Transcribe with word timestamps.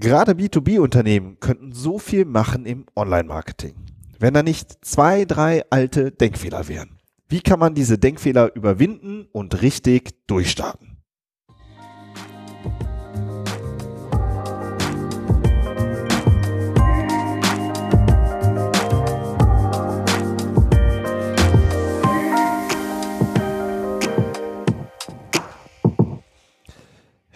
Gerade 0.00 0.34
B2B-Unternehmen 0.34 1.40
könnten 1.40 1.72
so 1.72 1.98
viel 1.98 2.24
machen 2.24 2.66
im 2.66 2.86
Online-Marketing, 2.94 3.74
wenn 4.20 4.32
da 4.32 4.44
nicht 4.44 4.84
zwei, 4.84 5.24
drei 5.24 5.64
alte 5.70 6.12
Denkfehler 6.12 6.68
wären. 6.68 7.00
Wie 7.28 7.40
kann 7.40 7.58
man 7.58 7.74
diese 7.74 7.98
Denkfehler 7.98 8.54
überwinden 8.54 9.26
und 9.32 9.60
richtig 9.60 10.24
durchstarten? 10.28 10.97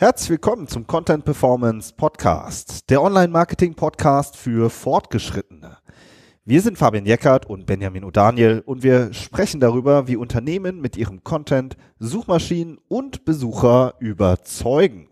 Herzlich 0.03 0.31
willkommen 0.31 0.67
zum 0.67 0.89
Content 0.89 1.25
Performance 1.25 1.95
Podcast, 1.97 2.91
der 2.91 3.01
Online-Marketing-Podcast 3.03 4.37
für 4.37 4.69
Fortgeschrittene. 4.69 5.79
Wir 6.45 6.61
sind 6.61 6.77
Fabian 6.77 7.07
Jeckert 7.07 7.47
und 7.47 7.67
Benjamin 7.67 8.05
O'Daniel 8.05 8.63
und 8.63 8.83
wir 8.83 9.13
sprechen 9.13 9.61
darüber, 9.61 10.09
wie 10.09 10.17
Unternehmen 10.17 10.81
mit 10.81 10.97
ihrem 10.97 11.23
Content 11.23 11.77
Suchmaschinen 12.01 12.79
und 12.89 13.25
Besucher 13.25 13.95
überzeugen. 14.01 15.07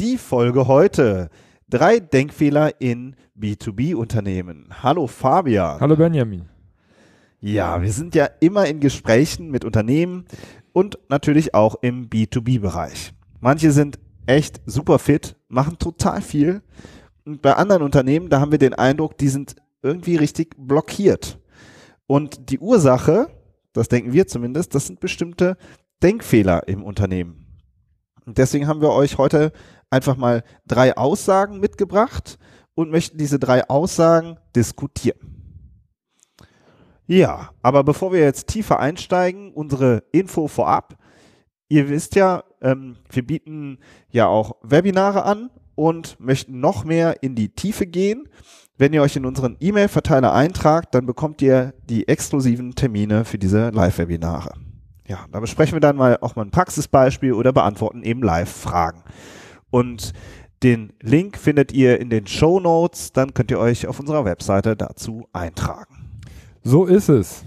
Die 0.00 0.16
Folge 0.16 0.66
heute. 0.68 1.28
Drei 1.68 2.00
Denkfehler 2.00 2.80
in 2.80 3.14
B2B-Unternehmen. 3.38 4.70
Hallo 4.82 5.06
Fabian. 5.06 5.80
Hallo 5.80 5.96
Benjamin. 5.96 6.48
Ja, 7.40 7.82
wir 7.82 7.92
sind 7.92 8.14
ja 8.14 8.24
immer 8.40 8.64
in 8.68 8.80
Gesprächen 8.80 9.50
mit 9.50 9.66
Unternehmen 9.66 10.24
und 10.72 10.98
natürlich 11.10 11.52
auch 11.52 11.76
im 11.82 12.08
B2B-Bereich. 12.08 13.12
Manche 13.40 13.70
sind 13.70 13.98
echt 14.28 14.60
super 14.66 14.98
fit, 14.98 15.36
machen 15.48 15.78
total 15.78 16.20
viel. 16.20 16.62
Und 17.24 17.42
bei 17.42 17.54
anderen 17.54 17.82
Unternehmen, 17.82 18.28
da 18.28 18.40
haben 18.40 18.52
wir 18.52 18.58
den 18.58 18.74
Eindruck, 18.74 19.18
die 19.18 19.28
sind 19.28 19.56
irgendwie 19.82 20.16
richtig 20.16 20.54
blockiert. 20.56 21.38
Und 22.06 22.50
die 22.50 22.58
Ursache, 22.58 23.28
das 23.72 23.88
denken 23.88 24.12
wir 24.12 24.26
zumindest, 24.26 24.74
das 24.74 24.86
sind 24.86 25.00
bestimmte 25.00 25.56
Denkfehler 26.02 26.68
im 26.68 26.82
Unternehmen. 26.82 27.46
Und 28.26 28.38
deswegen 28.38 28.66
haben 28.66 28.80
wir 28.80 28.90
euch 28.90 29.18
heute 29.18 29.52
einfach 29.90 30.16
mal 30.16 30.44
drei 30.66 30.96
Aussagen 30.96 31.60
mitgebracht 31.60 32.38
und 32.74 32.90
möchten 32.90 33.18
diese 33.18 33.38
drei 33.38 33.68
Aussagen 33.68 34.38
diskutieren. 34.54 35.38
Ja, 37.06 37.50
aber 37.62 37.84
bevor 37.84 38.12
wir 38.12 38.20
jetzt 38.20 38.48
tiefer 38.48 38.78
einsteigen, 38.80 39.54
unsere 39.54 40.04
Info 40.12 40.46
vorab. 40.46 40.98
Ihr 41.68 41.88
wisst 41.88 42.14
ja, 42.14 42.44
ähm, 42.62 42.96
wir 43.10 43.26
bieten 43.26 43.78
ja 44.10 44.26
auch 44.26 44.56
Webinare 44.62 45.24
an 45.24 45.50
und 45.74 46.18
möchten 46.18 46.60
noch 46.60 46.84
mehr 46.84 47.22
in 47.22 47.34
die 47.34 47.50
Tiefe 47.50 47.86
gehen. 47.86 48.28
Wenn 48.78 48.92
ihr 48.92 49.02
euch 49.02 49.16
in 49.16 49.26
unseren 49.26 49.56
E-Mail-Verteiler 49.60 50.32
eintragt, 50.32 50.94
dann 50.94 51.04
bekommt 51.04 51.42
ihr 51.42 51.74
die 51.88 52.08
exklusiven 52.08 52.74
Termine 52.74 53.24
für 53.24 53.38
diese 53.38 53.70
Live-Webinare. 53.70 54.52
Ja, 55.06 55.26
da 55.32 55.40
besprechen 55.40 55.74
wir 55.74 55.80
dann 55.80 55.96
mal 55.96 56.18
auch 56.20 56.36
mal 56.36 56.42
ein 56.42 56.50
Praxisbeispiel 56.50 57.32
oder 57.32 57.52
beantworten 57.52 58.02
eben 58.02 58.22
Live-Fragen. 58.22 59.02
Und 59.70 60.12
den 60.62 60.92
Link 61.00 61.38
findet 61.38 61.72
ihr 61.72 62.00
in 62.00 62.10
den 62.10 62.26
Show 62.26 62.60
Notes, 62.60 63.12
dann 63.12 63.34
könnt 63.34 63.50
ihr 63.50 63.58
euch 63.58 63.86
auf 63.86 64.00
unserer 64.00 64.24
Webseite 64.24 64.76
dazu 64.76 65.28
eintragen. 65.32 66.20
So 66.62 66.86
ist 66.86 67.08
es. 67.08 67.44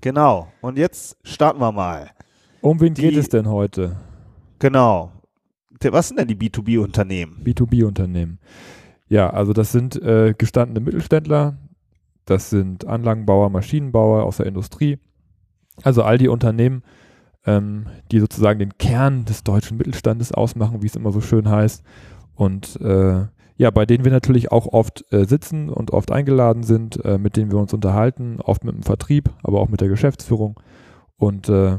Genau. 0.00 0.48
Und 0.60 0.78
jetzt 0.78 1.16
starten 1.24 1.60
wir 1.60 1.72
mal. 1.72 2.10
Um 2.62 2.80
wen 2.80 2.94
die, 2.94 3.02
geht 3.02 3.16
es 3.16 3.28
denn 3.28 3.48
heute? 3.48 3.96
Genau. 4.60 5.10
Was 5.82 6.08
sind 6.08 6.20
denn 6.20 6.28
die 6.28 6.36
B2B-Unternehmen? 6.36 7.42
B2B-Unternehmen. 7.44 8.38
Ja, 9.08 9.30
also 9.30 9.52
das 9.52 9.72
sind 9.72 10.00
äh, 10.00 10.32
gestandene 10.38 10.78
Mittelständler, 10.78 11.58
das 12.24 12.50
sind 12.50 12.86
Anlagenbauer, 12.86 13.50
Maschinenbauer 13.50 14.22
aus 14.22 14.36
der 14.36 14.46
Industrie. 14.46 15.00
Also 15.82 16.04
all 16.04 16.18
die 16.18 16.28
Unternehmen, 16.28 16.84
ähm, 17.44 17.86
die 18.12 18.20
sozusagen 18.20 18.60
den 18.60 18.78
Kern 18.78 19.24
des 19.24 19.42
deutschen 19.42 19.76
Mittelstandes 19.76 20.30
ausmachen, 20.30 20.82
wie 20.82 20.86
es 20.86 20.94
immer 20.94 21.10
so 21.10 21.20
schön 21.20 21.50
heißt. 21.50 21.82
Und 22.36 22.80
äh, 22.80 23.26
ja, 23.56 23.70
bei 23.72 23.86
denen 23.86 24.04
wir 24.04 24.12
natürlich 24.12 24.52
auch 24.52 24.66
oft 24.66 25.04
äh, 25.12 25.24
sitzen 25.24 25.68
und 25.68 25.90
oft 25.90 26.12
eingeladen 26.12 26.62
sind, 26.62 27.04
äh, 27.04 27.18
mit 27.18 27.36
denen 27.36 27.50
wir 27.50 27.58
uns 27.58 27.74
unterhalten, 27.74 28.38
oft 28.40 28.62
mit 28.62 28.76
dem 28.76 28.84
Vertrieb, 28.84 29.30
aber 29.42 29.60
auch 29.60 29.68
mit 29.68 29.80
der 29.80 29.88
Geschäftsführung. 29.88 30.60
Und 31.16 31.48
äh, 31.48 31.78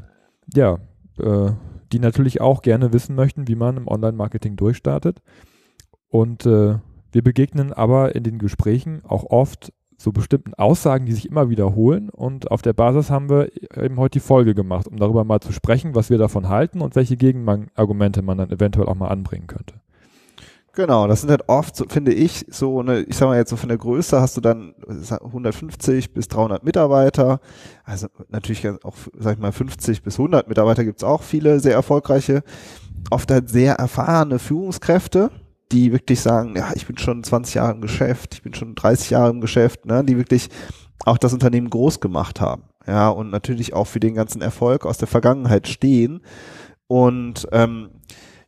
ja, 0.53 0.79
äh, 1.19 1.51
die 1.91 1.99
natürlich 1.99 2.41
auch 2.41 2.61
gerne 2.61 2.91
wissen 2.93 3.15
möchten, 3.15 3.47
wie 3.47 3.55
man 3.55 3.77
im 3.77 3.87
Online-Marketing 3.87 4.55
durchstartet. 4.55 5.21
Und 6.09 6.45
äh, 6.45 6.79
wir 7.11 7.21
begegnen 7.21 7.71
aber 7.73 8.15
in 8.15 8.23
den 8.23 8.39
Gesprächen 8.39 9.03
auch 9.05 9.25
oft 9.25 9.71
so 9.97 10.11
bestimmten 10.11 10.53
Aussagen, 10.55 11.05
die 11.05 11.13
sich 11.13 11.29
immer 11.29 11.49
wiederholen. 11.49 12.09
Und 12.09 12.51
auf 12.51 12.61
der 12.61 12.73
Basis 12.73 13.09
haben 13.09 13.29
wir 13.29 13.49
eben 13.77 13.97
heute 13.97 14.13
die 14.13 14.25
Folge 14.25 14.55
gemacht, 14.55 14.87
um 14.87 14.97
darüber 14.97 15.23
mal 15.23 15.39
zu 15.39 15.53
sprechen, 15.53 15.95
was 15.95 16.09
wir 16.09 16.17
davon 16.17 16.49
halten 16.49 16.81
und 16.81 16.95
welche 16.95 17.17
Gegenargumente 17.17 18.21
man 18.21 18.37
dann 18.37 18.51
eventuell 18.51 18.87
auch 18.87 18.95
mal 18.95 19.09
anbringen 19.09 19.47
könnte. 19.47 19.75
Genau, 20.75 21.05
das 21.05 21.21
sind 21.21 21.29
halt 21.29 21.47
oft, 21.49 21.75
so, 21.75 21.85
finde 21.87 22.13
ich, 22.13 22.47
so 22.49 22.79
eine, 22.79 23.01
ich 23.01 23.15
sag 23.15 23.27
mal 23.27 23.37
jetzt 23.37 23.51
so 23.51 23.57
von 23.57 23.69
der 23.69 23.77
Größe 23.77 24.19
hast 24.19 24.35
du 24.37 24.41
dann 24.41 24.73
150 24.87 26.13
bis 26.15 26.27
300 26.29 26.63
Mitarbeiter. 26.63 27.41
Also 27.83 28.07
natürlich 28.29 28.67
auch, 28.83 28.95
sag 29.15 29.33
ich 29.33 29.39
mal, 29.39 29.51
50 29.51 30.01
bis 30.01 30.15
100 30.17 30.47
Mitarbeiter 30.47 30.83
gibt's 30.83 31.03
auch 31.03 31.21
viele 31.21 31.59
sehr 31.59 31.75
erfolgreiche, 31.75 32.41
oft 33.11 33.29
halt 33.29 33.49
sehr 33.49 33.75
erfahrene 33.75 34.39
Führungskräfte, 34.39 35.29
die 35.71 35.91
wirklich 35.91 36.21
sagen, 36.21 36.55
ja, 36.57 36.71
ich 36.73 36.87
bin 36.87 36.97
schon 36.97 37.23
20 37.23 37.53
Jahre 37.53 37.73
im 37.73 37.81
Geschäft, 37.81 38.33
ich 38.33 38.41
bin 38.41 38.55
schon 38.55 38.73
30 38.73 39.11
Jahre 39.11 39.29
im 39.29 39.41
Geschäft, 39.41 39.85
ne, 39.85 40.03
die 40.03 40.17
wirklich 40.17 40.49
auch 41.05 41.19
das 41.19 41.33
Unternehmen 41.33 41.69
groß 41.69 41.99
gemacht 41.99 42.41
haben. 42.41 42.63
Ja, 42.87 43.09
und 43.09 43.29
natürlich 43.29 43.73
auch 43.73 43.85
für 43.85 43.99
den 43.99 44.15
ganzen 44.15 44.41
Erfolg 44.41 44.87
aus 44.87 44.97
der 44.97 45.07
Vergangenheit 45.07 45.67
stehen. 45.67 46.21
Und 46.87 47.47
ähm, 47.51 47.89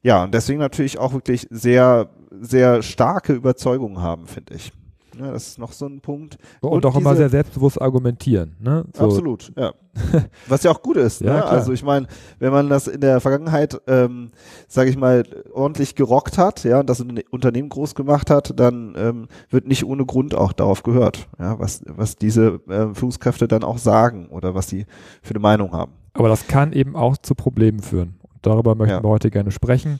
ja, 0.05 0.23
und 0.23 0.35
deswegen 0.35 0.59
natürlich 0.59 0.99
auch 0.99 1.13
wirklich 1.13 1.47
sehr, 1.49 2.09
sehr 2.39 2.83
starke 2.83 3.33
Überzeugungen 3.33 4.03
haben, 4.03 4.27
finde 4.27 4.53
ich. 4.53 4.71
Ja, 5.19 5.31
das 5.31 5.47
ist 5.47 5.57
noch 5.57 5.71
so 5.71 5.87
ein 5.87 5.99
Punkt. 5.99 6.37
Und, 6.61 6.69
und 6.69 6.85
auch 6.85 6.95
immer 6.95 7.15
sehr 7.15 7.29
selbstbewusst 7.29 7.81
argumentieren. 7.81 8.55
Ne? 8.59 8.85
So. 8.93 9.05
Absolut, 9.05 9.51
ja. 9.57 9.73
Was 10.47 10.61
ja 10.61 10.69
auch 10.69 10.83
gut 10.83 10.97
ist. 10.97 11.21
ja, 11.21 11.33
ne? 11.33 11.45
Also 11.45 11.73
ich 11.73 11.81
meine, 11.81 12.05
wenn 12.37 12.51
man 12.51 12.69
das 12.69 12.87
in 12.87 13.01
der 13.01 13.19
Vergangenheit, 13.19 13.81
ähm, 13.87 14.29
sage 14.67 14.91
ich 14.91 14.97
mal, 14.97 15.23
ordentlich 15.51 15.95
gerockt 15.95 16.37
hat, 16.37 16.63
ja, 16.65 16.81
und 16.81 16.87
das 16.87 17.03
Unternehmen 17.31 17.69
groß 17.69 17.95
gemacht 17.95 18.29
hat, 18.29 18.59
dann 18.59 18.93
ähm, 18.97 19.27
wird 19.49 19.67
nicht 19.67 19.85
ohne 19.85 20.05
Grund 20.05 20.35
auch 20.35 20.53
darauf 20.53 20.83
gehört, 20.83 21.27
ja, 21.39 21.57
was, 21.57 21.81
was 21.87 22.15
diese 22.15 22.59
äh, 22.67 22.93
Führungskräfte 22.93 23.47
dann 23.47 23.63
auch 23.63 23.79
sagen 23.79 24.27
oder 24.27 24.53
was 24.53 24.67
sie 24.67 24.85
für 25.23 25.31
eine 25.31 25.39
Meinung 25.39 25.71
haben. 25.71 25.93
Aber 26.13 26.29
das 26.29 26.45
kann 26.45 26.73
eben 26.73 26.95
auch 26.95 27.17
zu 27.17 27.33
Problemen 27.33 27.79
führen. 27.79 28.19
Darüber 28.45 28.75
möchten 28.75 28.97
ja. 28.97 29.03
wir 29.03 29.09
heute 29.09 29.31
gerne 29.31 29.51
sprechen 29.51 29.99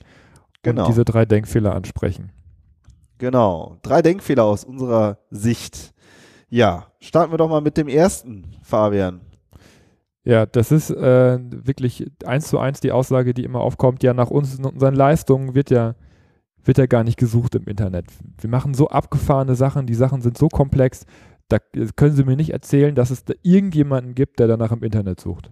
genau. 0.61 0.83
und 0.83 0.89
diese 0.89 1.05
drei 1.05 1.25
Denkfehler 1.25 1.73
ansprechen. 1.73 2.31
Genau, 3.17 3.77
drei 3.81 4.01
Denkfehler 4.01 4.43
aus 4.43 4.63
unserer 4.63 5.17
Sicht. 5.31 5.93
Ja, 6.49 6.87
starten 6.99 7.31
wir 7.31 7.37
doch 7.37 7.49
mal 7.49 7.61
mit 7.61 7.77
dem 7.77 7.87
ersten, 7.87 8.55
Fabian. 8.61 9.21
Ja, 10.23 10.45
das 10.45 10.71
ist 10.71 10.89
äh, 10.89 11.39
wirklich 11.39 12.05
eins 12.25 12.47
zu 12.47 12.59
eins 12.59 12.79
die 12.79 12.91
Aussage, 12.91 13.33
die 13.33 13.43
immer 13.43 13.61
aufkommt. 13.61 14.03
Ja, 14.03 14.13
nach 14.13 14.29
uns 14.29 14.57
und 14.57 14.65
unseren 14.65 14.95
Leistungen 14.95 15.55
wird 15.55 15.69
ja, 15.69 15.95
wird 16.63 16.77
ja 16.77 16.87
gar 16.87 17.03
nicht 17.03 17.17
gesucht 17.17 17.55
im 17.55 17.65
Internet. 17.65 18.05
Wir 18.39 18.49
machen 18.49 18.73
so 18.73 18.89
abgefahrene 18.89 19.55
Sachen, 19.55 19.87
die 19.87 19.93
Sachen 19.93 20.21
sind 20.21 20.37
so 20.37 20.49
komplex, 20.49 21.05
da 21.47 21.57
können 21.95 22.15
Sie 22.15 22.23
mir 22.23 22.35
nicht 22.35 22.53
erzählen, 22.53 22.95
dass 22.95 23.11
es 23.11 23.23
da 23.23 23.33
irgendjemanden 23.43 24.15
gibt, 24.15 24.39
der 24.39 24.47
danach 24.47 24.71
im 24.71 24.83
Internet 24.83 25.19
sucht. 25.19 25.51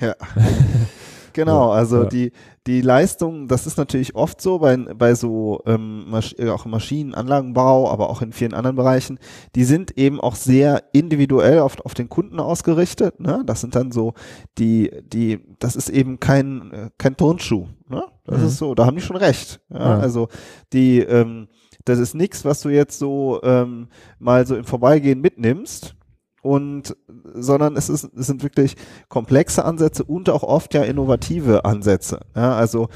Ja. 0.00 0.14
Genau, 1.38 1.70
also 1.70 2.02
ja. 2.02 2.08
die, 2.08 2.32
die 2.66 2.80
Leistung, 2.80 3.46
das 3.46 3.68
ist 3.68 3.78
natürlich 3.78 4.16
oft 4.16 4.40
so 4.40 4.58
bei, 4.58 4.76
bei 4.76 5.14
so 5.14 5.62
ähm, 5.66 6.10
Masch 6.10 6.34
auch 6.40 6.64
im 6.64 6.72
Maschinenanlagenbau, 6.72 7.88
aber 7.88 8.10
auch 8.10 8.22
in 8.22 8.32
vielen 8.32 8.54
anderen 8.54 8.74
Bereichen, 8.74 9.20
die 9.54 9.62
sind 9.62 9.96
eben 9.96 10.20
auch 10.20 10.34
sehr 10.34 10.82
individuell 10.92 11.60
auf, 11.60 11.78
auf 11.84 11.94
den 11.94 12.08
Kunden 12.08 12.40
ausgerichtet. 12.40 13.20
Ne? 13.20 13.44
Das 13.46 13.60
sind 13.60 13.76
dann 13.76 13.92
so 13.92 14.14
die, 14.58 14.90
die, 15.04 15.38
das 15.60 15.76
ist 15.76 15.90
eben 15.90 16.18
kein, 16.18 16.90
kein 16.98 17.16
Turnschuh. 17.16 17.66
Ne? 17.88 18.02
Das 18.24 18.40
mhm. 18.40 18.46
ist 18.46 18.58
so, 18.58 18.74
da 18.74 18.86
haben 18.86 18.96
die 18.96 19.02
schon 19.02 19.16
recht. 19.16 19.60
Ja? 19.70 19.78
Ja. 19.78 19.98
Also 20.00 20.26
die, 20.72 20.98
ähm, 20.98 21.46
das 21.84 22.00
ist 22.00 22.14
nichts, 22.14 22.44
was 22.44 22.62
du 22.62 22.68
jetzt 22.68 22.98
so 22.98 23.40
ähm, 23.44 23.88
mal 24.18 24.44
so 24.44 24.56
im 24.56 24.64
Vorbeigehen 24.64 25.20
mitnimmst, 25.20 25.94
und 26.42 26.96
sondern 27.34 27.76
es, 27.76 27.88
ist, 27.88 28.04
es 28.16 28.26
sind 28.26 28.42
wirklich 28.42 28.76
komplexe 29.08 29.64
Ansätze 29.64 30.04
und 30.04 30.30
auch 30.30 30.42
oft 30.42 30.74
ja 30.74 30.82
innovative 30.82 31.64
Ansätze. 31.64 32.20
Ja, 32.34 32.56
also 32.56 32.88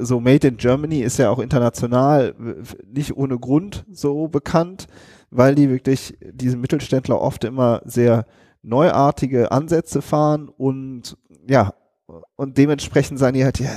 so 0.00 0.20
Made 0.20 0.48
in 0.48 0.56
Germany 0.56 1.00
ist 1.00 1.18
ja 1.18 1.30
auch 1.30 1.38
international 1.38 2.34
nicht 2.92 3.16
ohne 3.16 3.38
Grund 3.38 3.84
so 3.90 4.28
bekannt, 4.28 4.86
weil 5.30 5.54
die 5.54 5.70
wirklich 5.70 6.18
diese 6.20 6.56
Mittelständler 6.56 7.20
oft 7.20 7.44
immer 7.44 7.82
sehr 7.84 8.26
neuartige 8.62 9.50
Ansätze 9.50 10.02
fahren 10.02 10.48
und 10.48 11.16
ja, 11.48 11.72
und 12.36 12.58
dementsprechend 12.58 13.18
sagen 13.18 13.34
die 13.34 13.44
halt, 13.44 13.58
ja, 13.60 13.70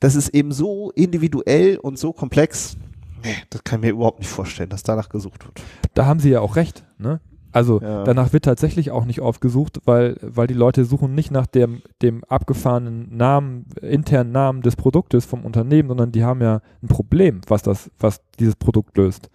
das 0.00 0.14
ist 0.14 0.28
eben 0.30 0.52
so 0.52 0.90
individuell 0.92 1.78
und 1.78 1.98
so 1.98 2.12
komplex, 2.12 2.76
Nee, 3.24 3.36
das 3.48 3.64
kann 3.64 3.80
ich 3.80 3.86
mir 3.86 3.92
überhaupt 3.92 4.18
nicht 4.18 4.28
vorstellen, 4.28 4.68
dass 4.68 4.82
danach 4.82 5.08
gesucht 5.08 5.46
wird. 5.46 5.62
Da 5.94 6.04
haben 6.04 6.20
sie 6.20 6.28
ja 6.28 6.40
auch 6.40 6.56
recht. 6.56 6.84
Ne? 6.98 7.20
Also 7.54 7.80
Ja. 7.80 8.04
danach 8.04 8.32
wird 8.32 8.44
tatsächlich 8.44 8.90
auch 8.90 9.04
nicht 9.04 9.20
oft 9.22 9.40
gesucht, 9.40 9.80
weil, 9.84 10.16
weil 10.20 10.46
die 10.46 10.54
Leute 10.54 10.84
suchen 10.84 11.14
nicht 11.14 11.30
nach 11.30 11.46
dem, 11.46 11.82
dem 12.02 12.24
abgefahrenen 12.24 13.16
Namen, 13.16 13.66
internen 13.80 14.32
Namen 14.32 14.60
des 14.62 14.74
Produktes 14.76 15.24
vom 15.24 15.44
Unternehmen, 15.44 15.88
sondern 15.88 16.10
die 16.12 16.24
haben 16.24 16.40
ja 16.42 16.60
ein 16.82 16.88
Problem, 16.88 17.40
was 17.46 17.62
das, 17.62 17.90
was 17.98 18.20
dieses 18.40 18.56
Produkt 18.56 18.96
löst. 18.96 19.30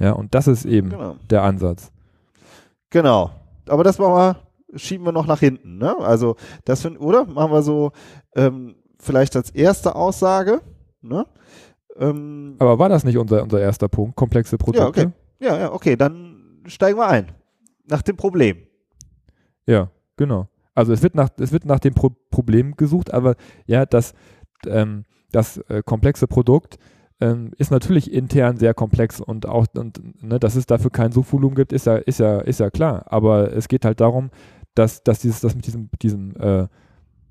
Ja, 0.00 0.12
und 0.12 0.34
das 0.34 0.48
ist 0.48 0.64
eben 0.64 0.90
Genau. 0.90 1.14
der 1.30 1.42
Ansatz. 1.42 1.92
Genau. 2.90 3.30
Aber 3.68 3.84
das 3.84 3.98
machen 3.98 4.14
wir, 4.14 4.36
schieben 4.78 5.06
wir 5.06 5.12
noch 5.12 5.26
nach 5.26 5.40
hinten, 5.40 5.78
ne? 5.78 5.96
Also, 6.00 6.36
das 6.64 6.82
find, 6.82 7.00
oder? 7.00 7.24
Machen 7.26 7.52
wir 7.52 7.62
so, 7.62 7.92
ähm, 8.34 8.74
vielleicht 8.98 9.36
als 9.36 9.50
erste 9.50 9.94
Aussage, 9.94 10.60
ne? 11.02 11.26
Ähm, 11.96 12.56
Aber 12.58 12.78
war 12.80 12.88
das 12.88 13.04
nicht 13.04 13.16
unser, 13.18 13.42
unser 13.44 13.60
erster 13.60 13.88
Punkt? 13.88 14.16
Komplexe 14.16 14.58
Produkte? 14.58 14.82
ja, 14.82 14.88
okay. 14.88 15.08
Ja, 15.38 15.58
ja, 15.58 15.72
okay, 15.72 15.94
dann 15.96 16.62
steigen 16.66 16.98
wir 16.98 17.06
ein. 17.06 17.28
Nach 17.88 18.02
dem 18.02 18.16
Problem. 18.16 18.58
Ja, 19.66 19.90
genau. 20.16 20.48
Also 20.74 20.92
es 20.92 21.02
wird 21.02 21.14
nach, 21.14 21.30
es 21.38 21.52
wird 21.52 21.64
nach 21.64 21.78
dem 21.78 21.94
Pro 21.94 22.10
Problem 22.30 22.76
gesucht, 22.76 23.12
aber 23.14 23.36
ja, 23.66 23.86
das, 23.86 24.12
ähm, 24.66 25.04
das 25.30 25.58
äh, 25.68 25.82
komplexe 25.84 26.26
Produkt 26.26 26.78
ähm, 27.20 27.52
ist 27.58 27.70
natürlich 27.70 28.12
intern 28.12 28.56
sehr 28.56 28.74
komplex 28.74 29.20
und 29.20 29.46
auch, 29.46 29.66
und, 29.76 30.22
ne, 30.22 30.40
dass 30.40 30.56
es 30.56 30.66
dafür 30.66 30.90
kein 30.90 31.12
Suchvolumen 31.12 31.54
gibt, 31.54 31.72
ist 31.72 31.86
ja, 31.86 31.96
ist 31.96 32.18
ja, 32.18 32.40
ist 32.40 32.60
ja 32.60 32.70
klar. 32.70 33.04
Aber 33.06 33.52
es 33.52 33.68
geht 33.68 33.84
halt 33.84 34.00
darum, 34.00 34.30
dass, 34.74 35.04
dass 35.04 35.20
dieses, 35.20 35.40
dass 35.40 35.54
mit 35.54 35.66
diesem, 35.66 35.90
diesem, 36.02 36.34
äh, 36.36 36.66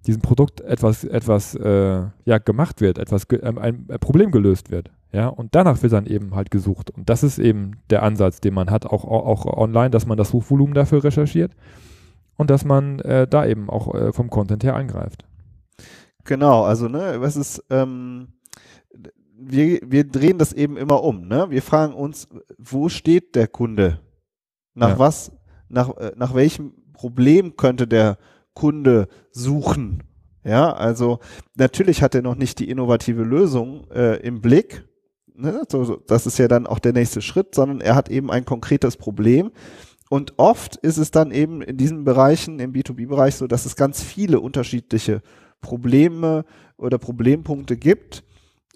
diesem 0.06 0.22
Produkt 0.22 0.62
etwas, 0.62 1.04
etwas 1.04 1.56
äh, 1.56 2.04
ja, 2.26 2.38
gemacht 2.38 2.82
wird, 2.82 2.98
etwas 2.98 3.26
ähm, 3.42 3.58
ein, 3.58 3.88
Problem 4.00 4.32
gelöst 4.32 4.72
wird. 4.72 4.92
Ja, 5.12 5.28
und 5.28 5.56
danach 5.56 5.82
wird 5.84 5.94
dann 5.94 6.08
eben 6.08 6.36
halt 6.36 6.52
gesucht. 6.52 6.90
Und 6.90 7.10
das 7.10 7.24
ist 7.24 7.40
eben 7.40 7.78
der 7.90 8.04
Ansatz, 8.04 8.42
den 8.42 8.54
man 8.54 8.72
hat, 8.72 8.86
auch, 8.86 9.06
auch, 9.06 9.46
online, 9.46 9.92
dass 9.92 10.08
man 10.08 10.18
das 10.18 10.30
Suchvolumen 10.30 10.74
dafür 10.74 11.04
recherchiert 11.04 11.54
und 12.36 12.50
dass 12.50 12.66
man 12.66 13.00
äh, 13.00 13.28
da 13.28 13.46
eben 13.46 13.70
auch 13.70 13.94
äh, 13.94 14.12
vom 14.12 14.30
Content 14.30 14.64
her 14.64 14.76
eingreift. 14.76 15.26
Genau, 16.26 16.64
also, 16.64 16.88
ne, 16.88 17.16
was 17.20 17.36
ist, 17.36 17.64
ähm, 17.70 18.30
wir, 19.38 19.80
wir 19.86 20.04
drehen 20.06 20.38
das 20.38 20.54
eben 20.54 20.78
immer 20.78 21.04
um, 21.04 21.28
ne? 21.28 21.48
Wir 21.50 21.62
fragen 21.62 21.94
uns, 21.94 22.28
wo 22.58 22.90
steht 22.90 23.36
der 23.36 23.48
Kunde? 23.48 24.00
Nach 24.74 24.90
Ja. 24.90 25.00
was, 25.00 25.32
nach, 25.70 25.96
äh, 25.98 26.14
nach 26.16 26.34
welchem 26.34 26.74
Problem 26.94 27.56
könnte 27.58 27.88
der 27.88 28.18
Kunde 28.54 29.08
suchen? 29.32 30.04
Ja, 30.44 30.74
also 30.74 31.20
natürlich 31.56 32.02
hat 32.02 32.16
er 32.16 32.22
noch 32.22 32.36
nicht 32.36 32.60
die 32.60 32.70
innovative 32.70 33.24
Lösung 33.24 33.90
äh, 33.92 34.18
im 34.18 34.42
Blick. 34.42 34.86
Ne? 35.36 35.64
So, 35.70 35.84
so, 35.84 35.96
das 35.96 36.26
ist 36.26 36.38
ja 36.38 36.48
dann 36.48 36.68
auch 36.68 36.80
der 36.80 36.94
nächste 36.94 37.22
Schritt, 37.22 37.56
sondern 37.56 37.82
er 37.82 37.96
hat 37.96 38.10
eben 38.10 38.30
ein 38.30 38.46
konkretes 38.46 38.98
Problem. 38.98 39.52
Und 40.10 40.34
oft 40.38 40.76
ist 40.76 40.98
es 40.98 41.12
dann 41.12 41.32
eben 41.32 41.62
in 41.62 41.78
diesen 41.78 42.04
Bereichen, 42.04 42.60
im 42.60 42.74
B2B-Bereich 42.74 43.36
so, 43.36 43.48
dass 43.48 43.66
es 43.66 43.76
ganz 43.76 44.04
viele 44.04 44.40
unterschiedliche 44.42 45.22
Probleme 45.62 46.46
oder 46.78 46.98
Problempunkte 46.98 47.78
gibt, 47.78 48.24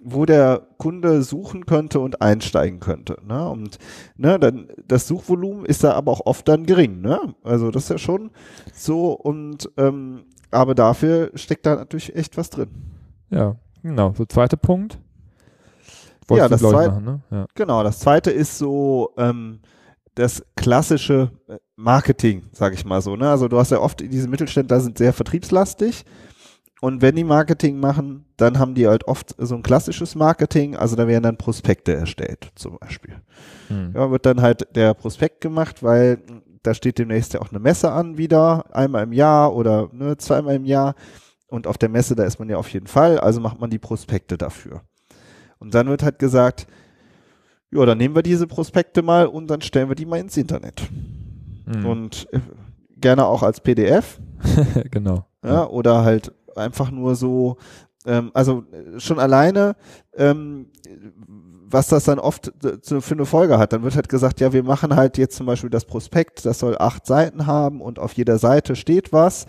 wo 0.03 0.25
der 0.25 0.67
Kunde 0.77 1.23
suchen 1.23 1.65
könnte 1.65 1.99
und 1.99 2.21
einsteigen 2.21 2.79
könnte. 2.79 3.17
Ne? 3.25 3.49
Und 3.49 3.77
ne, 4.15 4.39
dann 4.39 4.67
das 4.87 5.07
Suchvolumen 5.07 5.65
ist 5.65 5.83
da 5.83 5.93
aber 5.93 6.11
auch 6.11 6.25
oft 6.25 6.47
dann 6.47 6.65
gering. 6.65 7.01
Ne? 7.01 7.35
Also 7.43 7.71
das 7.71 7.83
ist 7.83 7.89
ja 7.89 7.97
schon 7.97 8.31
so 8.73 9.13
und 9.13 9.69
ähm, 9.77 10.25
aber 10.51 10.75
dafür 10.75 11.31
steckt 11.35 11.65
da 11.65 11.75
natürlich 11.75 12.15
echt 12.15 12.37
was 12.37 12.49
drin. 12.49 12.69
Ja, 13.29 13.55
genau. 13.81 14.13
So, 14.15 14.25
zweiter 14.25 14.57
Punkt. 14.57 14.99
Ja, 16.29 16.43
du, 16.43 16.49
das 16.49 16.59
glaub 16.59 16.73
ich, 16.73 16.77
zweit- 16.77 16.91
machen, 16.91 17.05
ne? 17.05 17.21
Ja. 17.31 17.45
Genau, 17.55 17.83
das 17.83 17.99
zweite 17.99 18.31
ist 18.31 18.57
so 18.57 19.13
ähm, 19.17 19.59
das 20.15 20.43
klassische 20.55 21.31
äh, 21.47 21.57
Marketing, 21.75 22.43
sage 22.51 22.75
ich 22.75 22.85
mal 22.85 23.01
so. 23.01 23.15
Ne? 23.15 23.29
Also 23.29 23.47
du 23.47 23.57
hast 23.57 23.71
ja 23.71 23.79
oft, 23.79 23.99
diese 24.01 24.27
Mittelständler 24.27 24.79
sind 24.79 24.97
sehr 24.97 25.13
vertriebslastig 25.13 26.05
und 26.79 27.01
wenn 27.01 27.15
die 27.15 27.23
Marketing 27.23 27.79
machen, 27.79 28.25
dann 28.37 28.59
haben 28.59 28.75
die 28.75 28.87
halt 28.87 29.07
oft 29.07 29.35
so 29.37 29.55
ein 29.55 29.63
klassisches 29.63 30.15
Marketing, 30.15 30.75
also 30.75 30.95
da 30.95 31.07
werden 31.07 31.23
dann 31.23 31.37
Prospekte 31.37 31.93
erstellt 31.93 32.51
zum 32.55 32.77
Beispiel. 32.77 33.15
Hm. 33.67 33.93
Ja, 33.95 34.11
wird 34.11 34.25
dann 34.25 34.41
halt 34.41 34.75
der 34.75 34.93
Prospekt 34.93 35.41
gemacht, 35.41 35.81
weil 35.81 36.21
da 36.61 36.73
steht 36.73 36.99
demnächst 36.99 37.33
ja 37.33 37.41
auch 37.41 37.49
eine 37.49 37.59
Messe 37.59 37.91
an 37.91 38.17
wieder, 38.17 38.65
einmal 38.75 39.03
im 39.03 39.13
Jahr 39.13 39.55
oder 39.55 39.89
ne, 39.91 40.17
zweimal 40.17 40.55
im 40.55 40.65
Jahr. 40.65 40.95
Und 41.47 41.65
auf 41.65 41.77
der 41.77 41.89
Messe, 41.89 42.15
da 42.15 42.25
ist 42.25 42.39
man 42.39 42.49
ja 42.49 42.57
auf 42.57 42.69
jeden 42.69 42.87
Fall, 42.87 43.19
also 43.19 43.39
macht 43.39 43.59
man 43.59 43.69
die 43.69 43.79
Prospekte 43.79 44.37
dafür. 44.37 44.81
Und 45.59 45.73
dann 45.73 45.87
wird 45.87 46.03
halt 46.03 46.19
gesagt, 46.19 46.67
ja, 47.71 47.85
dann 47.85 47.97
nehmen 47.97 48.15
wir 48.15 48.21
diese 48.21 48.47
Prospekte 48.47 49.01
mal 49.01 49.27
und 49.27 49.47
dann 49.47 49.61
stellen 49.61 49.89
wir 49.89 49.95
die 49.95 50.05
mal 50.05 50.19
ins 50.19 50.37
Internet. 50.37 50.81
Hm. 51.65 51.85
Und 51.85 52.27
äh, 52.31 52.39
gerne 52.97 53.25
auch 53.25 53.43
als 53.43 53.61
PDF, 53.61 54.19
genau. 54.91 55.25
ja, 55.43 55.67
oder 55.67 56.03
halt 56.03 56.33
einfach 56.57 56.91
nur 56.91 57.15
so, 57.15 57.57
ähm, 58.05 58.31
also 58.33 58.63
äh, 58.71 58.99
schon 58.99 59.19
alleine, 59.19 59.75
ähm, 60.15 60.67
was 61.69 61.87
das 61.87 62.05
dann 62.05 62.19
oft 62.19 62.51
äh, 62.63 63.01
für 63.01 63.13
eine 63.15 63.25
Folge 63.25 63.57
hat. 63.57 63.73
Dann 63.73 63.83
wird 63.83 63.95
halt 63.95 64.09
gesagt, 64.09 64.39
ja, 64.39 64.53
wir 64.53 64.63
machen 64.63 64.95
halt 64.95 65.17
jetzt 65.17 65.35
zum 65.35 65.45
Beispiel 65.45 65.69
das 65.69 65.85
Prospekt, 65.85 66.45
das 66.45 66.59
soll 66.59 66.77
acht 66.77 67.05
Seiten 67.05 67.45
haben 67.45 67.81
und 67.81 67.99
auf 67.99 68.13
jeder 68.13 68.37
Seite 68.37 68.75
steht 68.75 69.11
was. 69.13 69.45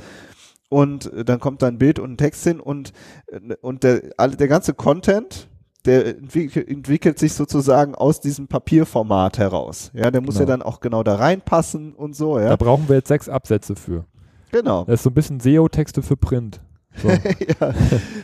Und 0.68 1.12
äh, 1.12 1.24
dann 1.24 1.40
kommt 1.40 1.62
da 1.62 1.66
ein 1.68 1.78
Bild 1.78 1.98
und 1.98 2.12
ein 2.12 2.16
Text 2.18 2.44
hin 2.44 2.60
und, 2.60 2.92
und 3.62 3.84
der, 3.84 4.00
der 4.18 4.48
ganze 4.48 4.74
Content, 4.74 5.48
der 5.86 6.18
entwickelt, 6.18 6.68
entwickelt 6.68 7.18
sich 7.18 7.32
sozusagen 7.32 7.94
aus 7.94 8.20
diesem 8.20 8.48
Papierformat 8.48 9.38
heraus. 9.38 9.90
Ja, 9.94 10.10
der 10.10 10.20
muss 10.20 10.34
ja 10.34 10.40
Genau. 10.44 10.50
dann 10.58 10.62
auch 10.62 10.80
genau 10.80 11.02
da 11.02 11.14
reinpassen 11.14 11.94
und 11.94 12.14
so, 12.16 12.36
Da 12.36 12.44
ja. 12.44 12.56
brauchen 12.56 12.88
wir 12.88 12.96
jetzt 12.96 13.08
sechs 13.08 13.28
Absätze 13.28 13.76
für. 13.76 14.04
Genau. 14.50 14.84
Das 14.84 14.96
ist 14.96 15.02
so 15.04 15.10
ein 15.10 15.14
bisschen 15.14 15.40
SEO-Texte 15.40 16.02
für 16.02 16.16
Print. 16.16 16.60
So. 16.96 17.08
ja, 17.60 17.74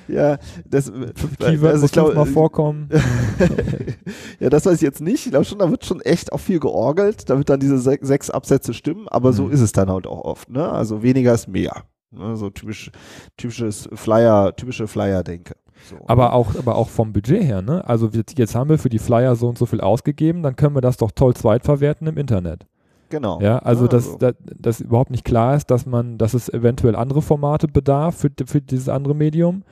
ja, 0.08 0.38
das, 0.68 0.86
Fünf 0.86 1.14
also 1.38 1.52
Keywords 1.52 1.76
ich 1.76 1.82
muss 1.82 1.92
glaube, 1.92 2.08
fünfmal 2.12 2.26
vorkommen. 2.26 2.88
ja, 4.40 4.50
das 4.50 4.66
weiß 4.66 4.74
ich 4.76 4.80
jetzt 4.82 5.00
nicht. 5.00 5.26
Ich 5.26 5.30
glaube 5.30 5.44
schon, 5.44 5.58
da 5.58 5.70
wird 5.70 5.84
schon 5.84 6.00
echt 6.00 6.32
auch 6.32 6.40
viel 6.40 6.60
georgelt, 6.60 7.28
damit 7.30 7.48
dann 7.48 7.60
diese 7.60 7.78
se 7.78 7.98
sechs 8.00 8.30
Absätze 8.30 8.74
stimmen, 8.74 9.08
aber 9.08 9.32
so 9.32 9.44
Mhm. 9.44 9.52
ist 9.52 9.60
es 9.60 9.72
dann 9.72 9.90
halt 9.90 10.06
auch 10.06 10.24
oft, 10.24 10.50
ne? 10.50 10.68
Also 10.68 11.02
weniger 11.02 11.34
ist 11.34 11.46
mehr. 11.48 11.84
Ne? 12.10 12.36
So 12.36 12.50
typisch, 12.50 12.90
typisches 13.36 13.88
Flyer, 13.92 14.54
typische 14.56 14.86
Flyer-Denke. 14.86 15.54
So. 15.84 15.96
Aber 16.06 16.32
auch, 16.32 16.56
aber 16.56 16.76
auch 16.76 16.88
vom 16.88 17.12
Budget 17.12 17.42
her, 17.42 17.60
ne? 17.62 17.86
Also 17.86 18.08
jetzt, 18.08 18.38
jetzt 18.38 18.54
haben 18.54 18.70
wir 18.70 18.78
für 18.78 18.88
die 18.88 18.98
Flyer 18.98 19.36
so 19.36 19.48
und 19.48 19.58
so 19.58 19.66
viel 19.66 19.80
ausgegeben, 19.80 20.42
dann 20.42 20.56
können 20.56 20.74
wir 20.74 20.80
das 20.80 20.96
doch 20.96 21.10
toll 21.10 21.34
zweitverwerten 21.34 22.06
im 22.06 22.16
Internet. 22.16 22.66
Genau. 23.14 23.40
Ja, 23.40 23.58
also 23.58 23.84
Ne? 23.84 23.88
dass, 23.90 24.18
dass, 24.18 24.34
dass 24.58 24.80
überhaupt 24.80 25.10
nicht 25.10 25.24
klar 25.24 25.56
ist, 25.56 25.70
dass 25.70 25.86
man, 25.86 26.18
dass 26.18 26.34
es 26.34 26.48
eventuell 26.48 26.96
andere 26.96 27.22
Formate 27.22 27.68
bedarf 27.68 28.16
für, 28.16 28.30
für 28.46 28.60
dieses 28.60 28.88
andere 28.88 29.14
Medium. 29.14 29.62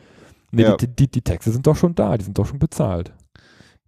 Nee, 0.52 0.62
Ja. 0.62 0.76
die, 0.76 0.86
die, 0.88 1.10
die 1.10 1.22
Texte 1.22 1.50
sind 1.50 1.66
doch 1.66 1.76
schon 1.76 1.94
da, 1.94 2.16
die 2.16 2.24
sind 2.24 2.38
doch 2.38 2.46
schon 2.46 2.58
bezahlt. 2.58 3.12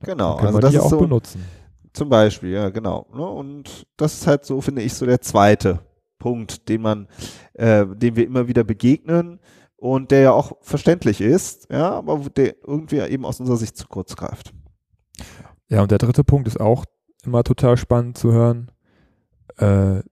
Genau, 0.00 0.30
Dann 0.30 0.36
können 0.38 0.46
also 0.48 0.58
wir 0.58 0.60
das 0.62 0.70
die 0.72 0.76
ist 0.78 0.82
auch 0.82 0.90
so 0.90 0.98
benutzen. 0.98 1.44
zum 1.92 2.08
Beispiel, 2.08 2.50
ja, 2.50 2.68
genau. 2.70 3.06
Ne? 3.14 3.26
Und 3.26 3.86
das 3.96 4.14
ist 4.14 4.26
halt 4.26 4.44
so, 4.44 4.60
finde 4.60 4.82
ich, 4.82 4.92
so 4.94 5.06
der 5.06 5.20
zweite 5.20 5.80
Punkt, 6.18 6.68
den 6.68 6.82
man, 6.82 7.08
äh, 7.54 7.86
dem 7.86 8.16
wir 8.16 8.26
immer 8.26 8.48
wieder 8.48 8.64
begegnen 8.64 9.40
und 9.76 10.10
der 10.10 10.20
ja 10.20 10.32
auch 10.32 10.52
verständlich 10.62 11.20
ist, 11.20 11.68
ja, 11.70 11.90
aber 11.92 12.18
der 12.36 12.54
irgendwie 12.66 12.98
eben 13.00 13.24
aus 13.26 13.40
unserer 13.40 13.56
Sicht 13.58 13.76
zu 13.76 13.86
kurz 13.88 14.16
greift. 14.16 14.52
Ja, 15.68 15.82
und 15.82 15.90
der 15.90 15.98
dritte 15.98 16.24
Punkt 16.24 16.48
ist 16.48 16.60
auch 16.60 16.84
immer 17.24 17.42
total 17.44 17.76
spannend 17.76 18.16
zu 18.18 18.32
hören, 18.32 18.70
äh, 19.58 20.02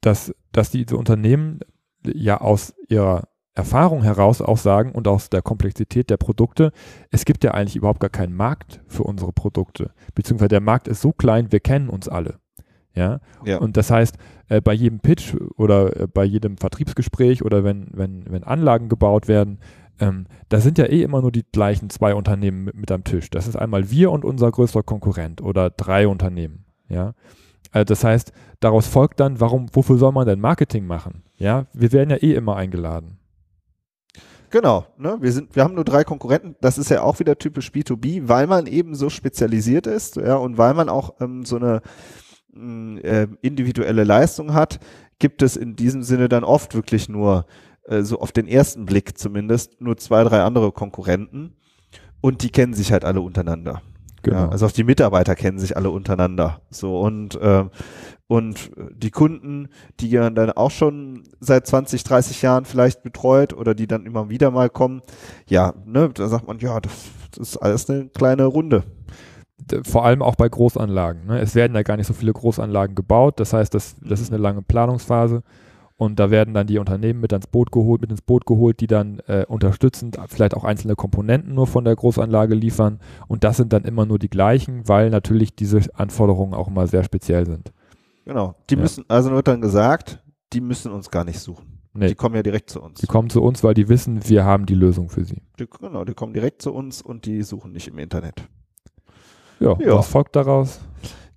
dass, 0.00 0.34
dass 0.52 0.70
diese 0.70 0.96
Unternehmen 0.96 1.60
ja 2.04 2.40
aus 2.40 2.74
ihrer 2.88 3.28
Erfahrung 3.54 4.02
heraus 4.02 4.40
auch 4.40 4.56
sagen 4.56 4.92
und 4.92 5.08
aus 5.08 5.28
der 5.28 5.42
Komplexität 5.42 6.08
der 6.08 6.16
Produkte, 6.16 6.72
es 7.10 7.24
gibt 7.24 7.44
ja 7.44 7.50
eigentlich 7.52 7.76
überhaupt 7.76 8.00
gar 8.00 8.10
keinen 8.10 8.34
Markt 8.34 8.80
für 8.86 9.02
unsere 9.02 9.32
Produkte, 9.32 9.90
beziehungsweise 10.14 10.48
der 10.48 10.60
Markt 10.60 10.88
ist 10.88 11.02
so 11.02 11.12
klein, 11.12 11.52
wir 11.52 11.60
kennen 11.60 11.88
uns 11.88 12.08
alle. 12.08 12.38
Ja, 12.94 13.20
Ja. 13.44 13.58
und 13.58 13.76
das 13.76 13.90
heißt, 13.90 14.16
äh, 14.48 14.60
bei 14.60 14.72
jedem 14.72 15.00
Pitch 15.00 15.34
oder 15.56 16.00
äh, 16.00 16.06
bei 16.08 16.24
jedem 16.24 16.56
Vertriebsgespräch 16.58 17.44
oder 17.44 17.62
wenn, 17.62 17.88
wenn, 17.92 18.24
wenn 18.28 18.42
Anlagen 18.44 18.88
gebaut 18.88 19.28
werden, 19.28 19.58
ähm, 20.00 20.26
da 20.48 20.60
sind 20.60 20.78
ja 20.78 20.86
eh 20.86 21.02
immer 21.02 21.20
nur 21.20 21.30
die 21.30 21.44
gleichen 21.52 21.90
zwei 21.90 22.14
Unternehmen 22.14 22.64
mit, 22.64 22.74
mit 22.74 22.90
am 22.90 23.04
Tisch. 23.04 23.30
Das 23.30 23.46
ist 23.46 23.56
einmal 23.56 23.90
wir 23.90 24.10
und 24.10 24.24
unser 24.24 24.50
größter 24.50 24.82
Konkurrent 24.82 25.40
oder 25.40 25.70
drei 25.70 26.08
Unternehmen. 26.08 26.64
Ja, 26.88 27.14
das 27.72 28.02
heißt, 28.04 28.32
daraus 28.58 28.86
folgt 28.86 29.20
dann, 29.20 29.40
warum, 29.40 29.66
wofür 29.72 29.98
soll 29.98 30.12
man 30.12 30.26
denn 30.26 30.40
Marketing 30.40 30.86
machen? 30.86 31.22
Ja, 31.36 31.66
wir 31.72 31.92
werden 31.92 32.10
ja 32.10 32.16
eh 32.16 32.34
immer 32.34 32.56
eingeladen. 32.56 33.18
Genau, 34.50 34.86
ne? 34.98 35.16
Wir 35.20 35.30
sind, 35.30 35.54
wir 35.54 35.62
haben 35.62 35.74
nur 35.74 35.84
drei 35.84 36.02
Konkurrenten. 36.02 36.56
Das 36.60 36.76
ist 36.76 36.90
ja 36.90 37.02
auch 37.02 37.20
wieder 37.20 37.38
typisch 37.38 37.70
B2B, 37.70 38.28
weil 38.28 38.48
man 38.48 38.66
eben 38.66 38.96
so 38.96 39.08
spezialisiert 39.08 39.86
ist, 39.86 40.16
ja, 40.16 40.34
und 40.34 40.58
weil 40.58 40.74
man 40.74 40.88
auch 40.88 41.14
ähm, 41.20 41.44
so 41.44 41.56
eine 41.56 41.82
mh, 42.52 43.00
äh, 43.00 43.28
individuelle 43.42 44.02
Leistung 44.02 44.52
hat, 44.52 44.80
gibt 45.20 45.42
es 45.42 45.56
in 45.56 45.76
diesem 45.76 46.02
Sinne 46.02 46.28
dann 46.28 46.42
oft 46.42 46.74
wirklich 46.74 47.08
nur, 47.08 47.46
äh, 47.84 48.02
so 48.02 48.18
auf 48.18 48.32
den 48.32 48.48
ersten 48.48 48.86
Blick 48.86 49.16
zumindest, 49.16 49.80
nur 49.80 49.96
zwei, 49.98 50.24
drei 50.24 50.42
andere 50.42 50.72
Konkurrenten 50.72 51.54
und 52.20 52.42
die 52.42 52.50
kennen 52.50 52.74
sich 52.74 52.92
halt 52.92 53.04
alle 53.04 53.20
untereinander. 53.20 53.82
Genau. 54.22 54.36
Ja, 54.36 54.48
also 54.48 54.66
auch 54.66 54.72
die 54.72 54.84
Mitarbeiter 54.84 55.34
kennen 55.34 55.58
sich 55.58 55.76
alle 55.76 55.90
untereinander. 55.90 56.60
So 56.70 57.00
und 57.00 57.36
äh, 57.36 57.64
und 58.30 58.70
die 58.94 59.10
Kunden, 59.10 59.70
die 59.98 60.08
ja 60.08 60.30
dann 60.30 60.52
auch 60.52 60.70
schon 60.70 61.24
seit 61.40 61.66
20, 61.66 62.04
30 62.04 62.42
Jahren 62.42 62.64
vielleicht 62.64 63.02
betreut 63.02 63.52
oder 63.52 63.74
die 63.74 63.88
dann 63.88 64.06
immer 64.06 64.30
wieder 64.30 64.52
mal 64.52 64.70
kommen, 64.70 65.02
ja, 65.48 65.74
ne, 65.84 66.10
da 66.14 66.28
sagt 66.28 66.46
man, 66.46 66.60
ja, 66.60 66.78
das, 66.78 66.92
das 67.32 67.48
ist 67.48 67.56
alles 67.56 67.90
eine 67.90 68.08
kleine 68.08 68.44
Runde. 68.44 68.84
Vor 69.82 70.04
allem 70.04 70.22
auch 70.22 70.36
bei 70.36 70.48
Großanlagen. 70.48 71.26
Ne? 71.26 71.40
Es 71.40 71.56
werden 71.56 71.74
ja 71.74 71.82
gar 71.82 71.96
nicht 71.96 72.06
so 72.06 72.14
viele 72.14 72.32
Großanlagen 72.32 72.94
gebaut. 72.94 73.40
Das 73.40 73.52
heißt, 73.52 73.74
das, 73.74 73.96
das 74.00 74.20
ist 74.20 74.32
eine 74.32 74.40
lange 74.40 74.62
Planungsphase. 74.62 75.42
Und 76.00 76.18
da 76.18 76.30
werden 76.30 76.54
dann 76.54 76.66
die 76.66 76.78
Unternehmen 76.78 77.20
mit 77.20 77.30
ins 77.30 77.46
Boot 77.46 77.70
geholt, 77.72 78.00
mit 78.00 78.10
ins 78.10 78.22
Boot 78.22 78.46
geholt, 78.46 78.80
die 78.80 78.86
dann 78.86 79.18
äh, 79.26 79.44
unterstützend 79.46 80.18
vielleicht 80.28 80.54
auch 80.54 80.64
einzelne 80.64 80.94
Komponenten 80.96 81.54
nur 81.54 81.66
von 81.66 81.84
der 81.84 81.94
Großanlage 81.94 82.54
liefern. 82.54 83.00
Und 83.28 83.44
das 83.44 83.58
sind 83.58 83.74
dann 83.74 83.84
immer 83.84 84.06
nur 84.06 84.18
die 84.18 84.30
gleichen, 84.30 84.88
weil 84.88 85.10
natürlich 85.10 85.54
diese 85.54 85.82
Anforderungen 85.92 86.54
auch 86.54 86.68
immer 86.68 86.86
sehr 86.86 87.04
speziell 87.04 87.44
sind. 87.44 87.74
Genau. 88.24 88.54
Die 88.70 88.76
ja. 88.76 88.80
müssen, 88.80 89.04
also 89.08 89.30
wird 89.32 89.46
dann 89.46 89.60
gesagt, 89.60 90.24
die 90.54 90.62
müssen 90.62 90.90
uns 90.90 91.10
gar 91.10 91.24
nicht 91.24 91.38
suchen. 91.38 91.80
Nee. 91.92 92.08
Die 92.08 92.14
kommen 92.14 92.34
ja 92.34 92.42
direkt 92.42 92.70
zu 92.70 92.80
uns. 92.80 92.98
Die 92.98 93.06
kommen 93.06 93.28
zu 93.28 93.42
uns, 93.42 93.62
weil 93.62 93.74
die 93.74 93.90
wissen, 93.90 94.26
wir 94.26 94.46
haben 94.46 94.64
die 94.64 94.76
Lösung 94.76 95.10
für 95.10 95.26
sie. 95.26 95.42
Die, 95.58 95.66
genau, 95.68 96.06
die 96.06 96.14
kommen 96.14 96.32
direkt 96.32 96.62
zu 96.62 96.72
uns 96.72 97.02
und 97.02 97.26
die 97.26 97.42
suchen 97.42 97.72
nicht 97.72 97.88
im 97.88 97.98
Internet. 97.98 98.48
Ja, 99.58 99.78
ja. 99.78 99.96
was 99.96 100.08
folgt 100.08 100.34
daraus? 100.34 100.80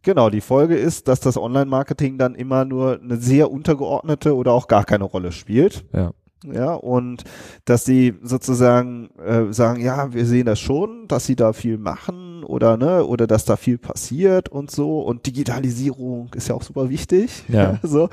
Genau, 0.03 0.29
die 0.29 0.41
Folge 0.41 0.75
ist, 0.75 1.07
dass 1.07 1.21
das 1.21 1.37
Online-Marketing 1.37 2.17
dann 2.17 2.35
immer 2.35 2.65
nur 2.65 2.99
eine 3.01 3.17
sehr 3.17 3.49
untergeordnete 3.49 4.35
oder 4.35 4.51
auch 4.51 4.67
gar 4.67 4.83
keine 4.83 5.05
Rolle 5.05 5.31
spielt. 5.31 5.85
Ja. 5.93 6.11
Ja, 6.45 6.73
und 6.73 7.23
dass 7.63 7.85
sie 7.85 8.15
sozusagen 8.21 9.09
äh, 9.17 9.53
sagen, 9.53 9.79
ja, 9.79 10.13
wir 10.13 10.25
sehen 10.25 10.45
das 10.45 10.59
schon, 10.59 11.07
dass 11.07 11.25
sie 11.25 11.37
da 11.37 11.53
viel 11.53 11.77
machen 11.77 12.22
oder 12.43 12.77
ne 12.77 13.05
oder 13.05 13.27
dass 13.27 13.45
da 13.45 13.55
viel 13.55 13.77
passiert 13.77 14.49
und 14.49 14.71
so 14.71 15.01
und 15.01 15.25
Digitalisierung 15.25 16.31
ist 16.35 16.47
ja 16.47 16.55
auch 16.55 16.63
super 16.63 16.89
wichtig. 16.89 17.43
Ja. 17.47 17.79
so, 17.83 18.09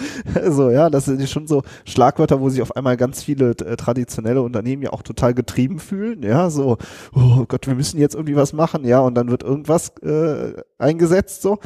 so 0.51 0.71
ja, 0.71 0.91
das 0.91 1.07
sind 1.07 1.29
schon 1.29 1.47
so 1.47 1.63
Schlagwörter, 1.85 2.41
wo 2.41 2.49
sich 2.49 2.63
auf 2.63 2.77
einmal 2.77 2.97
ganz 2.97 3.23
viele 3.23 3.51
äh, 3.51 3.77
traditionelle 3.77 4.43
Unternehmen 4.43 4.83
ja 4.83 4.93
auch 4.93 5.03
total 5.03 5.35
getrieben 5.35 5.79
fühlen. 5.79 6.23
Ja, 6.23 6.51
so 6.51 6.79
oh 7.15 7.45
Gott, 7.47 7.67
wir 7.67 7.75
müssen 7.75 7.99
jetzt 7.99 8.15
irgendwie 8.15 8.37
was 8.37 8.53
machen, 8.53 8.85
ja, 8.85 9.01
und 9.01 9.15
dann 9.15 9.31
wird 9.31 9.43
irgendwas 9.43 9.91
äh, 10.03 10.55
eingesetzt 10.79 11.43
so. 11.43 11.59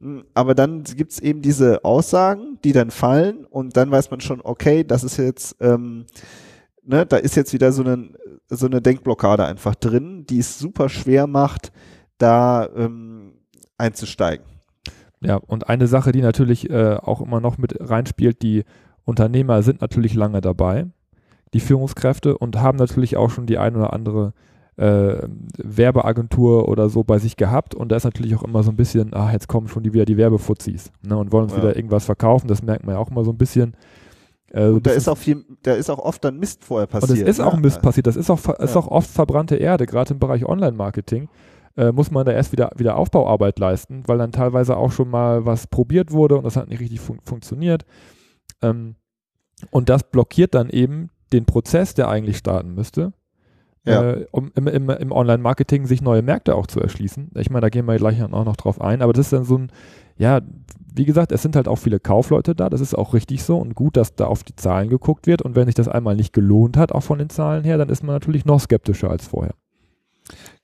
Hm, 0.00 0.24
aber 0.34 0.54
dann 0.54 0.84
gibt's 0.84 1.18
eben 1.18 1.42
diese 1.42 1.84
Aussagen, 1.84 2.58
die 2.64 2.72
dann 2.72 2.90
fallen 2.90 3.44
und 3.46 3.76
dann 3.76 3.90
weiß 3.90 4.10
man 4.10 4.20
schon, 4.20 4.40
okay, 4.42 4.84
das 4.84 5.04
ist 5.04 5.16
jetzt 5.16 5.56
ähm, 5.60 6.06
Ne, 6.84 7.06
da 7.06 7.16
ist 7.16 7.36
jetzt 7.36 7.52
wieder 7.52 7.70
so 7.70 7.84
eine, 7.84 8.10
so 8.48 8.66
eine 8.66 8.82
Denkblockade 8.82 9.44
einfach 9.44 9.76
drin, 9.76 10.26
die 10.28 10.40
es 10.40 10.58
super 10.58 10.88
schwer 10.88 11.28
macht, 11.28 11.72
da 12.18 12.68
ähm, 12.76 13.32
einzusteigen. 13.78 14.46
Ja, 15.20 15.36
und 15.36 15.68
eine 15.68 15.86
Sache, 15.86 16.12
die 16.12 16.20
natürlich 16.20 16.68
äh, 16.70 16.96
auch 16.96 17.20
immer 17.20 17.40
noch 17.40 17.58
mit 17.58 17.76
reinspielt, 17.78 18.42
die 18.42 18.64
Unternehmer 19.04 19.62
sind 19.62 19.80
natürlich 19.80 20.14
lange 20.14 20.40
dabei, 20.40 20.86
die 21.54 21.60
Führungskräfte 21.60 22.36
und 22.38 22.60
haben 22.60 22.78
natürlich 22.78 23.16
auch 23.16 23.30
schon 23.30 23.46
die 23.46 23.58
ein 23.58 23.76
oder 23.76 23.92
andere 23.92 24.32
äh, 24.76 25.28
Werbeagentur 25.58 26.68
oder 26.68 26.88
so 26.88 27.04
bei 27.04 27.18
sich 27.18 27.36
gehabt 27.36 27.74
und 27.74 27.92
da 27.92 27.96
ist 27.96 28.04
natürlich 28.04 28.34
auch 28.34 28.42
immer 28.42 28.62
so 28.62 28.70
ein 28.70 28.76
bisschen, 28.76 29.14
ah, 29.14 29.30
jetzt 29.32 29.48
kommen 29.48 29.68
schon 29.68 29.82
die, 29.82 29.92
wieder 29.92 30.06
die 30.06 30.16
Werbefuzis 30.16 30.90
ne, 31.02 31.16
und 31.16 31.30
wollen 31.30 31.44
uns 31.44 31.52
ja. 31.52 31.58
wieder 31.58 31.76
irgendwas 31.76 32.04
verkaufen, 32.04 32.48
das 32.48 32.62
merkt 32.62 32.84
man 32.84 32.94
ja 32.94 33.00
auch 33.00 33.10
immer 33.10 33.24
so 33.24 33.30
ein 33.30 33.38
bisschen. 33.38 33.74
Äh, 34.50 34.70
so 34.70 34.80
da 34.80 34.92
ist 34.92 35.08
auch 35.08 35.18
viel, 35.18 35.44
da 35.62 35.74
ist 35.74 35.90
auch 35.90 35.98
oft 35.98 36.24
dann 36.24 36.38
Mist 36.38 36.64
vorher 36.64 36.86
passiert. 36.86 37.10
Und 37.10 37.16
es 37.16 37.22
ist 37.22 37.38
ne? 37.38 37.46
auch 37.46 37.56
Mist 37.58 37.82
passiert, 37.82 38.06
das 38.06 38.16
ist 38.16 38.30
auch, 38.30 38.48
ist 38.58 38.76
auch 38.76 38.88
oft 38.88 39.10
verbrannte 39.10 39.56
Erde, 39.56 39.86
gerade 39.86 40.14
im 40.14 40.18
Bereich 40.18 40.46
Online-Marketing 40.46 41.28
äh, 41.76 41.92
muss 41.92 42.10
man 42.10 42.26
da 42.26 42.32
erst 42.32 42.52
wieder, 42.52 42.70
wieder 42.76 42.96
Aufbauarbeit 42.96 43.58
leisten, 43.58 44.02
weil 44.06 44.18
dann 44.18 44.32
teilweise 44.32 44.76
auch 44.76 44.92
schon 44.92 45.08
mal 45.08 45.46
was 45.46 45.66
probiert 45.66 46.12
wurde 46.12 46.36
und 46.36 46.44
das 46.44 46.56
hat 46.56 46.68
nicht 46.68 46.80
richtig 46.80 47.00
fun 47.00 47.18
funktioniert. 47.24 47.84
Ähm, 48.60 48.96
und 49.70 49.88
das 49.88 50.04
blockiert 50.04 50.54
dann 50.54 50.70
eben 50.70 51.10
den 51.32 51.44
Prozess, 51.44 51.94
der 51.94 52.08
eigentlich 52.08 52.36
starten 52.36 52.74
müsste, 52.74 53.12
ja. 53.84 54.12
äh, 54.12 54.26
um 54.32 54.52
im, 54.54 54.66
im, 54.66 54.90
im 54.90 55.12
Online-Marketing 55.12 55.86
sich 55.86 56.02
neue 56.02 56.22
Märkte 56.22 56.54
auch 56.54 56.66
zu 56.66 56.80
erschließen. 56.80 57.30
Ich 57.36 57.50
meine, 57.50 57.62
da 57.62 57.68
gehen 57.68 57.86
wir 57.86 57.96
gleich 57.96 58.22
auch 58.22 58.44
noch 58.44 58.56
drauf 58.56 58.80
ein, 58.80 59.02
aber 59.02 59.12
das 59.12 59.26
ist 59.26 59.32
dann 59.32 59.44
so 59.44 59.58
ein, 59.58 59.72
ja, 60.18 60.40
wie 60.94 61.06
gesagt, 61.06 61.32
es 61.32 61.40
sind 61.40 61.56
halt 61.56 61.68
auch 61.68 61.76
viele 61.76 62.00
Kaufleute 62.00 62.54
da, 62.54 62.68
das 62.68 62.82
ist 62.82 62.94
auch 62.94 63.14
richtig 63.14 63.42
so 63.44 63.58
und 63.58 63.74
gut, 63.74 63.96
dass 63.96 64.14
da 64.14 64.26
auf 64.26 64.44
die 64.44 64.56
Zahlen 64.56 64.90
geguckt 64.90 65.26
wird 65.26 65.42
und 65.42 65.56
wenn 65.56 65.66
sich 65.66 65.74
das 65.74 65.88
einmal 65.88 66.16
nicht 66.16 66.34
gelohnt 66.34 66.76
hat, 66.76 66.92
auch 66.92 67.02
von 67.02 67.18
den 67.18 67.30
Zahlen 67.30 67.64
her, 67.64 67.78
dann 67.78 67.88
ist 67.88 68.02
man 68.02 68.14
natürlich 68.14 68.44
noch 68.44 68.60
skeptischer 68.60 69.10
als 69.10 69.26
vorher. 69.26 69.54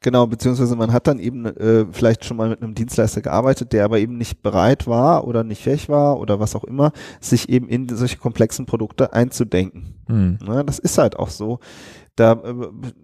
Genau, 0.01 0.27
beziehungsweise 0.27 0.77
man 0.77 0.93
hat 0.93 1.07
dann 1.09 1.19
eben 1.19 1.45
äh, 1.45 1.87
vielleicht 1.91 2.25
schon 2.25 2.37
mal 2.37 2.49
mit 2.49 2.63
einem 2.63 2.75
Dienstleister 2.75 3.21
gearbeitet, 3.21 3.73
der 3.73 3.85
aber 3.85 3.99
eben 3.99 4.17
nicht 4.17 4.43
bereit 4.43 4.87
war 4.87 5.27
oder 5.27 5.43
nicht 5.43 5.63
fähig 5.63 5.89
war 5.89 6.21
oder 6.21 6.39
was 6.39 6.55
auch 6.55 6.65
immer, 6.65 6.93
sich 7.21 7.49
eben 7.49 7.69
in 7.69 7.89
solche 7.89 8.19
komplexen 8.19 8.67
Produkte 8.67 9.13
einzudenken. 9.13 9.95
Mhm. 10.07 10.39
Ja, 10.47 10.63
das 10.63 10.79
ist 10.79 10.99
halt 10.99 11.17
auch 11.17 11.31
so. 11.31 11.59
Da 12.15 12.33
äh, 12.33 12.55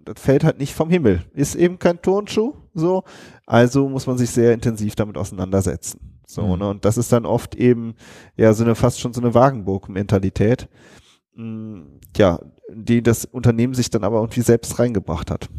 das 0.05 0.21
fällt 0.21 0.43
halt 0.43 0.57
nicht 0.59 0.73
vom 0.73 0.89
Himmel. 0.89 1.23
Ist 1.33 1.55
eben 1.55 1.79
kein 1.79 2.01
Turnschuh, 2.01 2.53
so. 2.73 3.03
Also 3.45 3.89
muss 3.89 4.07
man 4.07 4.17
sich 4.17 4.29
sehr 4.29 4.53
intensiv 4.53 4.95
damit 4.95 5.17
auseinandersetzen. 5.17 6.21
So, 6.25 6.43
mhm. 6.43 6.59
ne? 6.59 6.69
Und 6.69 6.85
das 6.85 6.97
ist 6.97 7.11
dann 7.11 7.25
oft 7.25 7.55
eben, 7.55 7.95
ja, 8.37 8.53
so 8.53 8.63
eine, 8.63 8.75
fast 8.75 8.99
schon 8.99 9.13
so 9.13 9.21
eine 9.21 9.33
Wagenburg-Mentalität. 9.33 10.69
Mm, 11.35 11.81
ja, 12.15 12.39
die 12.73 13.03
das 13.03 13.25
Unternehmen 13.25 13.73
sich 13.73 13.89
dann 13.89 14.03
aber 14.03 14.19
irgendwie 14.19 14.41
selbst 14.41 14.79
reingebracht 14.79 15.29
hat. 15.29 15.49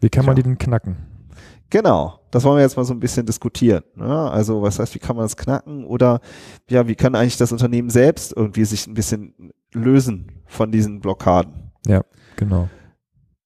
Wie 0.00 0.08
kann 0.08 0.24
man 0.24 0.36
ja. 0.36 0.42
die 0.42 0.42
denn 0.44 0.58
knacken? 0.58 0.96
Genau, 1.70 2.20
das 2.30 2.44
wollen 2.44 2.56
wir 2.56 2.62
jetzt 2.62 2.76
mal 2.76 2.84
so 2.84 2.94
ein 2.94 3.00
bisschen 3.00 3.26
diskutieren. 3.26 3.84
Ne? 3.94 4.30
Also 4.30 4.62
was 4.62 4.78
heißt, 4.78 4.94
wie 4.94 4.98
kann 4.98 5.16
man 5.16 5.26
das 5.26 5.36
knacken 5.36 5.84
oder 5.84 6.20
ja, 6.68 6.88
wie 6.88 6.94
kann 6.94 7.14
eigentlich 7.14 7.36
das 7.36 7.52
Unternehmen 7.52 7.90
selbst 7.90 8.32
irgendwie 8.34 8.64
sich 8.64 8.86
ein 8.86 8.94
bisschen 8.94 9.52
lösen 9.74 10.32
von 10.46 10.72
diesen 10.72 11.00
Blockaden? 11.00 11.72
Ja, 11.86 12.02
genau. 12.36 12.68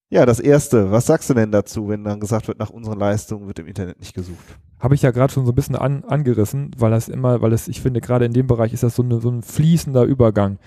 Ja, 0.09 0.25
das 0.25 0.39
erste, 0.39 0.91
was 0.91 1.07
sagst 1.07 1.29
du 1.29 1.33
denn 1.33 1.51
dazu, 1.51 1.89
wenn 1.89 2.03
dann 2.03 2.19
gesagt 2.19 2.47
wird, 2.47 2.59
nach 2.59 2.69
unseren 2.69 2.99
Leistungen 2.99 3.47
wird 3.47 3.59
im 3.59 3.67
Internet 3.67 3.99
nicht 3.99 4.13
gesucht? 4.13 4.59
Habe 4.79 4.95
ich 4.95 5.01
ja 5.01 5.11
gerade 5.11 5.33
schon 5.33 5.45
so 5.45 5.51
ein 5.51 5.55
bisschen 5.55 5.75
an, 5.75 6.03
angerissen, 6.03 6.71
weil 6.77 6.91
das 6.91 7.09
immer, 7.09 7.41
weil 7.41 7.51
es, 7.51 7.67
ich 7.67 7.81
finde, 7.81 7.99
gerade 7.99 8.25
in 8.25 8.31
dem 8.31 8.45
Bereich 8.47 8.73
ist 8.73 8.83
das 8.83 8.95
so, 8.95 9.01
eine, 9.01 9.19
so 9.19 9.31
ein 9.31 9.41
fließender 9.41 10.03
Übergang. 10.03 10.59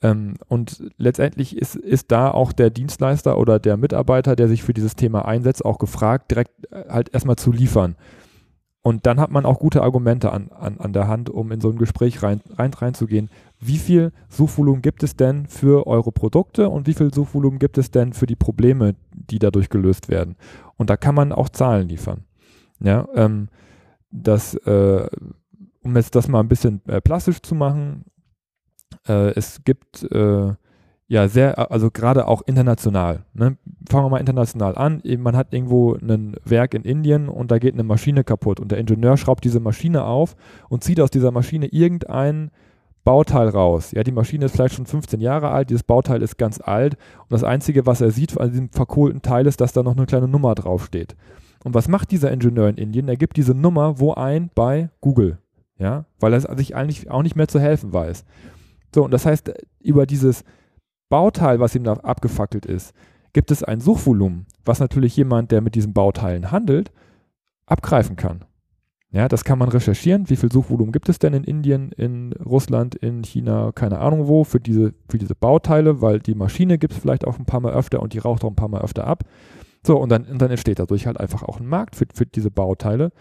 Ähm, 0.00 0.34
und 0.46 0.82
letztendlich 0.96 1.56
ist, 1.56 1.76
ist 1.76 2.12
da 2.12 2.30
auch 2.30 2.52
der 2.52 2.70
Dienstleister 2.70 3.38
oder 3.38 3.58
der 3.58 3.76
Mitarbeiter, 3.76 4.36
der 4.36 4.48
sich 4.48 4.62
für 4.62 4.74
dieses 4.74 4.96
Thema 4.96 5.24
einsetzt, 5.24 5.64
auch 5.64 5.78
gefragt, 5.78 6.30
direkt 6.30 6.72
äh, 6.72 6.84
halt 6.88 7.12
erstmal 7.12 7.36
zu 7.36 7.52
liefern. 7.52 7.96
Und 8.82 9.06
dann 9.06 9.18
hat 9.20 9.30
man 9.30 9.44
auch 9.44 9.58
gute 9.58 9.82
Argumente 9.82 10.32
an, 10.32 10.50
an, 10.50 10.78
an 10.78 10.92
der 10.92 11.08
Hand, 11.08 11.28
um 11.28 11.50
in 11.50 11.60
so 11.60 11.68
ein 11.68 11.78
Gespräch 11.78 12.22
rein, 12.22 12.40
rein, 12.56 12.72
reinzugehen. 12.72 13.28
Wie 13.58 13.76
viel 13.76 14.12
Suchvolumen 14.28 14.82
gibt 14.82 15.02
es 15.02 15.16
denn 15.16 15.46
für 15.46 15.86
eure 15.86 16.12
Produkte 16.12 16.70
und 16.70 16.86
wie 16.86 16.94
viel 16.94 17.12
Suchvolumen 17.12 17.58
gibt 17.58 17.76
es 17.76 17.90
denn 17.90 18.12
für 18.12 18.26
die 18.26 18.36
Probleme, 18.36 18.94
die 19.12 19.40
dadurch 19.40 19.68
gelöst 19.68 20.08
werden? 20.08 20.36
Und 20.76 20.90
da 20.90 20.96
kann 20.96 21.14
man 21.14 21.32
auch 21.32 21.48
Zahlen 21.48 21.88
liefern. 21.88 22.24
Ja, 22.80 23.08
ähm, 23.14 23.48
das, 24.10 24.54
äh, 24.54 25.06
um 25.82 25.96
jetzt 25.96 26.14
das 26.14 26.28
mal 26.28 26.40
ein 26.40 26.48
bisschen 26.48 26.80
äh, 26.86 27.00
plastisch 27.00 27.42
zu 27.42 27.56
machen, 27.56 28.04
äh, 29.08 29.32
es 29.34 29.64
gibt 29.64 30.02
äh, 30.10 30.52
ja 31.08 31.28
sehr, 31.28 31.70
also 31.72 31.90
gerade 31.90 32.28
auch 32.28 32.42
international. 32.42 33.24
Ne? 33.32 33.56
Fangen 33.88 34.04
wir 34.04 34.10
mal 34.10 34.20
international 34.20 34.76
an. 34.76 35.02
Man 35.18 35.36
hat 35.36 35.52
irgendwo 35.52 35.94
ein 35.94 36.36
Werk 36.44 36.74
in 36.74 36.82
Indien 36.82 37.28
und 37.28 37.50
da 37.50 37.58
geht 37.58 37.74
eine 37.74 37.82
Maschine 37.82 38.24
kaputt 38.24 38.60
und 38.60 38.70
der 38.70 38.78
Ingenieur 38.78 39.16
schraubt 39.16 39.44
diese 39.44 39.60
Maschine 39.60 40.04
auf 40.04 40.36
und 40.68 40.84
zieht 40.84 41.00
aus 41.00 41.10
dieser 41.10 41.30
Maschine 41.30 41.66
irgendein 41.66 42.50
Bauteil 43.04 43.48
raus. 43.48 43.92
Ja, 43.92 44.02
die 44.04 44.12
Maschine 44.12 44.44
ist 44.44 44.52
vielleicht 44.52 44.74
schon 44.74 44.84
15 44.84 45.20
Jahre 45.20 45.48
alt, 45.50 45.70
dieses 45.70 45.82
Bauteil 45.82 46.20
ist 46.20 46.36
ganz 46.36 46.60
alt 46.60 46.94
und 47.22 47.32
das 47.32 47.42
Einzige, 47.42 47.86
was 47.86 48.02
er 48.02 48.10
sieht 48.10 48.38
an 48.38 48.50
diesem 48.50 48.68
verkohlten 48.68 49.22
Teil 49.22 49.46
ist, 49.46 49.62
dass 49.62 49.72
da 49.72 49.82
noch 49.82 49.96
eine 49.96 50.04
kleine 50.04 50.28
Nummer 50.28 50.54
draufsteht. 50.54 51.16
Und 51.64 51.74
was 51.74 51.88
macht 51.88 52.10
dieser 52.10 52.30
Ingenieur 52.30 52.68
in 52.68 52.76
Indien? 52.76 53.08
Er 53.08 53.16
gibt 53.16 53.36
diese 53.38 53.54
Nummer 53.54 53.98
wo 53.98 54.12
ein? 54.12 54.50
Bei 54.54 54.90
Google. 55.00 55.38
Ja, 55.78 56.04
weil 56.20 56.32
er 56.32 56.40
sich 56.40 56.74
eigentlich 56.76 57.10
auch 57.10 57.22
nicht 57.22 57.36
mehr 57.36 57.48
zu 57.48 57.60
helfen 57.60 57.92
weiß. 57.92 58.24
So, 58.94 59.04
und 59.04 59.10
das 59.10 59.26
heißt, 59.26 59.52
über 59.80 60.06
dieses 60.06 60.44
Bauteil, 61.08 61.60
was 61.60 61.74
ihm 61.74 61.84
da 61.84 61.94
abgefackelt 61.94 62.66
ist, 62.66 62.94
gibt 63.32 63.50
es 63.50 63.62
ein 63.62 63.80
Suchvolumen, 63.80 64.46
was 64.64 64.80
natürlich 64.80 65.16
jemand, 65.16 65.52
der 65.52 65.60
mit 65.60 65.74
diesen 65.74 65.92
Bauteilen 65.92 66.50
handelt, 66.50 66.92
abgreifen 67.66 68.16
kann. 68.16 68.44
Ja, 69.10 69.26
das 69.26 69.44
kann 69.44 69.58
man 69.58 69.70
recherchieren. 69.70 70.28
Wie 70.28 70.36
viel 70.36 70.52
Suchvolumen 70.52 70.92
gibt 70.92 71.08
es 71.08 71.18
denn 71.18 71.32
in 71.32 71.44
Indien, 71.44 71.92
in 71.92 72.34
Russland, 72.34 72.94
in 72.94 73.24
China, 73.24 73.72
keine 73.74 74.00
Ahnung 74.00 74.28
wo, 74.28 74.44
für 74.44 74.60
diese, 74.60 74.92
für 75.08 75.16
diese 75.16 75.34
Bauteile, 75.34 76.02
weil 76.02 76.18
die 76.18 76.34
Maschine 76.34 76.76
gibt 76.76 76.92
es 76.92 76.98
vielleicht 76.98 77.26
auch 77.26 77.38
ein 77.38 77.46
paar 77.46 77.60
Mal 77.60 77.72
öfter 77.72 78.02
und 78.02 78.12
die 78.12 78.18
raucht 78.18 78.44
auch 78.44 78.50
ein 78.50 78.56
paar 78.56 78.68
Mal 78.68 78.82
öfter 78.82 79.06
ab. 79.06 79.24
So, 79.86 79.96
und 79.96 80.10
dann, 80.10 80.26
und 80.26 80.42
dann 80.42 80.50
entsteht 80.50 80.78
dadurch 80.78 81.06
halt 81.06 81.18
einfach 81.18 81.42
auch 81.42 81.58
ein 81.58 81.66
Markt 81.66 81.96
für, 81.96 82.06
für 82.12 82.26
diese 82.26 82.50
Bauteile. 82.50 83.12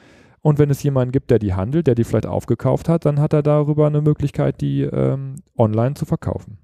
Und 0.48 0.60
wenn 0.60 0.70
es 0.70 0.82
jemanden 0.82 1.12
gibt, 1.12 1.30
der 1.30 1.40
die 1.40 1.56
handelt, 1.56 1.88
der 1.88 1.96
die 1.96 2.06
vielleicht 2.06 2.26
aufgekauft 2.26 2.88
hat, 2.88 3.04
dann 3.04 3.20
hat 3.20 3.34
er 3.34 3.44
darüber 3.44 3.86
eine 3.86 4.00
Möglichkeit, 4.00 4.62
die 4.62 4.84
ähm, 4.84 5.36
online 5.58 5.96
zu 5.96 6.06
verkaufen. 6.06 6.58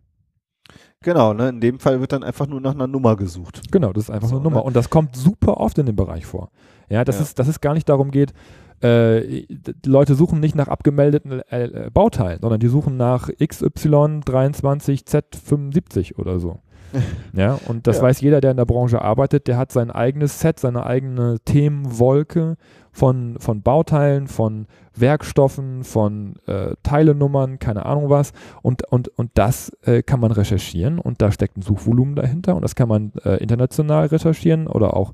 Genau, 1.02 1.34
ne? 1.34 1.50
in 1.50 1.60
dem 1.60 1.80
Fall 1.80 2.00
wird 2.00 2.14
dann 2.14 2.24
einfach 2.24 2.48
nur 2.48 2.62
nach 2.62 2.76
einer 2.76 2.88
Nummer 2.88 3.18
gesucht. 3.18 3.74
Genau, 3.74 3.92
das 3.92 4.06
ist 4.06 4.10
einfach 4.10 4.30
so, 4.30 4.36
eine 4.36 4.44
Nummer. 4.46 4.60
Ne? 4.60 4.64
Und 4.64 4.78
das 4.78 4.90
kommt 4.90 5.18
super 5.18 5.58
oft 5.58 5.78
in 5.80 5.86
dem 5.86 5.98
Bereich 5.98 6.26
vor. 6.26 6.50
Ja, 6.88 7.04
dass, 7.04 7.18
ja. 7.18 7.24
Es, 7.24 7.36
dass 7.36 7.50
es 7.50 7.60
gar 7.60 7.74
nicht 7.74 7.90
darum 7.90 8.10
geht, 8.10 8.32
äh, 8.80 9.46
die 9.50 9.90
Leute 9.90 10.16
suchen 10.16 10.40
nicht 10.40 10.56
nach 10.56 10.70
abgemeldeten 10.70 11.42
äh, 11.52 11.66
äh 11.66 11.90
Bauteilen, 11.90 12.40
sondern 12.40 12.62
die 12.62 12.70
suchen 12.70 12.96
nach 12.96 13.28
XY23Z75 13.32 16.16
oder 16.16 16.40
so. 16.40 16.62
ja, 17.34 17.60
und 17.68 17.88
das 17.88 17.98
ja. 17.98 18.04
weiß 18.04 18.22
jeder, 18.22 18.42
der 18.42 18.52
in 18.52 18.58
der 18.58 18.66
Branche 18.66 19.02
arbeitet, 19.02 19.48
der 19.48 19.58
hat 19.58 19.72
sein 19.72 19.92
eigenes 19.92 20.40
Set, 20.40 20.60
seine 20.60 20.86
eigene 20.86 21.40
Themenwolke 21.46 22.58
von, 22.92 23.38
von 23.40 23.62
Bauteilen, 23.62 24.28
von 24.28 24.68
Werkstoffen, 24.96 25.84
von 25.84 26.36
äh, 26.46 26.76
Teilenummern, 26.84 27.60
keine 27.60 27.86
Ahnung 27.86 28.10
was. 28.10 28.34
Und, 28.62 28.84
und, 28.92 29.08
und 29.18 29.32
das 29.34 29.72
äh, 29.84 30.04
kann 30.04 30.20
man 30.20 30.32
recherchieren 30.32 31.00
und 31.00 31.22
da 31.22 31.32
steckt 31.32 31.58
ein 31.58 31.64
Suchvolumen 31.64 32.16
dahinter 32.16 32.56
und 32.56 32.62
das 32.62 32.76
kann 32.76 32.90
man 32.90 33.12
äh, 33.26 33.38
international 33.38 34.08
recherchieren 34.08 34.68
oder 34.68 34.96
auch 34.96 35.14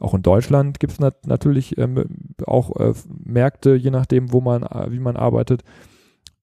auch 0.00 0.14
in 0.14 0.22
Deutschland 0.22 0.78
gibt 0.78 0.92
es 0.92 1.00
nat 1.00 1.26
natürlich 1.26 1.76
ähm, 1.76 2.04
auch 2.46 2.76
äh, 2.76 2.92
Märkte, 3.24 3.74
je 3.74 3.90
nachdem, 3.90 4.32
wo 4.32 4.40
man, 4.40 4.62
äh, 4.62 4.92
wie 4.92 5.00
man 5.00 5.16
arbeitet. 5.16 5.64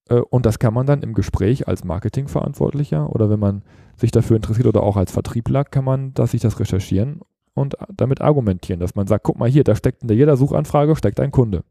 Äh, 0.10 0.16
und 0.16 0.46
das 0.46 0.60
kann 0.60 0.74
man 0.74 0.86
dann 0.86 1.02
im 1.02 1.14
Gespräch 1.14 1.68
als 1.68 1.84
Marketingverantwortlicher 1.84 3.10
oder 3.10 3.30
wenn 3.30 3.40
man 3.40 3.64
sich 3.98 4.12
dafür 4.12 4.36
interessiert 4.36 4.68
oder 4.68 4.84
auch 4.84 4.98
als 4.98 5.12
Vertriebler, 5.12 5.64
kann 5.64 5.86
man 5.86 6.14
das, 6.14 6.32
sich 6.32 6.42
das 6.42 6.60
recherchieren 6.60 7.22
und 7.54 7.76
damit 7.96 8.22
argumentieren, 8.22 8.80
dass 8.80 8.96
man 8.96 9.08
sagt, 9.08 9.24
guck 9.24 9.40
mal 9.40 9.50
hier, 9.50 9.64
da 9.64 9.76
steckt 9.76 10.04
in 10.04 10.10
jeder 10.10 10.38
Suchanfrage 10.38 10.96
steckt 10.96 11.20
ein 11.20 11.32
Kunde. 11.32 11.64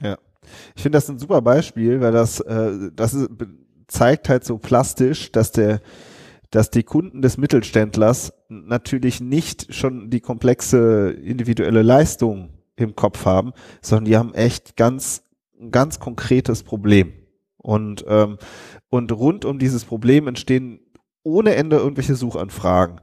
Ja. 0.00 0.16
Ich 0.74 0.82
finde 0.82 0.96
das 0.96 1.08
ein 1.08 1.18
super 1.18 1.42
Beispiel, 1.42 2.00
weil 2.00 2.12
das, 2.12 2.40
äh, 2.40 2.90
das 2.94 3.14
ist, 3.14 3.28
zeigt 3.86 4.28
halt 4.28 4.44
so 4.44 4.58
plastisch, 4.58 5.30
dass 5.32 5.52
der, 5.52 5.80
dass 6.50 6.70
die 6.70 6.82
Kunden 6.82 7.22
des 7.22 7.36
Mittelständlers 7.36 8.32
natürlich 8.48 9.20
nicht 9.20 9.72
schon 9.74 10.10
die 10.10 10.20
komplexe 10.20 11.10
individuelle 11.10 11.82
Leistung 11.82 12.50
im 12.76 12.96
Kopf 12.96 13.24
haben, 13.24 13.52
sondern 13.80 14.04
die 14.06 14.16
haben 14.16 14.34
echt 14.34 14.76
ganz, 14.76 15.22
ganz 15.70 16.00
konkretes 16.00 16.62
Problem. 16.62 17.12
Und, 17.62 18.04
ähm, 18.08 18.38
und 18.90 19.12
rund 19.12 19.44
um 19.44 19.58
dieses 19.58 19.84
Problem 19.84 20.26
entstehen 20.28 20.80
ohne 21.22 21.54
Ende 21.54 21.76
irgendwelche 21.76 22.16
Suchanfragen. 22.16 23.00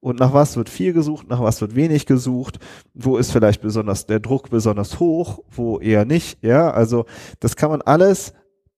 Und 0.00 0.20
nach 0.20 0.32
was 0.32 0.56
wird 0.56 0.68
viel 0.68 0.92
gesucht, 0.92 1.28
nach 1.28 1.40
was 1.40 1.60
wird 1.60 1.74
wenig 1.74 2.06
gesucht, 2.06 2.58
wo 2.94 3.16
ist 3.16 3.32
vielleicht 3.32 3.60
besonders 3.60 4.06
der 4.06 4.20
Druck 4.20 4.50
besonders 4.50 5.00
hoch, 5.00 5.40
wo 5.50 5.80
eher 5.80 6.04
nicht, 6.04 6.38
ja, 6.44 6.70
also 6.70 7.06
das 7.40 7.56
kann 7.56 7.70
man 7.70 7.82
alles 7.82 8.32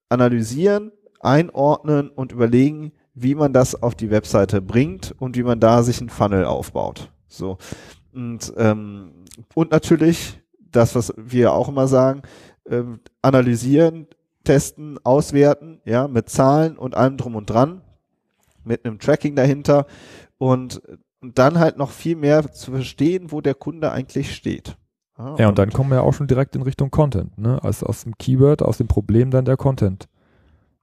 analysieren, 0.08 0.90
einordnen 1.20 2.08
und 2.08 2.32
überlegen, 2.32 2.92
wie 3.14 3.34
man 3.34 3.52
das 3.52 3.82
auf 3.82 3.94
die 3.94 4.10
Webseite 4.10 4.62
bringt 4.62 5.14
und 5.18 5.36
wie 5.36 5.42
man 5.42 5.60
da 5.60 5.82
sich 5.82 6.00
einen 6.00 6.08
Funnel 6.08 6.44
aufbaut. 6.44 7.12
So. 7.26 7.58
Und, 8.14 8.52
ähm, 8.56 9.24
und 9.54 9.70
natürlich, 9.70 10.40
das, 10.58 10.94
was 10.94 11.12
wir 11.16 11.52
auch 11.52 11.68
immer 11.68 11.88
sagen, 11.88 12.22
ähm, 12.68 13.00
analysieren, 13.22 14.06
testen, 14.48 14.98
auswerten, 15.04 15.82
ja, 15.84 16.08
mit 16.08 16.30
Zahlen 16.30 16.78
und 16.78 16.96
allem 16.96 17.18
drum 17.18 17.36
und 17.36 17.50
dran, 17.50 17.82
mit 18.64 18.86
einem 18.86 18.98
Tracking 18.98 19.36
dahinter 19.36 19.86
und, 20.38 20.80
und 21.20 21.38
dann 21.38 21.58
halt 21.58 21.76
noch 21.76 21.90
viel 21.90 22.16
mehr 22.16 22.50
zu 22.50 22.70
verstehen, 22.70 23.30
wo 23.30 23.42
der 23.42 23.54
Kunde 23.54 23.92
eigentlich 23.92 24.34
steht. 24.34 24.78
Ja, 25.18 25.24
ja 25.24 25.32
und, 25.32 25.44
und, 25.50 25.58
dann 25.58 25.70
kommen 25.70 25.90
wir 25.90 26.02
auch 26.02 26.14
schon 26.14 26.28
direkt 26.28 26.56
in 26.56 26.62
Richtung 26.62 26.90
Content, 26.90 27.36
ne? 27.36 27.62
Also 27.62 27.84
aus 27.84 28.04
dem 28.04 28.16
Keyword, 28.16 28.62
aus 28.62 28.78
dem 28.78 28.88
Problem 28.88 29.30
dann 29.30 29.44
der 29.44 29.58
Content 29.58 30.08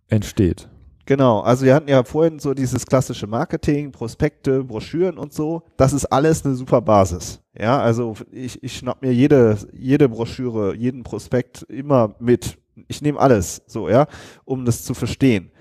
entsteht. 0.10 0.70
Genau, 1.08 1.40
also 1.40 1.66
wir 1.66 1.74
hatten 1.74 1.90
ja 1.90 2.04
vorhin 2.04 2.38
so 2.38 2.54
dieses 2.54 2.86
klassische 2.86 3.26
Marketing, 3.26 3.92
Prospekte, 3.92 4.64
Broschüren 4.64 5.18
und 5.18 5.34
so. 5.34 5.64
Das 5.78 5.92
ist 5.94 6.06
alles 6.06 6.46
eine 6.46 6.54
super 6.54 6.82
Basis. 6.82 7.42
Ja, 7.58 7.80
also 7.80 8.16
ich, 8.32 8.62
ich 8.64 8.78
schnapp 8.78 9.02
mir 9.02 9.12
jede, 9.12 9.58
jede 9.74 10.08
Broschüre, 10.08 10.76
jeden 10.76 11.04
Prospekt 11.04 11.64
immer 11.64 12.16
mit. 12.20 12.60
Ich 12.88 13.02
nehme 13.02 13.20
alles 13.20 13.62
so, 13.68 13.90
ja, 13.90 14.08
um 14.44 14.66
das 14.66 14.84
zu 14.84 14.94
verstehen. 14.94 15.52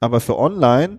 Aber 0.00 0.20
für 0.20 0.38
online, 0.38 0.98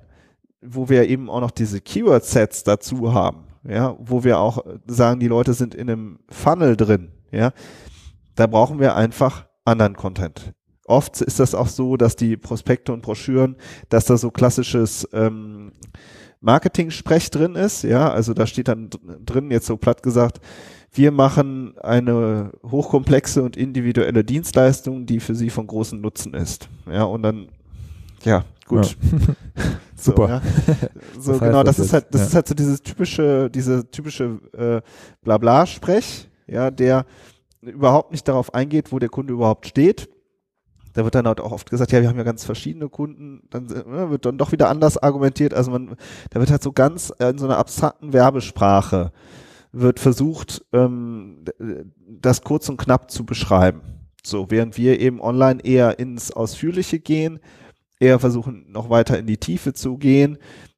wo 0.61 0.89
wir 0.89 1.07
eben 1.07 1.29
auch 1.29 1.41
noch 1.41 1.51
diese 1.51 1.81
Keyword-Sets 1.81 2.63
dazu 2.63 3.13
haben, 3.13 3.47
ja, 3.67 3.95
wo 3.99 4.23
wir 4.23 4.39
auch 4.39 4.63
sagen, 4.87 5.19
die 5.19 5.27
Leute 5.27 5.53
sind 5.53 5.75
in 5.75 5.89
einem 5.89 6.19
Funnel 6.29 6.75
drin, 6.77 7.11
ja, 7.31 7.51
da 8.35 8.47
brauchen 8.47 8.79
wir 8.79 8.95
einfach 8.95 9.45
anderen 9.63 9.95
Content. 9.95 10.53
Oft 10.85 11.21
ist 11.21 11.39
das 11.39 11.55
auch 11.55 11.67
so, 11.67 11.97
dass 11.97 12.15
die 12.15 12.37
Prospekte 12.37 12.93
und 12.93 13.01
Broschüren, 13.01 13.55
dass 13.89 14.05
da 14.05 14.17
so 14.17 14.29
klassisches 14.29 15.07
ähm, 15.13 15.71
Marketing-Sprech 16.41 17.31
drin 17.31 17.55
ist. 17.55 17.83
Ja, 17.83 18.11
also 18.11 18.35
da 18.35 18.45
steht 18.45 18.67
dann 18.67 18.91
drin, 19.25 19.49
jetzt 19.49 19.65
so 19.65 19.77
platt 19.77 20.03
gesagt, 20.03 20.39
wir 20.95 21.11
machen 21.11 21.77
eine 21.77 22.51
hochkomplexe 22.63 23.43
und 23.43 23.57
individuelle 23.57 24.23
Dienstleistung, 24.23 25.05
die 25.05 25.19
für 25.19 25.35
Sie 25.35 25.49
von 25.49 25.67
großem 25.67 26.01
Nutzen 26.01 26.33
ist. 26.33 26.69
Ja, 26.89 27.03
und 27.03 27.23
dann, 27.23 27.49
ja, 28.23 28.43
gut. 28.65 28.97
Ja. 29.01 29.35
so, 29.95 30.11
Super. 30.11 30.41
Ja. 30.67 30.89
So, 31.19 31.31
das 31.33 31.41
genau, 31.41 31.63
das, 31.63 31.77
das 31.77 31.85
ist 31.87 31.93
halt, 31.93 32.05
das 32.11 32.21
ja. 32.21 32.27
ist 32.27 32.35
halt 32.35 32.47
so 32.47 32.55
dieses 32.55 32.81
typische, 32.81 33.49
diese 33.49 33.89
typische 33.89 34.39
äh, 34.57 34.81
Blabla-Sprech, 35.23 36.29
ja, 36.47 36.71
der 36.71 37.05
überhaupt 37.61 38.11
nicht 38.11 38.27
darauf 38.27 38.53
eingeht, 38.53 38.91
wo 38.91 38.99
der 38.99 39.09
Kunde 39.09 39.33
überhaupt 39.33 39.67
steht 39.67 40.09
da 40.95 41.03
wird 41.03 41.13
dann 41.13 41.27
halt 41.27 41.41
auch 41.41 41.51
oft 41.51 41.69
gesagt, 41.69 41.91
ja, 41.91 42.01
wir 42.01 42.07
haben 42.07 42.17
ja 42.17 42.23
ganz 42.23 42.45
verschiedene 42.45 42.87
Kunden, 42.87 43.41
dann 43.49 43.65
ne, 43.65 44.09
wird 44.09 44.25
dann 44.25 44.37
doch 44.37 44.53
wieder 44.53 44.69
anders 44.69 44.97
argumentiert. 44.97 45.53
Also 45.53 45.69
man, 45.69 45.97
da 46.29 46.39
wird 46.39 46.49
halt 46.49 46.63
so 46.63 46.71
ganz 46.71 47.09
in 47.19 47.37
so 47.37 47.45
einer 47.45 47.57
abstrakten 47.57 48.13
Werbesprache 48.13 49.11
wird 49.75 49.99
versucht, 49.99 50.65
ähm, 50.73 51.43
das 52.07 52.43
kurz 52.43 52.69
und 52.69 52.77
knapp 52.77 53.11
zu 53.11 53.25
beschreiben. 53.25 53.81
So, 54.23 54.49
während 54.49 54.77
wir 54.77 54.99
eben 54.99 55.21
online 55.21 55.63
eher 55.63 55.99
ins 55.99 56.31
Ausführliche 56.31 56.99
gehen, 56.99 57.39
eher 57.99 58.19
versuchen, 58.19 58.65
noch 58.71 58.89
weiter 58.89 59.19
in 59.19 59.27
die 59.27 59.37
Tiefe 59.37 59.73
zu 59.73 59.97
gehen, 59.97 60.37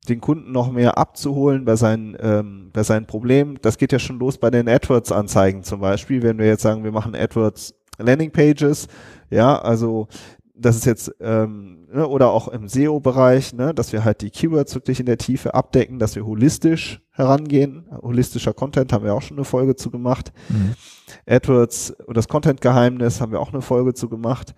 den 0.09 0.21
Kunden 0.21 0.51
noch 0.51 0.71
mehr 0.71 0.97
abzuholen 0.97 1.65
bei 1.65 1.75
seinen, 1.75 2.17
ähm, 2.19 2.71
bei 2.73 2.83
seinen 2.83 3.05
Problemen. 3.05 3.57
Das 3.61 3.77
geht 3.77 3.91
ja 3.91 3.99
schon 3.99 4.19
los 4.19 4.37
bei 4.37 4.49
den 4.49 4.67
AdWords-Anzeigen 4.67 5.63
zum 5.63 5.79
Beispiel. 5.79 6.21
Wenn 6.21 6.37
wir 6.37 6.47
jetzt 6.47 6.63
sagen, 6.63 6.83
wir 6.83 6.91
machen 6.91 7.15
AdWords 7.15 7.75
Landing 7.99 8.31
Pages, 8.31 8.87
ja, 9.29 9.59
also 9.59 10.07
das 10.59 10.75
ist 10.75 10.85
jetzt, 10.85 11.15
ähm, 11.19 11.87
ne, 11.91 12.07
oder 12.07 12.31
auch 12.31 12.47
im 12.47 12.67
SEO-Bereich, 12.67 13.53
ne, 13.53 13.73
dass 13.73 13.93
wir 13.93 14.03
halt 14.03 14.21
die 14.21 14.29
Keywords 14.29 14.75
wirklich 14.75 14.99
in 14.99 15.05
der 15.05 15.17
Tiefe 15.17 15.53
abdecken, 15.53 15.99
dass 15.99 16.15
wir 16.15 16.25
holistisch 16.25 17.01
herangehen. 17.11 17.85
Holistischer 18.01 18.53
Content 18.53 18.93
haben 18.93 19.05
wir 19.05 19.13
auch 19.13 19.21
schon 19.21 19.37
eine 19.37 19.45
Folge 19.45 19.75
zu 19.75 19.89
gemacht. 19.91 20.31
Mhm. 20.49 20.73
AdWords 21.27 21.91
und 22.05 22.17
das 22.17 22.27
Content-Geheimnis 22.27 23.21
haben 23.21 23.31
wir 23.31 23.39
auch 23.39 23.53
eine 23.53 23.61
Folge 23.61 23.93
zu 23.93 24.09
gemacht. 24.09 24.53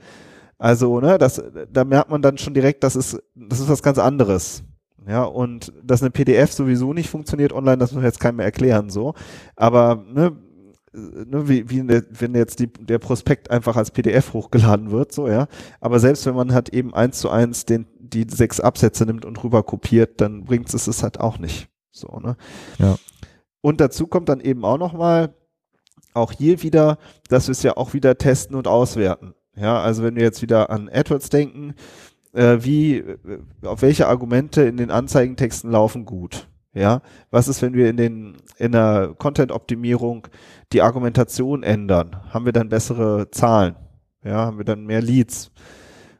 Also, 0.57 0.99
ne, 0.99 1.17
das, 1.17 1.41
da 1.71 1.85
merkt 1.85 2.09
man 2.09 2.21
dann 2.21 2.37
schon 2.37 2.53
direkt, 2.53 2.83
das 2.83 2.95
ist, 2.95 3.21
das 3.35 3.59
ist 3.59 3.69
was 3.69 3.83
ganz 3.83 3.97
anderes. 3.97 4.63
Ja, 5.07 5.23
und 5.23 5.73
dass 5.81 6.01
eine 6.01 6.11
PDF 6.11 6.51
sowieso 6.51 6.93
nicht 6.93 7.09
funktioniert 7.09 7.53
online, 7.53 7.77
das 7.77 7.93
muss 7.93 8.01
ich 8.01 8.05
jetzt 8.05 8.19
keinem 8.19 8.37
mehr 8.37 8.45
erklären, 8.45 8.89
so. 8.89 9.15
Aber, 9.55 10.03
ne, 10.07 10.31
ne, 10.31 10.37
wie, 10.93 11.69
wie 11.69 11.83
der, 11.85 12.03
wenn 12.09 12.33
jetzt 12.35 12.59
die, 12.59 12.67
der 12.67 12.99
Prospekt 12.99 13.51
einfach 13.51 13.75
als 13.75 13.91
PDF 13.91 14.33
hochgeladen 14.33 14.91
wird, 14.91 15.11
so, 15.11 15.27
ja. 15.27 15.47
Aber 15.79 15.99
selbst 15.99 16.25
wenn 16.25 16.35
man 16.35 16.53
halt 16.53 16.69
eben 16.69 16.93
eins 16.93 17.19
zu 17.19 17.29
eins 17.29 17.65
den, 17.65 17.87
die 17.99 18.25
sechs 18.29 18.59
Absätze 18.59 19.05
nimmt 19.05 19.25
und 19.25 19.43
rüber 19.43 19.63
kopiert, 19.63 20.21
dann 20.21 20.45
bringt 20.45 20.73
es 20.73 20.87
es 20.87 21.03
halt 21.03 21.19
auch 21.19 21.37
nicht. 21.37 21.69
So, 21.91 22.19
ne? 22.19 22.37
Ja. 22.77 22.97
Und 23.61 23.81
dazu 23.81 24.07
kommt 24.07 24.29
dann 24.29 24.39
eben 24.39 24.65
auch 24.65 24.77
nochmal, 24.77 25.35
auch 26.13 26.31
hier 26.31 26.63
wieder, 26.63 26.97
dass 27.27 27.47
wir 27.47 27.51
es 27.51 27.63
ja 27.63 27.77
auch 27.77 27.93
wieder 27.93 28.17
testen 28.17 28.55
und 28.55 28.67
auswerten. 28.67 29.35
Ja, 29.55 29.79
also 29.81 30.03
wenn 30.03 30.15
wir 30.15 30.23
jetzt 30.23 30.41
wieder 30.41 30.69
an 30.69 30.89
AdWords 30.89 31.29
denken, 31.29 31.75
äh, 32.33 32.57
wie, 32.61 32.97
äh, 32.97 33.17
auf 33.63 33.81
welche 33.81 34.07
Argumente 34.07 34.63
in 34.63 34.77
den 34.77 34.91
Anzeigentexten 34.91 35.71
laufen 35.71 36.05
gut? 36.05 36.48
Ja, 36.73 37.01
was 37.31 37.47
ist, 37.47 37.61
wenn 37.61 37.73
wir 37.73 37.89
in 37.89 37.97
den 37.97 38.37
in 38.57 38.71
der 38.71 39.15
Content-Optimierung 39.17 40.27
die 40.71 40.81
Argumentation 40.81 41.63
ändern? 41.63 42.17
Haben 42.29 42.45
wir 42.45 42.53
dann 42.53 42.69
bessere 42.69 43.31
Zahlen? 43.31 43.75
Ja, 44.23 44.45
haben 44.45 44.57
wir 44.57 44.65
dann 44.65 44.85
mehr 44.85 45.01
Leads 45.01 45.51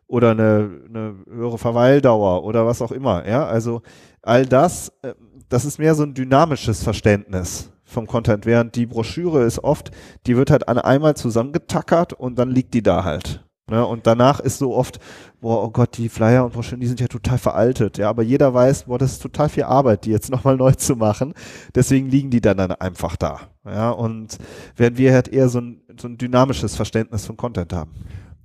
oder 0.08 0.32
eine, 0.32 0.82
eine 0.88 1.16
höhere 1.30 1.58
Verweildauer 1.58 2.44
oder 2.44 2.66
was 2.66 2.82
auch 2.82 2.92
immer? 2.92 3.28
Ja, 3.28 3.46
also 3.46 3.82
all 4.22 4.46
das, 4.46 4.92
äh, 5.04 5.14
das 5.50 5.66
ist 5.66 5.78
mehr 5.80 5.96
so 5.96 6.04
ein 6.04 6.14
dynamisches 6.14 6.84
Verständnis 6.84 7.72
vom 7.84 8.08
Content, 8.08 8.46
während 8.46 8.76
die 8.76 8.86
Broschüre 8.86 9.44
ist 9.44 9.64
oft, 9.64 9.92
die 10.28 10.38
wird 10.38 10.52
halt 10.52 10.68
einmal 10.68 11.16
zusammengetackert 11.16 12.14
und 12.14 12.38
dann 12.38 12.52
liegt 12.52 12.74
die 12.74 12.84
da 12.84 13.04
halt. 13.04 13.44
Ne? 13.70 13.86
Und 13.86 14.08
danach 14.08 14.40
ist 14.40 14.58
so 14.58 14.76
oft, 14.76 15.00
boah, 15.42 15.64
oh 15.64 15.70
Gott, 15.70 15.98
die 15.98 16.10
Flyer 16.10 16.46
und 16.46 16.54
Broschüren, 16.54 16.80
die 16.80 16.88
sind 16.88 17.00
ja 17.00 17.08
total 17.08 17.38
veraltet. 17.38 17.98
Ja, 17.98 18.10
aber 18.10 18.24
jeder 18.24 18.54
weiß, 18.54 18.84
boah, 18.84 18.98
das 18.98 19.14
ist 19.14 19.22
total 19.22 19.50
viel 19.50 19.64
Arbeit, 19.64 20.06
die 20.06 20.12
jetzt 20.12 20.32
nochmal 20.32 20.58
neu 20.58 20.72
zu 20.74 20.96
machen. 20.96 21.34
Deswegen 21.76 22.10
liegen 22.10 22.30
die 22.30 22.42
dann, 22.42 22.58
dann 22.58 22.72
einfach 22.72 23.16
da. 23.16 23.42
Ja, 23.66 23.92
und 23.92 24.38
während 24.76 24.98
wir 24.98 25.14
halt 25.14 25.28
eher 25.28 25.50
so 25.50 25.60
ein, 25.60 25.82
so 26.00 26.08
ein 26.08 26.18
dynamisches 26.18 26.76
Verständnis 26.76 27.26
von 27.26 27.38
Content 27.38 27.74
haben. 27.74 27.92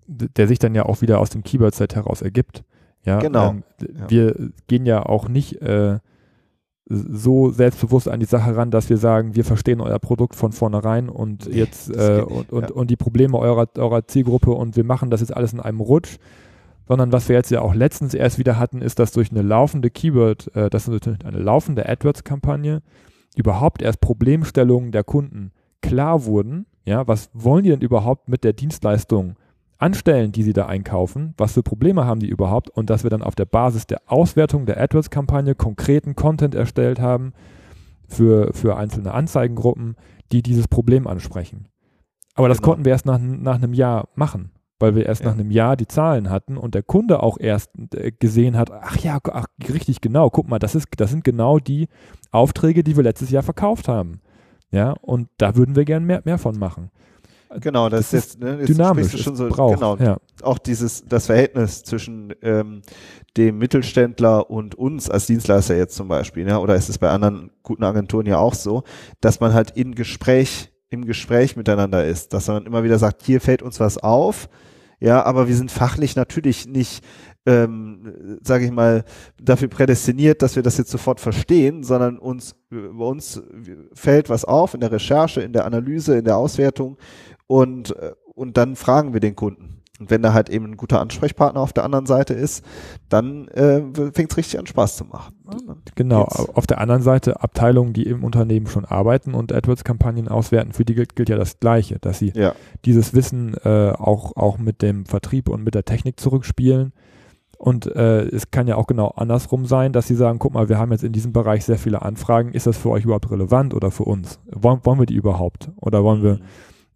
Der 0.06 0.48
sich 0.48 0.58
dann 0.58 0.74
ja 0.74 0.84
auch 0.84 1.00
wieder 1.00 1.18
aus 1.18 1.30
dem 1.30 1.42
Keyword-Set 1.42 1.94
heraus 1.94 2.20
ergibt. 2.20 2.62
Ja, 3.04 3.20
genau. 3.20 3.50
Ähm, 3.50 3.64
ja. 3.80 4.10
Wir 4.10 4.50
gehen 4.66 4.84
ja 4.84 5.04
auch 5.04 5.28
nicht 5.28 5.62
äh, 5.62 5.98
so 6.86 7.50
selbstbewusst 7.50 8.08
an 8.08 8.20
die 8.20 8.26
Sache 8.26 8.56
ran, 8.56 8.70
dass 8.70 8.90
wir 8.90 8.98
sagen, 8.98 9.34
wir 9.34 9.44
verstehen 9.44 9.80
euer 9.80 9.98
Produkt 9.98 10.34
von 10.34 10.52
vornherein 10.52 11.08
und 11.08 11.46
jetzt 11.46 11.88
äh, 11.90 12.22
und, 12.22 12.52
und, 12.52 12.70
ja. 12.70 12.74
und 12.74 12.90
die 12.90 12.96
Probleme 12.96 13.38
eurer, 13.38 13.68
eurer 13.78 14.06
Zielgruppe 14.06 14.50
und 14.50 14.76
wir 14.76 14.84
machen 14.84 15.10
das 15.10 15.20
jetzt 15.20 15.34
alles 15.34 15.52
in 15.52 15.60
einem 15.60 15.80
Rutsch. 15.80 16.18
Sondern 16.86 17.12
was 17.12 17.30
wir 17.30 17.36
jetzt 17.36 17.50
ja 17.50 17.62
auch 17.62 17.74
letztens 17.74 18.12
erst 18.12 18.38
wieder 18.38 18.58
hatten, 18.58 18.82
ist, 18.82 18.98
dass 18.98 19.12
durch 19.12 19.30
eine 19.30 19.40
laufende 19.40 19.88
Keyword, 19.88 20.54
äh, 20.54 20.68
das 20.68 20.86
ist 20.86 21.08
eine 21.24 21.38
laufende 21.38 21.88
AdWords-Kampagne, 21.88 22.82
überhaupt 23.36 23.80
erst 23.80 24.02
Problemstellungen 24.02 24.92
der 24.92 25.02
Kunden 25.02 25.52
klar 25.80 26.26
wurden. 26.26 26.66
Ja, 26.84 27.08
was 27.08 27.30
wollen 27.32 27.64
die 27.64 27.70
denn 27.70 27.80
überhaupt 27.80 28.28
mit 28.28 28.44
der 28.44 28.52
Dienstleistung 28.52 29.36
anstellen, 29.78 30.32
die 30.32 30.42
sie 30.42 30.52
da 30.52 30.66
einkaufen, 30.66 31.34
was 31.36 31.52
für 31.52 31.62
Probleme 31.62 32.04
haben 32.04 32.20
die 32.20 32.28
überhaupt 32.28 32.70
und 32.70 32.90
dass 32.90 33.02
wir 33.02 33.10
dann 33.10 33.22
auf 33.22 33.34
der 33.34 33.44
Basis 33.44 33.86
der 33.86 34.02
Auswertung 34.06 34.66
der 34.66 34.80
AdWords-Kampagne 34.80 35.54
konkreten 35.54 36.14
Content 36.14 36.54
erstellt 36.54 37.00
haben 37.00 37.32
für, 38.08 38.52
für 38.52 38.76
einzelne 38.76 39.12
Anzeigengruppen, 39.12 39.96
die 40.32 40.42
dieses 40.42 40.68
Problem 40.68 41.06
ansprechen. 41.06 41.68
Aber 42.34 42.48
das 42.48 42.58
genau. 42.58 42.70
konnten 42.70 42.84
wir 42.84 42.92
erst 42.92 43.06
nach, 43.06 43.18
nach 43.18 43.56
einem 43.56 43.74
Jahr 43.74 44.08
machen, 44.14 44.50
weil 44.78 44.94
wir 44.94 45.06
erst 45.06 45.22
ja. 45.22 45.28
nach 45.28 45.34
einem 45.34 45.50
Jahr 45.50 45.76
die 45.76 45.86
Zahlen 45.86 46.30
hatten 46.30 46.56
und 46.56 46.74
der 46.74 46.82
Kunde 46.82 47.22
auch 47.22 47.38
erst 47.38 47.70
äh, 47.94 48.12
gesehen 48.12 48.56
hat, 48.56 48.70
ach 48.70 48.98
ja, 48.98 49.18
ach, 49.22 49.46
richtig 49.68 50.00
genau, 50.00 50.30
guck 50.30 50.48
mal, 50.48 50.58
das, 50.58 50.74
ist, 50.74 50.88
das 50.96 51.10
sind 51.10 51.24
genau 51.24 51.58
die 51.58 51.88
Aufträge, 52.30 52.82
die 52.82 52.96
wir 52.96 53.04
letztes 53.04 53.30
Jahr 53.30 53.42
verkauft 53.42 53.88
haben. 53.88 54.20
Ja, 54.70 54.92
und 55.02 55.28
da 55.38 55.54
würden 55.54 55.76
wir 55.76 55.84
gern 55.84 56.04
mehr, 56.04 56.22
mehr 56.24 56.38
von 56.38 56.58
machen. 56.58 56.90
Genau, 57.60 57.88
das, 57.88 58.10
das 58.10 58.12
ist 58.12 58.12
jetzt, 58.12 58.40
ne, 58.40 58.58
jetzt 58.58 58.68
dynamisch. 58.68 59.12
Du 59.12 59.18
schon 59.18 59.36
so, 59.36 59.48
braucht, 59.48 59.74
genau, 59.74 59.96
ja. 59.96 60.16
auch 60.42 60.58
dieses, 60.58 61.04
das 61.06 61.26
Verhältnis 61.26 61.82
zwischen 61.82 62.34
ähm, 62.42 62.82
dem 63.36 63.58
Mittelständler 63.58 64.50
und 64.50 64.74
uns 64.74 65.10
als 65.10 65.26
Dienstleister 65.26 65.76
jetzt 65.76 65.96
zum 65.96 66.08
Beispiel, 66.08 66.46
ja, 66.46 66.58
oder 66.58 66.74
ist 66.74 66.88
es 66.88 66.98
bei 66.98 67.10
anderen 67.10 67.50
guten 67.62 67.84
Agenturen 67.84 68.26
ja 68.26 68.38
auch 68.38 68.54
so, 68.54 68.82
dass 69.20 69.40
man 69.40 69.54
halt 69.54 69.70
in 69.72 69.94
Gespräch, 69.94 70.72
im 70.90 71.04
Gespräch 71.04 71.56
miteinander 71.56 72.04
ist, 72.04 72.32
dass 72.32 72.48
man 72.48 72.66
immer 72.66 72.84
wieder 72.84 72.98
sagt, 72.98 73.22
hier 73.22 73.40
fällt 73.40 73.62
uns 73.62 73.80
was 73.80 73.98
auf, 73.98 74.48
ja, 75.00 75.24
aber 75.24 75.48
wir 75.48 75.56
sind 75.56 75.70
fachlich 75.70 76.16
natürlich 76.16 76.66
nicht 76.66 77.04
ähm, 77.46 78.38
sage 78.42 78.64
ich 78.64 78.70
mal, 78.70 79.04
dafür 79.40 79.68
prädestiniert, 79.68 80.40
dass 80.40 80.56
wir 80.56 80.62
das 80.62 80.78
jetzt 80.78 80.90
sofort 80.90 81.20
verstehen, 81.20 81.82
sondern 81.82 82.18
uns 82.18 82.56
bei 82.70 83.04
uns 83.04 83.42
fällt 83.92 84.30
was 84.30 84.44
auf 84.44 84.74
in 84.74 84.80
der 84.80 84.92
Recherche, 84.92 85.42
in 85.42 85.52
der 85.52 85.66
Analyse, 85.66 86.16
in 86.16 86.24
der 86.24 86.36
Auswertung 86.36 86.96
und, 87.46 87.96
äh, 87.96 88.12
und 88.34 88.56
dann 88.56 88.76
fragen 88.76 89.12
wir 89.12 89.20
den 89.20 89.36
Kunden. 89.36 89.74
Und 90.00 90.10
wenn 90.10 90.22
da 90.22 90.32
halt 90.32 90.50
eben 90.50 90.64
ein 90.72 90.76
guter 90.76 91.00
Ansprechpartner 91.00 91.60
auf 91.60 91.72
der 91.72 91.84
anderen 91.84 92.06
Seite 92.06 92.34
ist, 92.34 92.64
dann 93.08 93.46
äh, 93.48 93.80
fängt 94.12 94.32
es 94.32 94.36
richtig 94.36 94.58
an 94.58 94.66
Spaß 94.66 94.96
zu 94.96 95.04
machen. 95.04 95.34
Genau, 95.94 96.24
Geht's. 96.24 96.48
auf 96.48 96.66
der 96.66 96.80
anderen 96.80 97.02
Seite 97.02 97.40
Abteilungen, 97.40 97.92
die 97.92 98.02
im 98.02 98.24
Unternehmen 98.24 98.66
schon 98.66 98.84
arbeiten 98.84 99.34
und 99.34 99.52
AdWords-Kampagnen 99.52 100.26
auswerten, 100.26 100.72
für 100.72 100.84
die 100.84 100.96
gilt, 100.96 101.14
gilt, 101.14 101.28
ja 101.28 101.36
das 101.36 101.60
Gleiche, 101.60 102.00
dass 102.00 102.18
sie 102.18 102.32
ja. 102.34 102.54
dieses 102.84 103.14
Wissen 103.14 103.54
äh, 103.64 103.92
auch, 103.92 104.34
auch 104.34 104.58
mit 104.58 104.82
dem 104.82 105.06
Vertrieb 105.06 105.48
und 105.48 105.62
mit 105.62 105.76
der 105.76 105.84
Technik 105.84 106.18
zurückspielen. 106.18 106.92
Und 107.56 107.86
äh, 107.94 108.22
es 108.24 108.50
kann 108.50 108.66
ja 108.66 108.74
auch 108.74 108.88
genau 108.88 109.10
andersrum 109.10 109.64
sein, 109.64 109.92
dass 109.92 110.08
sie 110.08 110.16
sagen, 110.16 110.40
guck 110.40 110.54
mal, 110.54 110.68
wir 110.68 110.76
haben 110.76 110.90
jetzt 110.90 111.04
in 111.04 111.12
diesem 111.12 111.32
Bereich 111.32 111.64
sehr 111.64 111.78
viele 111.78 112.02
Anfragen, 112.02 112.50
ist 112.50 112.66
das 112.66 112.76
für 112.76 112.90
euch 112.90 113.04
überhaupt 113.04 113.30
relevant 113.30 113.74
oder 113.74 113.92
für 113.92 114.02
uns? 114.02 114.40
Wollen, 114.50 114.80
wollen 114.82 114.98
wir 114.98 115.06
die 115.06 115.14
überhaupt? 115.14 115.70
Oder 115.76 116.02
wollen 116.02 116.24
wir 116.24 116.34
mhm 116.34 116.42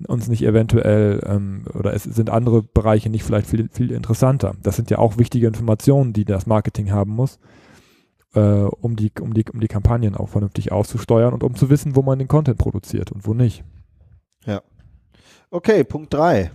uns 0.06 0.28
nicht 0.28 0.42
eventuell 0.42 1.20
ähm, 1.26 1.64
oder 1.74 1.92
es 1.92 2.04
sind 2.04 2.30
andere 2.30 2.62
Bereiche 2.62 3.10
nicht 3.10 3.24
vielleicht 3.24 3.48
viel, 3.48 3.68
viel 3.72 3.90
interessanter. 3.90 4.54
Das 4.62 4.76
sind 4.76 4.90
ja 4.90 4.98
auch 4.98 5.18
wichtige 5.18 5.48
Informationen, 5.48 6.12
die 6.12 6.24
das 6.24 6.46
Marketing 6.46 6.92
haben 6.92 7.12
muss, 7.12 7.40
äh, 8.34 8.40
um, 8.40 8.94
die, 8.94 9.10
um, 9.20 9.34
die, 9.34 9.44
um 9.52 9.60
die 9.60 9.68
Kampagnen 9.68 10.14
auch 10.14 10.28
vernünftig 10.28 10.70
auszusteuern 10.70 11.34
und 11.34 11.42
um 11.42 11.56
zu 11.56 11.68
wissen, 11.68 11.96
wo 11.96 12.02
man 12.02 12.18
den 12.18 12.28
Content 12.28 12.58
produziert 12.58 13.10
und 13.10 13.26
wo 13.26 13.34
nicht. 13.34 13.64
Ja. 14.44 14.62
Okay, 15.50 15.82
Punkt 15.82 16.14
3. 16.14 16.52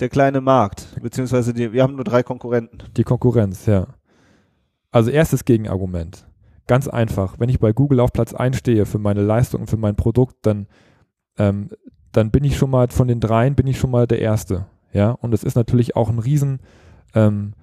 Der 0.00 0.08
kleine 0.08 0.40
Markt, 0.40 0.86
beziehungsweise 1.02 1.52
die, 1.52 1.72
wir 1.72 1.82
haben 1.82 1.94
nur 1.94 2.04
drei 2.04 2.22
Konkurrenten. 2.22 2.78
Die 2.96 3.04
Konkurrenz, 3.04 3.66
ja. 3.66 3.86
Also 4.90 5.10
erstes 5.10 5.44
Gegenargument. 5.44 6.26
Ganz 6.66 6.88
einfach. 6.88 7.38
Wenn 7.38 7.48
ich 7.48 7.60
bei 7.60 7.72
Google 7.72 8.00
auf 8.00 8.12
Platz 8.12 8.32
1 8.32 8.56
stehe 8.56 8.86
für 8.86 8.98
meine 8.98 9.22
Leistung 9.22 9.62
und 9.62 9.66
für 9.68 9.76
mein 9.76 9.96
Produkt, 9.96 10.36
dann 10.42 10.66
ähm, 11.38 11.70
dann 12.12 12.30
bin 12.30 12.44
ich 12.44 12.56
schon 12.56 12.70
mal 12.70 12.88
von 12.88 13.08
den 13.08 13.20
dreien 13.20 13.54
bin 13.54 13.66
ich 13.66 13.78
schon 13.78 13.90
mal 13.90 14.06
der 14.06 14.20
Erste. 14.20 14.66
Ja, 14.92 15.10
und 15.10 15.34
es 15.34 15.42
ist 15.42 15.56
natürlich 15.56 15.96
auch 15.96 16.08
ein 16.08 16.20
riesen 16.20 16.60
ähm, 17.14 17.54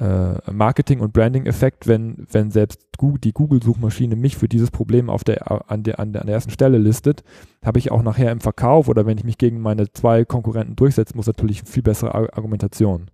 äh, 0.00 0.52
Marketing- 0.52 1.00
und 1.00 1.12
Branding-Effekt, 1.12 1.88
wenn, 1.88 2.26
wenn 2.30 2.52
selbst 2.52 2.80
Google, 2.98 3.20
die 3.20 3.32
Google-Suchmaschine 3.32 4.14
mich 4.14 4.36
für 4.36 4.48
dieses 4.48 4.70
Problem 4.70 5.10
auf 5.10 5.24
der, 5.24 5.70
an, 5.70 5.82
der, 5.82 5.98
an 5.98 6.12
der 6.12 6.24
ersten 6.26 6.52
Stelle 6.52 6.78
listet, 6.78 7.24
habe 7.64 7.80
ich 7.80 7.90
auch 7.90 8.02
nachher 8.02 8.30
im 8.30 8.40
Verkauf 8.40 8.88
oder 8.88 9.06
wenn 9.06 9.18
ich 9.18 9.24
mich 9.24 9.38
gegen 9.38 9.60
meine 9.60 9.90
zwei 9.92 10.24
Konkurrenten 10.24 10.76
durchsetzen 10.76 11.16
muss, 11.16 11.26
natürlich 11.26 11.62
viel 11.62 11.82
bessere 11.82 12.14
Argumentation. 12.14 13.10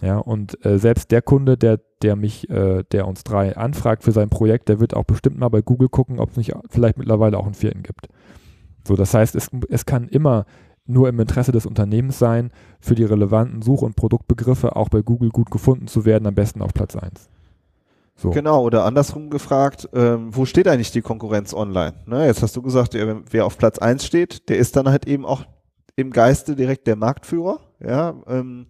Ja, 0.00 0.18
und 0.18 0.64
äh, 0.64 0.78
selbst 0.78 1.10
der 1.10 1.20
Kunde, 1.20 1.58
der, 1.58 1.78
der 2.00 2.16
mich, 2.16 2.48
äh, 2.48 2.82
der 2.90 3.06
uns 3.06 3.22
drei 3.22 3.56
anfragt 3.56 4.02
für 4.02 4.12
sein 4.12 4.30
Projekt, 4.30 4.70
der 4.70 4.80
wird 4.80 4.94
auch 4.94 5.04
bestimmt 5.04 5.38
mal 5.38 5.50
bei 5.50 5.60
Google 5.60 5.90
gucken, 5.90 6.18
ob 6.18 6.30
es 6.30 6.36
nicht 6.38 6.54
vielleicht 6.70 6.96
mittlerweile 6.96 7.38
auch 7.38 7.44
einen 7.44 7.54
vierten 7.54 7.82
gibt. 7.82 8.08
So, 8.86 8.96
das 8.96 9.14
heißt, 9.14 9.34
es, 9.36 9.50
es 9.68 9.86
kann 9.86 10.08
immer 10.08 10.46
nur 10.86 11.08
im 11.08 11.20
Interesse 11.20 11.52
des 11.52 11.66
Unternehmens 11.66 12.18
sein, 12.18 12.50
für 12.80 12.94
die 12.94 13.04
relevanten 13.04 13.62
Such- 13.62 13.82
und 13.82 13.96
Produktbegriffe 13.96 14.74
auch 14.76 14.88
bei 14.88 15.02
Google 15.02 15.30
gut 15.30 15.50
gefunden 15.50 15.86
zu 15.86 16.04
werden, 16.04 16.26
am 16.26 16.34
besten 16.34 16.60
auf 16.60 16.74
Platz 16.74 16.96
1. 16.96 17.28
So. 18.16 18.30
Genau, 18.30 18.62
oder 18.62 18.84
andersrum 18.84 19.30
gefragt, 19.30 19.88
ähm, 19.94 20.28
wo 20.30 20.44
steht 20.44 20.68
eigentlich 20.68 20.92
die 20.92 21.00
Konkurrenz 21.00 21.54
online? 21.54 21.94
Ne, 22.06 22.26
jetzt 22.26 22.42
hast 22.42 22.56
du 22.56 22.62
gesagt, 22.62 22.94
wer 22.94 23.46
auf 23.46 23.58
Platz 23.58 23.78
1 23.78 24.04
steht, 24.04 24.48
der 24.48 24.58
ist 24.58 24.76
dann 24.76 24.88
halt 24.88 25.06
eben 25.06 25.24
auch 25.24 25.44
im 25.96 26.10
Geiste 26.10 26.54
direkt 26.54 26.86
der 26.86 26.96
Marktführer, 26.96 27.60
ja, 27.80 28.14
ähm, 28.26 28.66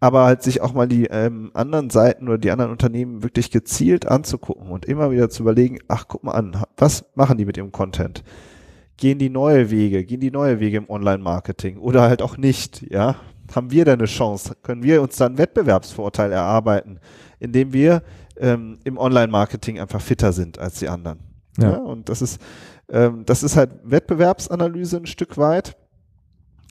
aber 0.00 0.24
halt 0.24 0.42
sich 0.42 0.60
auch 0.60 0.72
mal 0.72 0.86
die 0.86 1.06
ähm, 1.06 1.50
anderen 1.54 1.90
Seiten 1.90 2.28
oder 2.28 2.38
die 2.38 2.50
anderen 2.50 2.70
Unternehmen 2.70 3.22
wirklich 3.22 3.50
gezielt 3.50 4.06
anzugucken 4.06 4.70
und 4.70 4.86
immer 4.86 5.10
wieder 5.10 5.28
zu 5.28 5.42
überlegen, 5.42 5.78
ach, 5.88 6.06
guck 6.08 6.24
mal 6.24 6.32
an, 6.32 6.62
was 6.76 7.04
machen 7.14 7.36
die 7.36 7.44
mit 7.44 7.56
ihrem 7.56 7.72
Content? 7.72 8.22
Gehen 8.98 9.18
die 9.18 9.30
neue 9.30 9.70
Wege, 9.70 10.04
gehen 10.04 10.20
die 10.20 10.30
neue 10.30 10.60
Wege 10.60 10.76
im 10.76 10.90
Online-Marketing 10.90 11.78
oder 11.78 12.02
halt 12.02 12.20
auch 12.20 12.36
nicht, 12.36 12.82
ja? 12.90 13.16
Haben 13.54 13.70
wir 13.70 13.86
da 13.86 13.94
eine 13.94 14.04
Chance? 14.04 14.56
Können 14.62 14.82
wir 14.82 15.00
uns 15.00 15.16
dann 15.16 15.28
einen 15.28 15.38
Wettbewerbsvorteil 15.38 16.32
erarbeiten, 16.32 17.00
indem 17.38 17.72
wir 17.72 18.02
ähm, 18.36 18.78
im 18.84 18.98
Online-Marketing 18.98 19.80
einfach 19.80 20.02
fitter 20.02 20.34
sind 20.34 20.58
als 20.58 20.80
die 20.80 20.88
anderen? 20.88 21.20
Ja. 21.56 21.70
ja 21.70 21.76
und 21.78 22.10
das 22.10 22.20
ist, 22.20 22.42
ähm, 22.90 23.24
das 23.24 23.42
ist 23.42 23.56
halt 23.56 23.70
Wettbewerbsanalyse 23.84 24.98
ein 24.98 25.06
Stück 25.06 25.38
weit, 25.38 25.78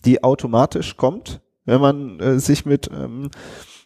die 0.06 0.24
automatisch 0.24 0.98
kommt, 0.98 1.42
wenn 1.66 1.82
man 1.82 2.20
äh, 2.20 2.40
sich 2.40 2.66
mit, 2.66 2.92
ähm, 2.94 3.32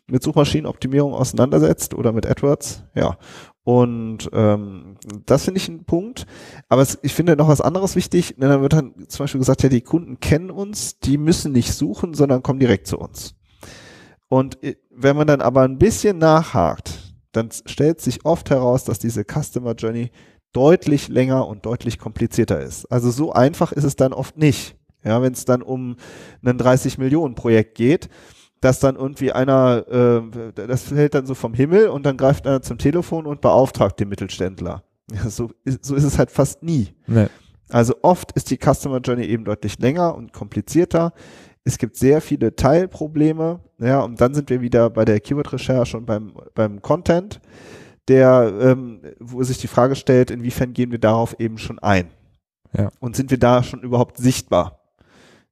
mit 0.08 0.22
Suchmaschinenoptimierung 0.22 1.14
auseinandersetzt 1.14 1.94
oder 1.94 2.12
mit 2.12 2.26
AdWords, 2.26 2.84
ja. 2.94 3.18
Und 3.64 4.30
ähm, 4.34 4.98
das 5.26 5.46
finde 5.46 5.60
ich 5.60 5.68
ein 5.70 5.84
Punkt. 5.84 6.26
Aber 6.68 6.82
es, 6.82 6.98
ich 7.04 7.14
finde 7.14 7.36
noch 7.36 7.48
was 7.48 7.62
anderes 7.62 7.96
wichtig. 7.96 8.38
Ne, 8.38 8.48
dann 8.48 8.62
wird 8.62 8.74
dann 8.74 8.94
zum 9.08 9.24
Beispiel 9.24 9.40
gesagt, 9.40 9.64
ja, 9.64 9.70
die 9.70 9.82
Kunden 9.82 10.20
kennen 10.20 10.50
uns, 10.50 11.00
die 11.00 11.18
müssen 11.18 11.52
nicht 11.52 11.74
suchen, 11.74 12.14
sondern 12.14 12.44
kommen 12.44 12.60
direkt 12.60 12.88
zu 12.88 12.98
uns. 12.98 13.36
Und 14.30 14.64
äh, 14.64 14.78
wenn 14.90 15.16
man 15.16 15.28
dann 15.28 15.42
aber 15.42 15.62
ein 15.62 15.78
bisschen 15.78 16.18
nachhakt, 16.18 17.14
dann 17.32 17.50
stellt 17.66 18.02
sich 18.02 18.26
oft 18.26 18.50
heraus, 18.50 18.84
dass 18.84 19.00
diese 19.00 19.24
Customer 19.24 19.74
Journey 19.74 20.12
deutlich 20.54 21.08
länger 21.08 21.48
und 21.48 21.66
deutlich 21.66 21.98
komplizierter 21.98 22.60
ist. 22.60 22.86
Also 22.92 23.12
so 23.12 23.32
einfach 23.32 23.72
ist 23.72 23.84
es 23.84 23.96
dann 23.96 24.12
oft 24.12 24.38
nicht. 24.38 24.76
Ja, 25.04 25.22
wenn 25.22 25.34
es 25.34 25.46
dann 25.46 25.62
um 25.62 25.96
ein 26.44 26.58
30 26.58 26.98
Millionen 26.98 27.36
Projekt 27.36 27.76
geht, 27.76 28.10
dass 28.62 28.80
dann 28.80 28.96
irgendwie 28.96 29.32
einer, 29.32 29.86
äh, 29.90 30.54
das 30.54 30.84
fällt 30.84 31.16
dann 31.16 31.26
so 31.26 31.34
vom 31.34 31.54
Himmel 31.54 31.90
und 31.90 32.06
dann 32.06 32.16
greift 32.16 32.48
einer 32.48 32.62
zum 32.62 32.78
Telefon 32.78 33.26
und 33.26 33.42
beauftragt 33.42 34.00
den 34.00 34.10
Mittelständler. 34.10 34.84
Ja, 35.14 35.30
so, 35.30 35.52
ist, 35.66 35.84
so 35.84 35.94
ist 35.94 36.06
es 36.06 36.18
halt 36.18 36.32
fast 36.32 36.64
nie. 36.64 36.94
Nee. 37.06 37.28
Also 37.68 37.96
oft 38.02 38.32
ist 38.32 38.50
die 38.50 38.58
Customer 38.58 39.00
Journey 39.00 39.26
eben 39.26 39.44
deutlich 39.44 39.78
länger 39.78 40.16
und 40.16 40.32
komplizierter. 40.32 41.12
Es 41.66 41.78
gibt 41.78 41.98
sehr 41.98 42.22
viele 42.22 42.56
Teilprobleme, 42.56 43.60
ja, 43.80 44.00
und 44.00 44.22
dann 44.22 44.34
sind 44.34 44.50
wir 44.50 44.62
wieder 44.62 44.90
bei 44.90 45.04
der 45.04 45.20
Keyword-Recherche 45.20 45.98
und 45.98 46.06
beim, 46.06 46.34
beim 46.56 46.82
Content, 46.82 47.42
der, 48.08 48.54
ähm, 48.62 49.02
wo 49.20 49.44
sich 49.44 49.58
die 49.58 49.68
Frage 49.68 49.96
stellt, 49.96 50.32
inwiefern 50.32 50.72
gehen 50.72 50.92
wir 50.92 51.00
darauf 51.00 51.38
eben 51.40 51.58
schon 51.58 51.80
ein? 51.80 52.08
Ja. 52.78 52.90
Und 53.00 53.18
sind 53.18 53.32
wir 53.32 53.40
da 53.40 53.64
schon 53.64 53.82
überhaupt 53.82 54.18
sichtbar? 54.18 54.81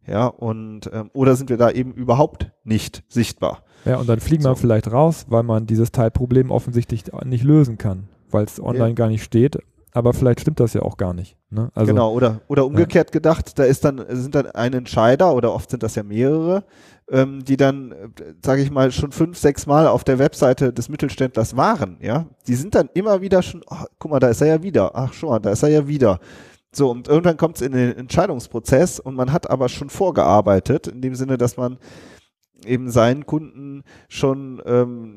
Ja, 0.07 0.27
und 0.27 0.89
ähm, 0.91 1.09
oder 1.13 1.35
sind 1.35 1.49
wir 1.49 1.57
da 1.57 1.69
eben 1.69 1.93
überhaupt 1.93 2.51
nicht 2.63 3.03
sichtbar? 3.09 3.63
Ja, 3.85 3.97
und 3.97 4.09
dann 4.09 4.19
fliegen 4.19 4.43
so. 4.43 4.49
wir 4.49 4.55
vielleicht 4.55 4.91
raus, 4.91 5.25
weil 5.29 5.43
man 5.43 5.65
dieses 5.65 5.91
Teilproblem 5.91 6.51
offensichtlich 6.51 7.03
nicht 7.25 7.43
lösen 7.43 7.77
kann, 7.77 8.09
weil 8.29 8.45
es 8.45 8.59
online 8.61 8.89
ja. 8.89 8.95
gar 8.95 9.07
nicht 9.07 9.23
steht. 9.23 9.57
aber 9.91 10.13
vielleicht 10.13 10.41
stimmt 10.41 10.59
das 10.59 10.73
ja 10.73 10.81
auch 10.81 10.97
gar 10.97 11.13
nicht. 11.13 11.35
Ne? 11.49 11.71
Also, 11.73 11.91
genau, 11.91 12.13
oder, 12.13 12.41
oder 12.47 12.65
umgekehrt 12.65 13.09
ja. 13.09 13.11
gedacht, 13.13 13.57
da 13.57 13.63
ist 13.63 13.83
dann, 13.83 14.03
sind 14.09 14.35
dann 14.35 14.47
ein 14.47 14.73
Entscheider 14.73 15.33
oder 15.33 15.53
oft 15.53 15.69
sind 15.71 15.81
das 15.81 15.95
ja 15.95 16.03
mehrere, 16.03 16.63
ähm, 17.09 17.43
die 17.43 17.57
dann, 17.57 17.93
sage 18.43 18.61
ich 18.61 18.69
mal, 18.69 18.91
schon 18.91 19.11
fünf, 19.11 19.37
sechs 19.37 19.65
Mal 19.65 19.87
auf 19.87 20.03
der 20.03 20.19
Webseite 20.19 20.71
des 20.71 20.89
Mittelständlers 20.89 21.57
waren, 21.57 21.97
ja. 22.01 22.25
Die 22.47 22.55
sind 22.55 22.75
dann 22.75 22.89
immer 22.93 23.21
wieder 23.21 23.41
schon, 23.41 23.63
ach, 23.67 23.85
guck 23.97 24.11
mal, 24.11 24.19
da 24.19 24.29
ist 24.29 24.41
er 24.41 24.47
ja 24.47 24.63
wieder, 24.63 24.95
ach 24.95 25.13
schon 25.13 25.41
da 25.41 25.51
ist 25.51 25.63
er 25.63 25.69
ja 25.69 25.87
wieder. 25.87 26.19
So, 26.71 26.91
und 26.91 27.07
irgendwann 27.07 27.37
kommt 27.37 27.55
es 27.55 27.61
in 27.61 27.71
den 27.71 27.97
Entscheidungsprozess 27.97 28.99
und 28.99 29.15
man 29.15 29.33
hat 29.33 29.49
aber 29.49 29.69
schon 29.69 29.89
vorgearbeitet, 29.89 30.87
in 30.87 31.01
dem 31.01 31.15
Sinne, 31.15 31.37
dass 31.37 31.57
man 31.57 31.77
eben 32.65 32.91
seinen 32.91 33.25
Kunden 33.25 33.83
schon 34.07 34.61
ähm, 34.65 35.15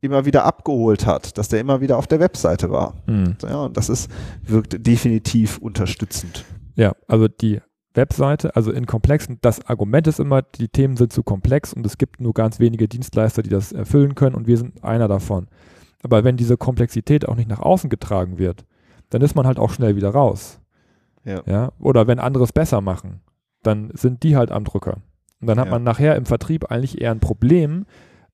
immer 0.00 0.24
wieder 0.24 0.44
abgeholt 0.44 1.06
hat, 1.06 1.36
dass 1.38 1.48
der 1.48 1.60
immer 1.60 1.80
wieder 1.80 1.98
auf 1.98 2.06
der 2.06 2.20
Webseite 2.20 2.70
war. 2.70 2.94
Mhm. 3.06 3.36
Ja, 3.42 3.64
und 3.64 3.76
das 3.76 3.88
ist, 3.88 4.10
wirkt 4.42 4.86
definitiv 4.86 5.58
unterstützend. 5.58 6.44
Ja, 6.76 6.92
also 7.06 7.28
die 7.28 7.60
Webseite, 7.94 8.56
also 8.56 8.72
in 8.72 8.86
komplexen, 8.86 9.38
das 9.40 9.66
Argument 9.66 10.06
ist 10.06 10.20
immer, 10.20 10.42
die 10.42 10.68
Themen 10.68 10.96
sind 10.96 11.12
zu 11.12 11.22
komplex 11.22 11.72
und 11.72 11.86
es 11.86 11.98
gibt 11.98 12.20
nur 12.20 12.34
ganz 12.34 12.58
wenige 12.58 12.88
Dienstleister, 12.88 13.42
die 13.42 13.50
das 13.50 13.72
erfüllen 13.72 14.14
können 14.14 14.34
und 14.34 14.46
wir 14.46 14.56
sind 14.56 14.82
einer 14.82 15.08
davon. 15.08 15.46
Aber 16.02 16.24
wenn 16.24 16.36
diese 16.36 16.56
Komplexität 16.56 17.28
auch 17.28 17.36
nicht 17.36 17.48
nach 17.48 17.60
außen 17.60 17.88
getragen 17.88 18.38
wird, 18.38 18.64
dann 19.10 19.22
ist 19.22 19.34
man 19.36 19.46
halt 19.46 19.58
auch 19.58 19.70
schnell 19.70 19.96
wieder 19.96 20.10
raus. 20.10 20.60
Ja. 21.24 21.42
ja? 21.46 21.72
Oder 21.78 22.06
wenn 22.06 22.18
andere 22.18 22.44
es 22.44 22.52
besser 22.52 22.80
machen, 22.80 23.20
dann 23.62 23.90
sind 23.94 24.22
die 24.22 24.36
halt 24.36 24.50
am 24.50 24.64
Drücker. 24.64 24.98
Und 25.40 25.48
dann 25.48 25.58
hat 25.58 25.66
ja. 25.66 25.72
man 25.72 25.82
nachher 25.82 26.16
im 26.16 26.26
Vertrieb 26.26 26.70
eigentlich 26.70 27.00
eher 27.00 27.10
ein 27.10 27.20
Problem, 27.20 27.86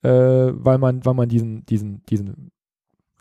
äh, 0.02 0.08
weil 0.10 0.78
man, 0.78 1.04
weil 1.04 1.14
man 1.14 1.28
diesen, 1.28 1.64
diesen, 1.66 2.04
diesen, 2.06 2.50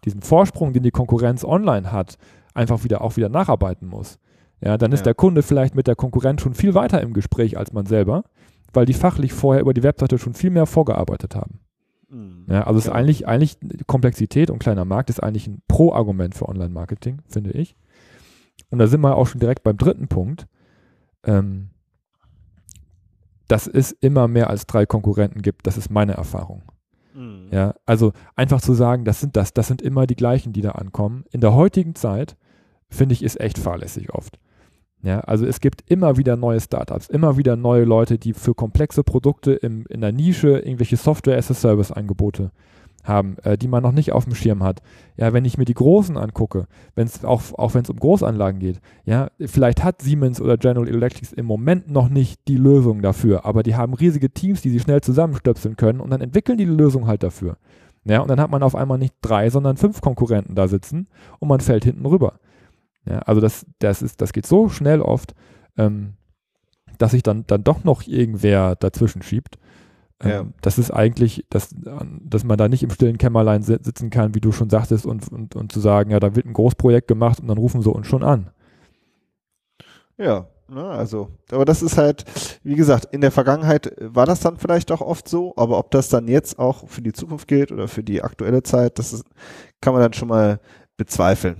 diesen 0.05 0.21
Vorsprung, 0.21 0.73
den 0.73 0.83
die 0.83 0.91
Konkurrenz 0.91 1.43
online 1.43 1.91
hat, 1.91 2.17
einfach 2.53 2.83
wieder 2.83 3.01
auch 3.01 3.15
wieder 3.15 3.29
nacharbeiten 3.29 3.87
muss. 3.87 4.19
Ja, 4.61 4.77
dann 4.77 4.91
ist 4.91 5.01
ja. 5.01 5.05
der 5.05 5.15
Kunde 5.15 5.41
vielleicht 5.41 5.75
mit 5.75 5.87
der 5.87 5.95
Konkurrenz 5.95 6.41
schon 6.41 6.53
viel 6.53 6.73
weiter 6.73 7.01
im 7.01 7.13
Gespräch 7.13 7.57
als 7.57 7.71
man 7.71 7.85
selber, 7.85 8.23
weil 8.73 8.85
die 8.85 8.93
fachlich 8.93 9.33
vorher 9.33 9.61
über 9.61 9.73
die 9.73 9.83
Webseite 9.83 10.17
schon 10.17 10.33
viel 10.33 10.49
mehr 10.49 10.65
vorgearbeitet 10.65 11.35
haben. 11.35 11.59
Mhm. 12.09 12.45
Ja, 12.49 12.63
also 12.63 12.79
ja. 12.79 12.85
ist 12.85 12.89
eigentlich, 12.89 13.27
eigentlich 13.27 13.57
Komplexität 13.87 14.49
und 14.49 14.59
kleiner 14.59 14.85
Markt 14.85 15.09
ist 15.09 15.23
eigentlich 15.23 15.47
ein 15.47 15.61
Pro-Argument 15.67 16.35
für 16.35 16.49
Online-Marketing, 16.49 17.19
finde 17.27 17.51
ich. 17.51 17.75
Und 18.69 18.79
da 18.79 18.87
sind 18.87 19.01
wir 19.01 19.15
auch 19.15 19.27
schon 19.27 19.39
direkt 19.39 19.63
beim 19.63 19.77
dritten 19.77 20.07
Punkt. 20.07 20.47
Ähm, 21.23 21.69
dass 23.49 23.67
es 23.67 23.91
immer 23.91 24.27
mehr 24.27 24.49
als 24.49 24.67
drei 24.67 24.85
Konkurrenten 24.85 25.41
gibt, 25.41 25.65
das 25.67 25.75
ist 25.75 25.89
meine 25.89 26.13
Erfahrung. 26.13 26.61
Mhm. 27.15 27.47
Ja, 27.51 27.73
also 27.85 28.13
einfach 28.35 28.61
zu 28.61 28.73
sagen, 28.73 29.05
das 29.05 29.19
sind 29.19 29.35
das, 29.35 29.53
das 29.53 29.67
sind 29.67 29.81
immer 29.81 30.05
die 30.05 30.15
gleichen, 30.15 30.53
die 30.53 30.61
da 30.61 30.71
ankommen. 30.71 31.25
In 31.31 31.41
der 31.41 31.53
heutigen 31.55 31.95
Zeit 31.95 32.37
finde 32.89 33.13
ich, 33.13 33.23
ist 33.23 33.39
echt 33.39 33.57
fahrlässig 33.57 34.13
oft. 34.13 34.39
Ja, 35.01 35.21
also 35.21 35.45
es 35.45 35.61
gibt 35.61 35.89
immer 35.89 36.17
wieder 36.17 36.35
neue 36.35 36.59
Startups, 36.59 37.07
immer 37.07 37.37
wieder 37.37 37.55
neue 37.55 37.85
Leute, 37.85 38.19
die 38.19 38.33
für 38.33 38.53
komplexe 38.53 39.03
Produkte 39.03 39.53
im, 39.53 39.85
in 39.87 40.01
der 40.01 40.11
Nische 40.11 40.59
irgendwelche 40.59 40.97
Software-as-a-Service-Angebote 40.97 42.51
haben, 43.03 43.37
äh, 43.43 43.57
die 43.57 43.67
man 43.67 43.83
noch 43.83 43.91
nicht 43.91 44.11
auf 44.11 44.25
dem 44.25 44.35
Schirm 44.35 44.63
hat. 44.63 44.81
Ja, 45.17 45.33
wenn 45.33 45.45
ich 45.45 45.57
mir 45.57 45.65
die 45.65 45.73
Großen 45.73 46.17
angucke, 46.17 46.67
wenn 46.95 47.07
es 47.07 47.23
auch, 47.25 47.41
auch 47.57 47.73
wenn 47.73 47.83
es 47.83 47.89
um 47.89 47.97
Großanlagen 47.97 48.59
geht, 48.59 48.79
ja, 49.05 49.29
vielleicht 49.39 49.83
hat 49.83 50.01
Siemens 50.01 50.39
oder 50.41 50.57
General 50.57 50.87
Electric 50.87 51.35
im 51.35 51.45
Moment 51.45 51.89
noch 51.89 52.09
nicht 52.09 52.47
die 52.47 52.57
Lösung 52.57 53.01
dafür, 53.01 53.45
aber 53.45 53.63
die 53.63 53.75
haben 53.75 53.93
riesige 53.93 54.31
Teams, 54.31 54.61
die 54.61 54.69
sie 54.69 54.79
schnell 54.79 55.01
zusammenstöpseln 55.01 55.75
können 55.75 55.99
und 55.99 56.09
dann 56.09 56.21
entwickeln 56.21 56.57
die 56.57 56.65
die 56.65 56.71
Lösung 56.71 57.07
halt 57.07 57.23
dafür. 57.23 57.57
Ja, 58.05 58.21
und 58.21 58.29
dann 58.29 58.39
hat 58.39 58.49
man 58.49 58.63
auf 58.63 58.75
einmal 58.75 58.97
nicht 58.97 59.15
drei, 59.21 59.49
sondern 59.49 59.77
fünf 59.77 60.01
Konkurrenten 60.01 60.55
da 60.55 60.67
sitzen 60.67 61.07
und 61.39 61.47
man 61.47 61.59
fällt 61.59 61.83
hinten 61.83 62.05
rüber. 62.05 62.39
Ja, 63.05 63.19
also 63.19 63.41
das, 63.41 63.65
das, 63.79 64.01
ist, 64.01 64.21
das 64.21 64.33
geht 64.33 64.45
so 64.45 64.69
schnell 64.69 65.01
oft, 65.01 65.35
ähm, 65.77 66.13
dass 66.97 67.11
sich 67.11 67.23
dann, 67.23 67.45
dann 67.47 67.63
doch 67.63 67.83
noch 67.83 68.07
irgendwer 68.07 68.75
dazwischen 68.75 69.21
schiebt. 69.21 69.57
Ähm, 70.21 70.29
ja. 70.29 70.45
Das 70.61 70.77
ist 70.77 70.91
eigentlich, 70.91 71.45
dass, 71.49 71.69
dass 72.21 72.43
man 72.43 72.57
da 72.57 72.67
nicht 72.67 72.83
im 72.83 72.89
stillen 72.89 73.17
Kämmerlein 73.17 73.63
sitzen 73.63 74.09
kann, 74.09 74.35
wie 74.35 74.41
du 74.41 74.51
schon 74.51 74.69
sagtest, 74.69 75.05
und, 75.05 75.31
und, 75.31 75.55
und 75.55 75.71
zu 75.71 75.79
sagen, 75.79 76.11
ja, 76.11 76.19
da 76.19 76.35
wird 76.35 76.45
ein 76.45 76.53
Großprojekt 76.53 77.07
gemacht 77.07 77.39
und 77.39 77.47
dann 77.47 77.57
rufen 77.57 77.81
sie 77.81 77.91
uns 77.91 78.07
schon 78.07 78.23
an. 78.23 78.49
Ja, 80.17 80.47
ne, 80.67 80.83
also, 80.83 81.29
aber 81.51 81.63
das 81.63 81.81
ist 81.81 81.97
halt, 81.97 82.25
wie 82.63 82.75
gesagt, 82.75 83.05
in 83.13 83.21
der 83.21 83.31
Vergangenheit 83.31 83.95
war 84.01 84.25
das 84.25 84.41
dann 84.41 84.57
vielleicht 84.57 84.91
auch 84.91 85.01
oft 85.01 85.29
so, 85.29 85.53
aber 85.55 85.77
ob 85.77 85.91
das 85.91 86.09
dann 86.09 86.27
jetzt 86.27 86.59
auch 86.59 86.87
für 86.89 87.01
die 87.01 87.13
Zukunft 87.13 87.47
gilt 87.47 87.71
oder 87.71 87.87
für 87.87 88.03
die 88.03 88.21
aktuelle 88.21 88.63
Zeit, 88.63 88.99
das 88.99 89.13
ist, 89.13 89.23
kann 89.79 89.93
man 89.93 90.01
dann 90.01 90.13
schon 90.13 90.27
mal 90.27 90.59
bezweifeln. 90.97 91.55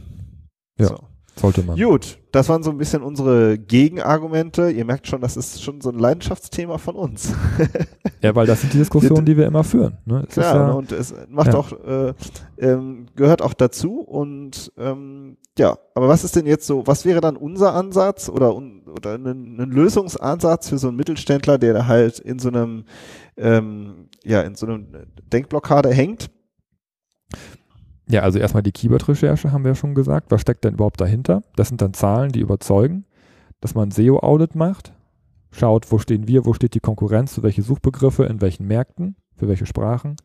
Ja. 0.78 0.88
So. 0.88 1.09
Sollte 1.40 1.64
man. 1.64 1.80
Gut, 1.80 2.20
das 2.34 2.50
waren 2.50 2.64
so 2.64 2.70
ein 2.70 2.78
bisschen 2.78 3.02
unsere 3.02 3.58
Gegenargumente. 3.58 4.70
Ihr 4.72 4.84
merkt 4.84 5.08
schon, 5.08 5.22
das 5.22 5.38
ist 5.38 5.64
schon 5.64 5.80
so 5.80 5.90
ein 5.90 5.98
Leidenschaftsthema 5.98 6.78
von 6.78 6.96
uns. 6.96 7.34
ja, 8.22 8.36
weil 8.36 8.46
das 8.46 8.60
sind 8.60 8.74
die 8.74 8.80
Diskussionen, 8.80 9.26
die 9.26 9.38
wir 9.38 9.48
immer 9.48 9.64
führen. 9.64 9.98
Ne? 10.06 10.28
ja, 10.36 10.42
ja, 10.42 10.72
und 10.72 10.92
es 10.92 11.14
macht 11.30 11.54
ja. 11.54 11.56
auch, 11.56 11.72
äh, 11.72 12.14
ähm, 12.58 13.06
gehört 13.16 13.42
auch 13.42 13.54
dazu. 13.54 14.02
Und 14.02 14.74
ähm, 14.78 15.38
ja, 15.58 15.78
aber 15.96 16.10
was 16.10 16.26
ist 16.26 16.36
denn 16.36 16.46
jetzt 16.46 16.68
so, 16.68 16.86
was 16.86 17.06
wäre 17.06 17.22
dann 17.22 17.38
unser 17.38 17.74
Ansatz 17.74 18.28
oder, 18.28 18.54
oder 18.56 19.14
ein, 19.14 19.26
ein 19.26 19.72
Lösungsansatz 19.72 20.68
für 20.68 20.78
so 20.78 20.90
einen 20.90 20.98
Mittelständler, 20.98 21.58
der 21.58 21.88
halt 21.88 22.20
in 22.20 22.40
so 22.40 22.50
einem, 22.50 22.84
ähm, 23.38 24.10
ja, 24.26 24.42
in 24.42 24.56
so 24.56 24.66
einem 24.66 24.88
Denkblockade 25.32 25.90
hängt? 25.94 26.30
Ja, 28.10 28.22
also 28.22 28.40
erstmal 28.40 28.64
die 28.64 28.72
Keyword-Recherche 28.72 29.52
haben 29.52 29.64
wir 29.64 29.72
ja 29.72 29.76
schon 29.76 29.94
gesagt. 29.94 30.32
Was 30.32 30.42
steckt 30.42 30.64
denn 30.64 30.74
überhaupt 30.74 31.00
dahinter? 31.00 31.44
Das 31.56 31.68
sind 31.68 31.82
dann 31.82 31.94
Zahlen, 31.94 32.32
die 32.32 32.40
überzeugen, 32.40 33.06
dass 33.62 33.76
man 33.76 33.92
SEO-Audit 33.92 34.56
macht, 34.56 34.94
schaut, 35.52 35.92
wo 35.92 36.00
stehen 36.00 36.28
wir, 36.28 36.46
wo 36.46 36.54
steht 36.54 36.74
die 36.74 36.80
Konkurrenz, 36.80 37.36
für 37.36 37.44
welche 37.44 37.62
Suchbegriffe, 37.62 38.24
in 38.26 38.42
welchen 38.42 38.66
Märkten, 38.66 39.16
für 39.36 39.48
welche 39.48 39.68
Sprachen. 39.68 40.16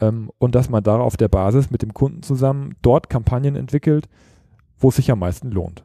Ähm, 0.00 0.30
und 0.38 0.54
dass 0.54 0.70
man 0.70 0.82
da 0.82 0.98
auf 1.00 1.18
der 1.18 1.28
Basis 1.28 1.70
mit 1.70 1.82
dem 1.82 1.92
Kunden 1.92 2.22
zusammen 2.22 2.76
dort 2.80 3.10
Kampagnen 3.10 3.56
entwickelt, 3.56 4.08
wo 4.78 4.88
es 4.88 4.96
sich 4.96 5.10
am 5.10 5.18
meisten 5.18 5.50
lohnt. 5.50 5.84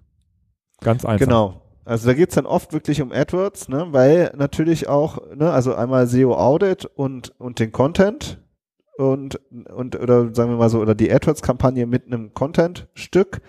Ganz 0.80 1.04
einfach. 1.04 1.26
Genau. 1.26 1.62
Also 1.84 2.08
da 2.08 2.13
geht's 2.13 2.36
dann 2.36 2.46
oft 2.46 2.74
wirklich 2.74 3.02
um 3.02 3.12
AdWords, 3.12 3.70
ne, 3.70 3.88
weil 3.92 4.34
natürlich 4.36 4.88
auch, 4.90 5.20
ne, 5.36 5.52
also 5.52 5.74
einmal 5.74 6.08
SEO-Audit 6.08 6.86
und, 6.86 7.34
und 7.40 7.60
den 7.60 7.72
Content, 7.72 8.42
und, 8.98 9.40
und 9.70 9.96
oder 9.96 10.34
sagen 10.34 10.52
wir 10.52 10.58
mal 10.58 10.70
so, 10.70 10.80
oder 10.80 10.96
die 10.96 11.12
AdWords-Kampagne 11.12 11.86
mit 11.86 12.08
einem 12.08 12.34
Content-Stück, 12.34 13.42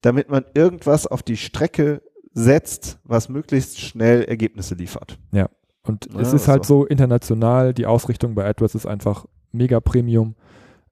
damit 0.00 0.28
man 0.30 0.44
irgendwas 0.54 1.06
auf 1.06 1.22
die 1.22 1.36
Strecke 1.36 2.02
setzt, 2.34 2.98
was 3.04 3.28
möglichst 3.28 3.80
schnell 3.80 4.24
Ergebnisse 4.24 4.74
liefert. 4.74 5.18
Ja. 5.32 5.48
Und 5.82 6.08
ja, 6.12 6.20
es 6.20 6.32
ist 6.32 6.48
halt 6.48 6.64
so. 6.64 6.86
international, 6.86 7.74
die 7.74 7.86
Ausrichtung 7.86 8.34
bei 8.34 8.46
AdWords 8.46 8.74
ist 8.74 8.86
einfach 8.86 9.26
mega 9.50 9.80
Premium, 9.80 10.36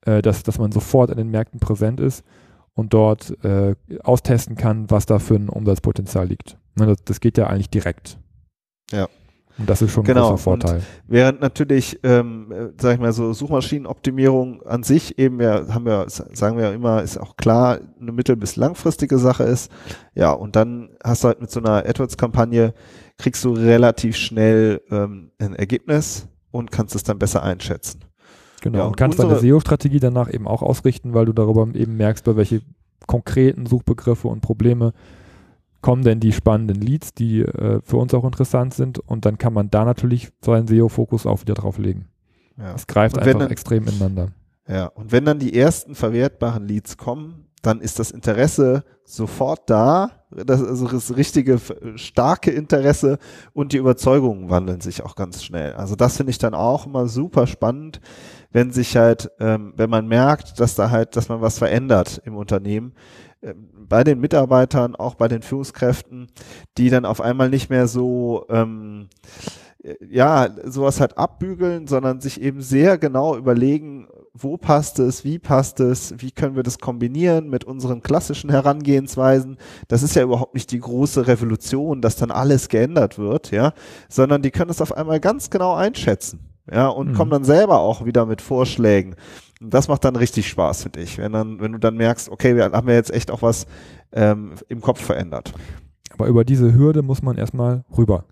äh, 0.03 0.23
dass, 0.23 0.43
dass 0.43 0.59
man 0.59 0.73
sofort 0.73 1.11
an 1.11 1.17
den 1.17 1.31
Märkten 1.31 1.61
präsent 1.61 2.01
ist 2.01 2.25
und 2.75 2.93
dort 2.93 3.43
äh, 3.45 3.75
austesten 4.03 4.57
kann, 4.57 4.91
was 4.91 5.07
da 5.07 5.19
für 5.19 5.37
ein 5.37 5.49
Umsatzpotenzial 5.49 6.27
liegt. 6.27 6.59
Ne, 6.77 6.87
das, 6.87 7.05
das 7.05 7.21
geht 7.21 7.39
ja 7.39 7.47
eigentlich 7.47 7.71
direkt. 7.71 8.19
Ja. 8.91 9.09
Und 9.59 9.69
das 9.69 9.83
ist 9.83 9.93
schon 9.93 10.05
genau. 10.05 10.25
ein 10.25 10.31
großer 10.31 10.43
Vorteil. 10.43 10.77
Und 10.77 10.85
während 11.09 11.41
natürlich, 11.41 12.01
ähm, 12.03 12.73
sag 12.81 12.95
ich 12.95 13.01
mal 13.01 13.13
so, 13.13 13.33
Suchmaschinenoptimierung 13.33 14.63
an 14.63 14.83
sich 14.83 15.19
eben 15.19 15.41
ja, 15.41 15.69
haben 15.69 15.85
wir, 15.85 16.07
sagen 16.09 16.57
wir 16.57 16.65
ja 16.65 16.73
immer, 16.73 17.03
ist 17.03 17.19
auch 17.19 17.37
klar, 17.37 17.79
eine 18.01 18.13
mittel- 18.13 18.37
bis 18.37 18.57
langfristige 18.57 19.19
Sache 19.19 19.45
ist. 19.45 19.71
Ja, 20.15 20.33
und 20.33 20.57
dann 20.57 20.91
hast 21.05 21.25
du 21.25 21.29
halt 21.29 21.41
mit 21.41 21.51
so 21.51 21.61
einer 21.61 21.85
AdWords-Kampagne, 21.87 22.73
kriegst 23.19 23.45
du 23.45 23.53
relativ 23.53 24.17
schnell 24.17 24.81
ähm, 24.91 25.31
ein 25.39 25.55
Ergebnis 25.55 26.27
und 26.51 26.71
kannst 26.71 26.95
es 26.95 27.03
dann 27.03 27.19
besser 27.19 27.43
einschätzen. 27.43 28.01
Genau, 28.63 28.79
ja, 28.79 28.85
und, 28.85 28.91
und 28.91 28.97
kannst 28.97 29.19
deine 29.19 29.39
SEO-Strategie 29.39 30.01
danach 30.01 30.33
eben 30.33 30.47
auch 30.47 30.63
ausrichten, 30.63 31.15
weil 31.15 31.27
du 31.27 31.33
darüber 31.33 31.67
eben 31.75 31.97
merkst, 31.97 32.25
bei 32.25 32.37
welche 32.37 32.63
konkreten 33.07 33.67
Suchbegriffe 33.67 34.29
und 34.29 34.41
Probleme 34.41 34.93
kommen 35.81 36.05
denn 36.05 36.21
die 36.21 36.33
spannenden 36.33 36.81
Leads, 36.81 37.15
die 37.15 37.41
äh, 37.41 37.81
für 37.85 37.97
uns 37.97 38.13
auch 38.15 38.25
interessant 38.25 38.75
sind 38.75 38.99
und 38.99 39.25
dann 39.25 39.39
kann 39.39 39.53
man 39.53 39.71
da 39.71 39.85
natürlich 39.85 40.31
seinen 40.41 40.67
SEO-Fokus 40.67 41.27
auch 41.27 41.41
wieder 41.41 41.55
drauf 41.55 41.79
legen. 41.79 42.07
Ja. 42.59 42.75
Es 42.75 42.87
greift 42.87 43.19
einfach 43.19 43.39
dann, 43.39 43.51
extrem 43.51 43.87
ineinander. 43.87 44.29
Ja, 44.69 44.87
und 44.87 45.13
wenn 45.13 45.25
dann 45.25 45.39
die 45.39 45.55
ersten 45.55 45.95
verwertbaren 45.95 46.67
Leads 46.67 46.97
kommen, 46.97 47.47
dann 47.63 47.81
ist 47.81 47.99
das 47.99 48.11
Interesse 48.11 48.85
sofort 49.05 49.69
da, 49.69 50.11
das, 50.31 50.63
also 50.63 50.87
das 50.87 51.17
richtige 51.17 51.59
starke 51.97 52.51
Interesse 52.51 53.19
und 53.53 53.73
die 53.73 53.79
Überzeugungen 53.79 54.49
wandeln 54.49 54.81
sich 54.81 55.03
auch 55.03 55.17
ganz 55.17 55.43
schnell. 55.43 55.73
Also 55.75 55.97
das 55.97 56.17
finde 56.17 56.31
ich 56.31 56.39
dann 56.39 56.55
auch 56.55 56.87
immer 56.87 57.09
super 57.09 57.47
spannend, 57.47 58.01
wenn 58.53 58.71
sich 58.71 58.97
halt, 58.97 59.31
ähm, 59.41 59.75
wenn 59.77 59.91
man 59.91 60.07
merkt, 60.07 60.61
dass 60.61 60.75
da 60.75 60.91
halt, 60.91 61.17
dass 61.17 61.29
man 61.29 61.41
was 61.41 61.59
verändert 61.59 62.23
im 62.25 62.37
Unternehmen, 62.37 62.95
bei 63.89 64.05
den 64.05 64.21
Mitarbeitern, 64.21 64.97
auch 64.97 65.15
bei 65.15 65.29
den 65.29 65.43
Führungskräften, 65.43 66.29
die 66.77 66.91
dann 66.91 67.05
auf 67.05 67.21
einmal 67.21 67.49
nicht 67.49 67.71
mehr 67.71 67.89
so 67.89 68.45
ähm, 68.51 69.09
ja, 70.07 70.51
sowas 70.65 71.01
halt 71.01 71.17
abbügeln, 71.17 71.87
sondern 71.87 72.21
sich 72.21 72.41
eben 72.41 72.61
sehr 72.61 72.99
genau 72.99 73.37
überlegen, 73.37 74.09
wo 74.35 74.59
passt 74.59 74.99
es, 74.99 75.25
wie 75.25 75.39
passt 75.39 75.81
es, 75.81 76.15
wie 76.19 76.31
können 76.33 76.55
wir 76.55 76.63
das 76.63 76.79
kombinieren 76.79 77.49
mit 77.49 77.65
unseren 77.65 78.03
klassischen 78.03 78.51
Herangehensweisen. 78.51 79.57
Das 79.89 80.03
ist 80.03 80.15
ja 80.15 80.23
überhaupt 80.23 80.55
nicht 80.55 80.71
die 80.71 80.81
große 80.81 81.27
Revolution, 81.27 82.03
dass 82.03 82.17
dann 82.17 82.31
alles 82.31 82.69
geändert 82.69 83.19
wird, 83.19 83.51
ja, 83.53 83.73
sondern 84.09 84.43
die 84.43 84.51
können 84.51 84.71
es 84.71 84.83
auf 84.83 84.95
einmal 84.95 85.19
ganz 85.19 85.49
genau 85.49 85.75
einschätzen, 85.75 86.41
ja, 86.73 86.89
und 86.89 87.11
mhm. 87.11 87.15
kommen 87.15 87.31
dann 87.31 87.45
selber 87.45 87.81
auch 87.81 88.05
wieder 88.05 88.27
mit 88.27 88.43
Vorschlägen. 88.43 89.17
Und 89.61 89.75
das 89.75 89.89
macht 89.89 90.05
dann 90.05 90.17
richtig 90.17 90.49
Spaß, 90.49 90.85
finde 90.85 91.01
ich, 91.01 91.19
wenn 91.19 91.33
dann, 91.33 91.61
wenn 91.61 91.73
du 91.73 91.79
dann 91.79 91.97
merkst, 91.97 92.31
okay, 92.31 92.57
wir 92.57 92.65
haben 92.65 92.89
ja 92.89 92.95
jetzt 92.95 93.13
echt 93.13 93.31
auch 93.31 93.43
was 93.43 93.67
ähm, 94.13 94.55
im 94.69 94.81
Kopf 94.81 95.01
verändert. 95.03 95.53
Aber 96.13 96.27
über 96.27 96.45
diese 96.45 96.75
Hürde 96.75 97.03
muss 97.03 97.23
man 97.23 97.37
erstmal 97.37 97.85
rüber. 97.97 98.25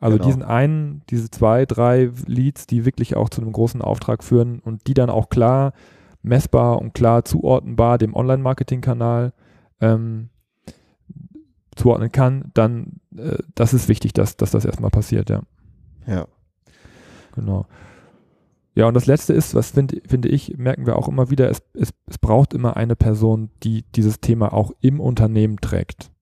Also 0.00 0.16
genau. 0.16 0.26
diesen 0.26 0.42
einen, 0.42 1.02
diese 1.10 1.30
zwei, 1.30 1.66
drei 1.66 2.10
Leads, 2.26 2.66
die 2.66 2.84
wirklich 2.84 3.16
auch 3.16 3.28
zu 3.28 3.40
einem 3.40 3.52
großen 3.52 3.82
Auftrag 3.82 4.22
führen 4.22 4.60
und 4.60 4.86
die 4.86 4.94
dann 4.94 5.10
auch 5.10 5.28
klar 5.28 5.72
messbar 6.22 6.80
und 6.80 6.94
klar 6.94 7.24
zuordnenbar 7.24 7.98
dem 7.98 8.14
Online-Marketing-Kanal 8.14 9.32
ähm, 9.80 10.28
zuordnen 11.74 12.12
kann, 12.12 12.50
dann 12.54 13.00
äh, 13.16 13.38
das 13.54 13.74
ist 13.74 13.88
wichtig, 13.88 14.12
dass, 14.12 14.36
dass 14.36 14.50
das 14.50 14.64
erstmal 14.64 14.90
passiert, 14.90 15.30
ja. 15.30 15.42
Ja. 16.06 16.26
Genau. 17.38 17.66
Ja, 18.74 18.86
und 18.86 18.94
das 18.94 19.06
Letzte 19.06 19.32
ist, 19.32 19.54
was 19.54 19.72
find, 19.72 20.00
finde 20.06 20.28
ich, 20.28 20.56
merken 20.56 20.86
wir 20.86 20.96
auch 20.96 21.08
immer 21.08 21.30
wieder, 21.30 21.50
es, 21.50 21.62
es, 21.74 21.90
es 22.06 22.18
braucht 22.18 22.54
immer 22.54 22.76
eine 22.76 22.94
Person, 22.94 23.50
die 23.64 23.82
dieses 23.94 24.20
Thema 24.20 24.52
auch 24.52 24.72
im 24.80 25.00
Unternehmen 25.00 25.56
trägt. 25.60 26.12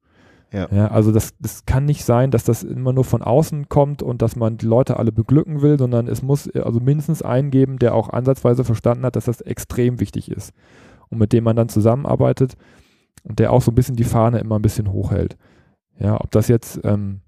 Ja. 0.53 0.69
ja. 0.71 0.89
also 0.89 1.13
das, 1.13 1.35
das 1.39 1.67
kann 1.67 1.85
nicht 1.85 2.05
sein, 2.05 2.31
dass 2.31 2.45
das 2.45 2.63
immer 2.63 2.93
nur 2.93 3.05
von 3.05 3.21
außen 3.21 3.69
kommt 3.69 4.03
und 4.03 4.23
dass 4.23 4.37
man 4.37 4.57
die 4.57 4.67
Leute 4.67 4.97
alle 4.97 5.13
beglücken 5.13 5.61
will, 5.61 5.79
sondern 5.79 6.09
es 6.09 6.23
muss 6.23 6.49
also 6.51 6.81
mindestens 6.81 7.21
einen 7.21 7.51
geben, 7.51 7.79
der 7.79 7.95
auch 7.95 8.09
ansatzweise 8.09 8.65
verstanden 8.65 9.05
hat, 9.05 9.17
dass 9.17 9.27
das 9.27 9.43
extrem 9.43 10.01
wichtig 10.01 10.31
ist 10.31 10.55
und 11.11 11.19
mit 11.19 11.33
dem 11.33 11.45
man 11.45 11.57
dann 11.57 11.69
zusammenarbeitet 11.69 12.57
und 13.25 13.39
der 13.39 13.53
auch 13.53 13.61
so 13.61 13.71
ein 13.71 13.75
bisschen 13.75 13.97
die 13.97 14.05
Fahne 14.05 14.39
immer 14.39 14.57
ein 14.57 14.63
bisschen 14.63 14.93
hochhält. 14.93 15.37
Ja, 15.99 16.19
ob 16.21 16.31
das 16.31 16.49
jetzt 16.49 16.81
ähm, 16.85 17.21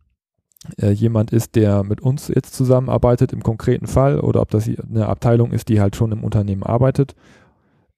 äh, 0.80 0.90
jemand 0.90 1.32
ist, 1.32 1.54
der 1.54 1.82
mit 1.82 2.00
uns 2.00 2.28
jetzt 2.28 2.54
zusammenarbeitet 2.54 3.32
im 3.32 3.42
konkreten 3.42 3.86
Fall 3.86 4.20
oder 4.20 4.40
ob 4.42 4.50
das 4.50 4.68
eine 4.68 5.06
Abteilung 5.06 5.52
ist, 5.52 5.68
die 5.68 5.80
halt 5.80 5.96
schon 5.96 6.12
im 6.12 6.24
Unternehmen 6.24 6.62
arbeitet. 6.62 7.14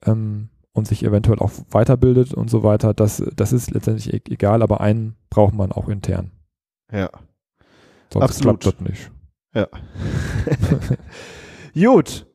Ähm, 0.04 0.48
und 0.72 0.86
sich 0.86 1.04
eventuell 1.04 1.40
auch 1.40 1.50
weiterbildet 1.70 2.32
und 2.32 2.48
so 2.48 2.62
weiter, 2.62 2.94
das, 2.94 3.22
das 3.34 3.52
ist 3.52 3.72
letztendlich 3.72 4.12
e-, 4.12 4.32
egal, 4.32 4.62
aber 4.62 4.80
einen 4.80 5.16
braucht 5.28 5.54
man 5.54 5.72
auch 5.72 5.88
intern. 5.88 6.30
Ja. 6.92 7.10
Sonst 8.12 8.24
Absolut. 8.24 8.60
klappt 8.60 8.80
das 8.80 8.88
nicht. 8.88 9.10
Ja. 9.54 9.66
Gut. 11.74 12.26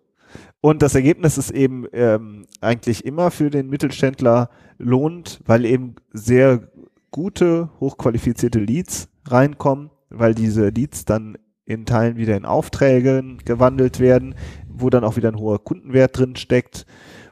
Und 0.62 0.82
das 0.82 0.96
Ergebnis 0.96 1.38
ist 1.38 1.52
eben 1.52 1.86
ähm, 1.94 2.46
eigentlich 2.60 3.06
immer 3.06 3.32
für 3.32 3.50
den 3.50 3.70
Mittelständler 3.70 4.50
lohnt, 4.78 5.40
weil 5.46 5.66
eben 5.66 5.96
sehr 6.12 6.70
gute, 7.12 7.70
hochqualifizierte 7.80 8.60
Leads 8.60 9.10
reinkommen, 9.28 9.92
weil 10.18 10.34
diese 10.34 10.70
Leads 10.70 11.06
dann 11.06 11.38
in 11.66 11.86
Teilen 11.86 12.18
wieder 12.18 12.38
in 12.38 12.46
Aufträge 12.46 13.38
gewandelt 13.44 14.00
werden, 14.00 14.36
wo 14.68 14.90
dann 14.90 15.04
auch 15.04 15.16
wieder 15.16 15.30
ein 15.30 15.40
hoher 15.40 15.64
Kundenwert 15.64 16.18
drin 16.18 16.36
steckt 16.36 16.86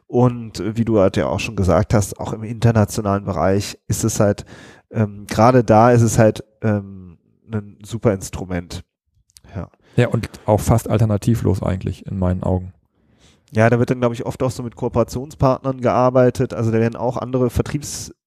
und 0.08 0.60
äh, 0.60 0.78
wie 0.78 0.86
du 0.86 1.00
halt 1.00 1.18
ja 1.18 1.28
auch 1.28 1.40
schon 1.40 1.56
gesagt 1.56 1.94
hast, 1.94 2.20
auch 2.20 2.34
im 2.34 2.44
internationalen 2.44 3.26
Bereich 3.26 3.80
ist 3.88 4.04
es 4.04 4.20
halt, 4.20 4.46
ähm, 4.92 5.26
gerade 5.28 5.64
da 5.64 5.92
ist 5.92 6.02
es 6.02 6.18
halt 6.20 6.44
ähm, 6.62 7.18
ein 7.52 7.80
super 7.84 8.14
Instrument. 8.14 8.84
Ja. 9.56 9.70
ja, 9.96 10.08
und 10.08 10.30
auch 10.46 10.60
fast 10.60 10.90
alternativlos 10.90 11.62
eigentlich 11.62 12.06
in 12.06 12.18
meinen 12.18 12.44
Augen. 12.44 12.74
Ja, 13.52 13.70
da 13.70 13.78
wird 13.78 13.92
dann, 13.92 14.00
glaube 14.00 14.16
ich, 14.16 14.26
oft 14.26 14.42
auch 14.42 14.50
so 14.50 14.64
mit 14.64 14.76
Kooperationspartnern 14.76 15.82
gearbeitet. 15.82 16.54
Also 16.54 16.72
da 16.72 16.80
werden 16.80 16.96
auch 16.96 17.18
andere 17.18 17.52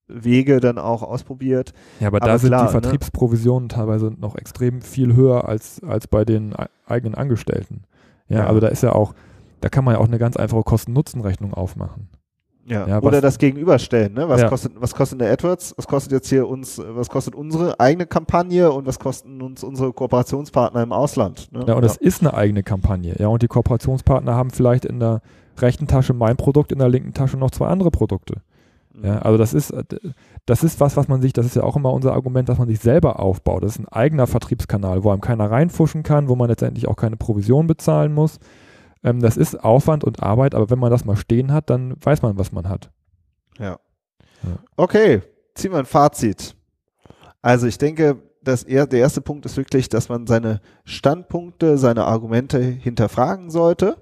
Vertriebswege 0.06 0.60
dann 0.60 0.78
auch 0.78 1.02
ausprobiert. 1.02 1.72
Ja, 2.00 2.08
aber, 2.08 2.18
aber 2.18 2.26
da 2.26 2.38
sind 2.38 2.50
klar, 2.50 2.62
die 2.62 2.74
ne? 2.74 2.80
Vertriebsprovisionen 2.80 3.64
ne? 3.64 3.74
teilweise 3.74 4.12
noch 4.18 4.36
extrem 4.36 4.82
viel 4.82 5.14
höher 5.14 5.48
als, 5.48 5.82
als 5.82 6.06
bei 6.06 6.24
den 6.24 6.54
eigenen 6.86 7.14
Angestellten. 7.14 7.82
Ja, 8.28 8.38
ja, 8.38 8.46
also 8.46 8.60
da 8.60 8.68
ist 8.68 8.82
ja 8.82 8.92
auch, 8.92 9.14
da 9.60 9.68
kann 9.68 9.84
man 9.84 9.94
ja 9.94 10.00
auch 10.00 10.06
eine 10.06 10.18
ganz 10.18 10.36
einfache 10.36 10.62
Kosten-Nutzen-Rechnung 10.62 11.54
aufmachen. 11.54 12.08
Ja, 12.68 12.88
ja 12.88 13.00
oder 13.00 13.20
das 13.20 13.38
gegenüberstellen, 13.38 14.14
ne? 14.14 14.28
Was 14.28 14.40
ja. 14.40 14.48
kostet, 14.48 14.72
was 14.80 14.92
kostet 14.92 15.20
der 15.20 15.32
AdWords? 15.32 15.74
Was 15.76 15.86
kostet 15.86 16.10
jetzt 16.10 16.28
hier 16.28 16.48
uns, 16.48 16.82
was 16.84 17.08
kostet 17.08 17.36
unsere 17.36 17.78
eigene 17.78 18.06
Kampagne 18.06 18.72
und 18.72 18.86
was 18.86 18.98
kosten 18.98 19.40
uns 19.40 19.62
unsere 19.62 19.92
Kooperationspartner 19.92 20.82
im 20.82 20.92
Ausland? 20.92 21.52
Ne? 21.52 21.64
Ja, 21.68 21.74
und 21.74 21.84
das 21.84 21.96
ist 21.96 22.22
eine 22.22 22.34
eigene 22.34 22.64
Kampagne, 22.64 23.14
ja, 23.20 23.28
und 23.28 23.42
die 23.42 23.46
Kooperationspartner 23.46 24.34
haben 24.34 24.50
vielleicht 24.50 24.84
in 24.84 24.98
der 24.98 25.20
rechten 25.58 25.86
Tasche 25.86 26.12
mein 26.12 26.36
Produkt, 26.36 26.72
in 26.72 26.80
der 26.80 26.88
linken 26.88 27.14
Tasche 27.14 27.36
noch 27.36 27.52
zwei 27.52 27.68
andere 27.68 27.92
Produkte. 27.92 28.42
Ja, 29.02 29.14
mhm. 29.14 29.22
also 29.22 29.38
das 29.38 29.54
ist, 29.54 29.74
das 30.46 30.62
ist 30.62 30.80
was, 30.80 30.96
was 30.96 31.08
man 31.08 31.20
sich, 31.20 31.32
das 31.32 31.46
ist 31.46 31.56
ja 31.56 31.62
auch 31.62 31.76
immer 31.76 31.92
unser 31.92 32.12
Argument, 32.12 32.48
dass 32.48 32.58
man 32.58 32.68
sich 32.68 32.80
selber 32.80 33.20
aufbaut. 33.20 33.62
Das 33.62 33.72
ist 33.72 33.78
ein 33.78 33.88
eigener 33.88 34.26
Vertriebskanal, 34.26 35.04
wo 35.04 35.10
einem 35.10 35.20
keiner 35.20 35.50
reinfuschen 35.50 36.02
kann, 36.02 36.28
wo 36.28 36.36
man 36.36 36.48
letztendlich 36.48 36.88
auch 36.88 36.96
keine 36.96 37.16
Provision 37.16 37.66
bezahlen 37.66 38.12
muss. 38.12 38.38
Ähm, 39.02 39.20
das 39.20 39.36
ist 39.36 39.62
Aufwand 39.62 40.04
und 40.04 40.22
Arbeit, 40.22 40.54
aber 40.54 40.70
wenn 40.70 40.78
man 40.78 40.90
das 40.90 41.04
mal 41.04 41.16
stehen 41.16 41.52
hat, 41.52 41.70
dann 41.70 41.94
weiß 42.00 42.22
man, 42.22 42.38
was 42.38 42.52
man 42.52 42.68
hat. 42.68 42.90
Ja. 43.58 43.78
ja. 44.42 44.58
Okay, 44.76 45.22
ziehen 45.54 45.72
wir 45.72 45.78
ein 45.78 45.86
Fazit. 45.86 46.56
Also 47.42 47.66
ich 47.66 47.78
denke, 47.78 48.22
dass 48.42 48.62
er, 48.62 48.86
der 48.86 49.00
erste 49.00 49.20
Punkt 49.20 49.44
ist 49.44 49.56
wirklich, 49.56 49.88
dass 49.88 50.08
man 50.08 50.26
seine 50.26 50.60
Standpunkte, 50.84 51.78
seine 51.78 52.04
Argumente 52.04 52.60
hinterfragen 52.60 53.50
sollte 53.50 53.96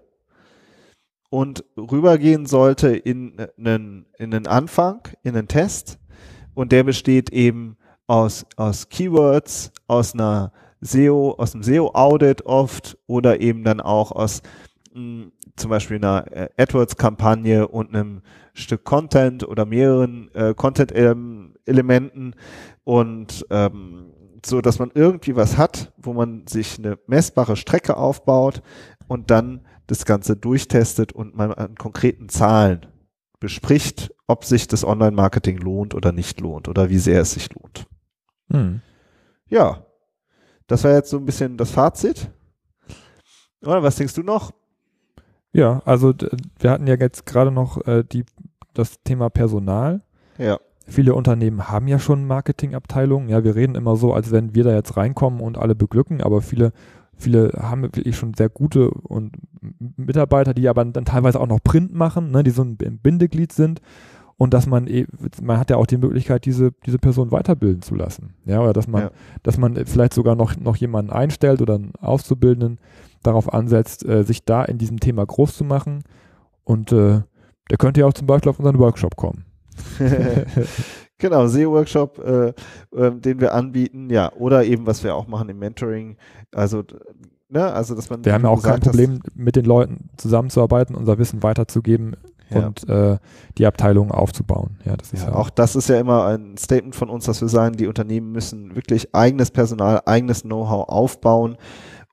und 1.34 1.64
rübergehen 1.76 2.46
sollte 2.46 2.94
in 2.94 3.34
einen, 3.58 4.06
in 4.18 4.32
einen 4.32 4.46
Anfang, 4.46 5.00
in 5.24 5.34
einen 5.36 5.48
Test. 5.48 5.98
Und 6.54 6.70
der 6.70 6.84
besteht 6.84 7.30
eben 7.30 7.76
aus, 8.06 8.46
aus 8.54 8.88
Keywords, 8.88 9.72
aus 9.88 10.14
einer 10.14 10.52
SEO, 10.80 11.32
aus 11.36 11.54
einem 11.54 11.64
SEO-Audit 11.64 12.46
oft 12.46 12.96
oder 13.08 13.40
eben 13.40 13.64
dann 13.64 13.80
auch 13.80 14.12
aus 14.12 14.42
zum 15.56 15.70
Beispiel 15.70 15.96
einer 15.96 16.24
äh, 16.30 16.48
AdWords-Kampagne 16.56 17.66
und 17.66 17.88
einem 17.88 18.22
Stück 18.52 18.84
Content 18.84 19.42
oder 19.42 19.64
mehreren 19.64 20.32
äh, 20.34 20.54
Content-Elementen 20.54 22.36
und 22.84 23.44
ähm, 23.50 24.12
so, 24.46 24.60
dass 24.60 24.78
man 24.78 24.92
irgendwie 24.94 25.34
was 25.34 25.58
hat, 25.58 25.92
wo 25.96 26.12
man 26.12 26.46
sich 26.46 26.78
eine 26.78 26.96
messbare 27.08 27.56
Strecke 27.56 27.96
aufbaut 27.96 28.62
und 29.08 29.32
dann 29.32 29.62
das 29.86 30.04
Ganze 30.04 30.36
durchtestet 30.36 31.12
und 31.12 31.36
man 31.36 31.52
an 31.52 31.74
konkreten 31.74 32.28
Zahlen 32.28 32.86
bespricht, 33.40 34.14
ob 34.26 34.44
sich 34.44 34.68
das 34.68 34.84
Online-Marketing 34.84 35.58
lohnt 35.58 35.94
oder 35.94 36.12
nicht 36.12 36.40
lohnt 36.40 36.68
oder 36.68 36.88
wie 36.88 36.98
sehr 36.98 37.20
es 37.20 37.32
sich 37.32 37.52
lohnt. 37.52 37.86
Hm. 38.50 38.80
Ja, 39.48 39.84
das 40.66 40.84
war 40.84 40.92
jetzt 40.92 41.10
so 41.10 41.18
ein 41.18 41.26
bisschen 41.26 41.56
das 41.56 41.70
Fazit. 41.70 42.30
Oder 43.62 43.82
was 43.82 43.96
denkst 43.96 44.14
du 44.14 44.22
noch? 44.22 44.52
Ja, 45.52 45.82
also 45.84 46.14
wir 46.58 46.70
hatten 46.70 46.86
ja 46.86 46.96
jetzt 46.96 47.26
gerade 47.26 47.50
noch 47.50 47.86
äh, 47.86 48.02
die, 48.04 48.24
das 48.72 49.02
Thema 49.02 49.30
Personal. 49.30 50.02
Ja. 50.38 50.58
Viele 50.86 51.14
Unternehmen 51.14 51.68
haben 51.68 51.88
ja 51.88 51.98
schon 51.98 52.26
Marketingabteilungen. 52.26 53.28
Ja, 53.28 53.44
wir 53.44 53.54
reden 53.54 53.74
immer 53.74 53.96
so, 53.96 54.12
als 54.12 54.32
wenn 54.32 54.54
wir 54.54 54.64
da 54.64 54.74
jetzt 54.74 54.96
reinkommen 54.96 55.40
und 55.40 55.56
alle 55.56 55.74
beglücken, 55.74 56.20
aber 56.20 56.42
viele, 56.42 56.72
viele 57.16 57.52
haben 57.58 57.82
wirklich 57.82 58.16
schon 58.16 58.34
sehr 58.34 58.48
gute 58.48 58.90
und 58.90 59.36
Mitarbeiter, 59.96 60.54
die 60.54 60.68
aber 60.68 60.84
dann 60.84 61.04
teilweise 61.04 61.40
auch 61.40 61.46
noch 61.46 61.62
Print 61.62 61.94
machen, 61.94 62.30
ne, 62.30 62.42
die 62.42 62.50
so 62.50 62.62
ein 62.62 62.76
Bindeglied 62.76 63.52
sind 63.52 63.80
und 64.36 64.52
dass 64.52 64.66
man 64.66 64.86
e 64.86 65.06
man 65.42 65.58
hat 65.58 65.70
ja 65.70 65.76
auch 65.76 65.86
die 65.86 65.96
Möglichkeit, 65.96 66.44
diese, 66.44 66.72
diese 66.84 66.98
Person 66.98 67.30
weiterbilden 67.30 67.82
zu 67.82 67.94
lassen. 67.94 68.34
Ja, 68.44 68.60
oder 68.60 68.72
dass 68.72 68.88
man, 68.88 69.02
ja. 69.02 69.10
dass 69.42 69.58
man 69.58 69.76
vielleicht 69.86 70.14
sogar 70.14 70.34
noch, 70.34 70.56
noch 70.56 70.76
jemanden 70.76 71.12
einstellt 71.12 71.62
oder 71.62 71.74
einen 71.74 71.92
Auszubildenden, 72.00 72.78
darauf 73.22 73.52
ansetzt, 73.52 74.04
äh, 74.04 74.22
sich 74.22 74.44
da 74.44 74.64
in 74.64 74.78
diesem 74.78 75.00
Thema 75.00 75.24
groß 75.24 75.56
zu 75.56 75.64
machen. 75.64 76.04
Und 76.62 76.92
äh, 76.92 77.22
der 77.70 77.78
könnte 77.78 78.00
ja 78.00 78.06
auch 78.06 78.12
zum 78.12 78.26
Beispiel 78.26 78.50
auf 78.50 78.58
unseren 78.58 78.78
Workshop 78.78 79.16
kommen. 79.16 79.44
genau, 81.18 81.46
SEO-Workshop, 81.46 82.18
äh, 82.18 82.48
äh, 82.96 83.12
den 83.12 83.40
wir 83.40 83.54
anbieten, 83.54 84.10
ja, 84.10 84.32
oder 84.32 84.64
eben, 84.64 84.86
was 84.86 85.04
wir 85.04 85.14
auch 85.14 85.26
machen 85.26 85.48
im 85.48 85.58
Mentoring, 85.58 86.16
also, 86.52 86.82
ne, 87.48 87.72
also, 87.72 87.94
dass 87.94 88.10
man. 88.10 88.24
Wir 88.24 88.32
haben 88.32 88.44
ja 88.44 88.50
auch 88.50 88.62
kein 88.62 88.80
Problem, 88.80 89.20
mit 89.34 89.56
den 89.56 89.64
Leuten 89.64 90.10
zusammenzuarbeiten, 90.16 90.94
unser 90.94 91.18
Wissen 91.18 91.42
weiterzugeben 91.42 92.16
ja. 92.50 92.66
und 92.66 92.88
äh, 92.88 93.18
die 93.58 93.66
Abteilung 93.66 94.10
aufzubauen. 94.10 94.78
Ja, 94.84 94.96
das 94.96 95.12
ist 95.12 95.22
ja, 95.24 95.30
ja, 95.30 95.34
auch 95.34 95.50
das 95.50 95.76
ist 95.76 95.88
ja 95.88 95.98
immer 95.98 96.26
ein 96.26 96.56
Statement 96.56 96.94
von 96.94 97.10
uns, 97.10 97.24
dass 97.24 97.40
wir 97.40 97.48
sagen, 97.48 97.76
die 97.76 97.86
Unternehmen 97.86 98.32
müssen 98.32 98.74
wirklich 98.74 99.14
eigenes 99.14 99.50
Personal, 99.50 100.02
eigenes 100.06 100.42
Know-how 100.42 100.88
aufbauen 100.88 101.56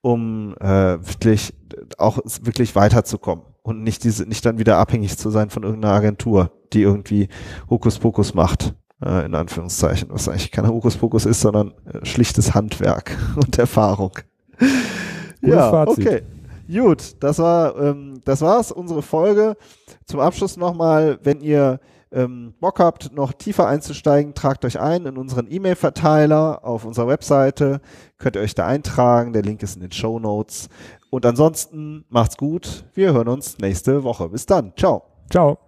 um 0.01 0.55
äh, 0.59 0.65
wirklich 0.65 1.53
auch 1.97 2.17
wirklich 2.41 2.75
weiterzukommen 2.75 3.45
und 3.63 3.83
nicht 3.83 4.03
diese 4.03 4.25
nicht 4.25 4.45
dann 4.45 4.59
wieder 4.59 4.77
abhängig 4.77 5.17
zu 5.17 5.29
sein 5.29 5.49
von 5.49 5.63
irgendeiner 5.63 5.93
Agentur, 5.93 6.51
die 6.73 6.81
irgendwie 6.81 7.29
Hokuspokus 7.69 8.33
macht 8.33 8.73
äh, 9.03 9.25
in 9.25 9.35
Anführungszeichen, 9.35 10.09
was 10.11 10.27
eigentlich 10.27 10.51
kein 10.51 10.67
Hokuspokus 10.67 11.25
ist, 11.25 11.41
sondern 11.41 11.73
äh, 11.85 12.05
schlichtes 12.05 12.53
Handwerk 12.53 13.17
und 13.35 13.57
Erfahrung. 13.57 14.11
Gutes 15.41 15.55
ja, 15.55 15.69
Fazit. 15.69 16.07
okay. 16.07 16.21
Gut, 16.71 17.15
das 17.19 17.39
war 17.39 17.75
ähm, 17.77 18.21
das 18.23 18.41
war's, 18.41 18.71
unsere 18.71 19.01
Folge. 19.01 19.57
Zum 20.05 20.19
Abschluss 20.19 20.55
nochmal, 20.55 21.19
wenn 21.23 21.41
ihr 21.41 21.79
ähm, 22.13 22.53
Bock 22.59 22.79
habt, 22.79 23.13
noch 23.13 23.33
tiefer 23.33 23.67
einzusteigen, 23.67 24.33
tragt 24.33 24.63
euch 24.65 24.79
ein 24.79 25.05
in 25.05 25.17
unseren 25.17 25.47
E-Mail-Verteiler 25.49 26.63
auf 26.63 26.85
unserer 26.85 27.07
Webseite. 27.07 27.81
Könnt 28.17 28.35
ihr 28.35 28.41
euch 28.41 28.55
da 28.55 28.67
eintragen. 28.67 29.33
Der 29.33 29.41
Link 29.41 29.63
ist 29.63 29.75
in 29.75 29.81
den 29.81 29.91
Show 29.91 30.19
Notes. 30.19 30.69
Und 31.11 31.25
ansonsten 31.25 32.05
macht's 32.09 32.37
gut. 32.37 32.85
Wir 32.95 33.13
hören 33.13 33.27
uns 33.27 33.59
nächste 33.59 34.03
Woche. 34.03 34.29
Bis 34.29 34.45
dann. 34.47 34.73
Ciao. 34.75 35.03
Ciao. 35.29 35.59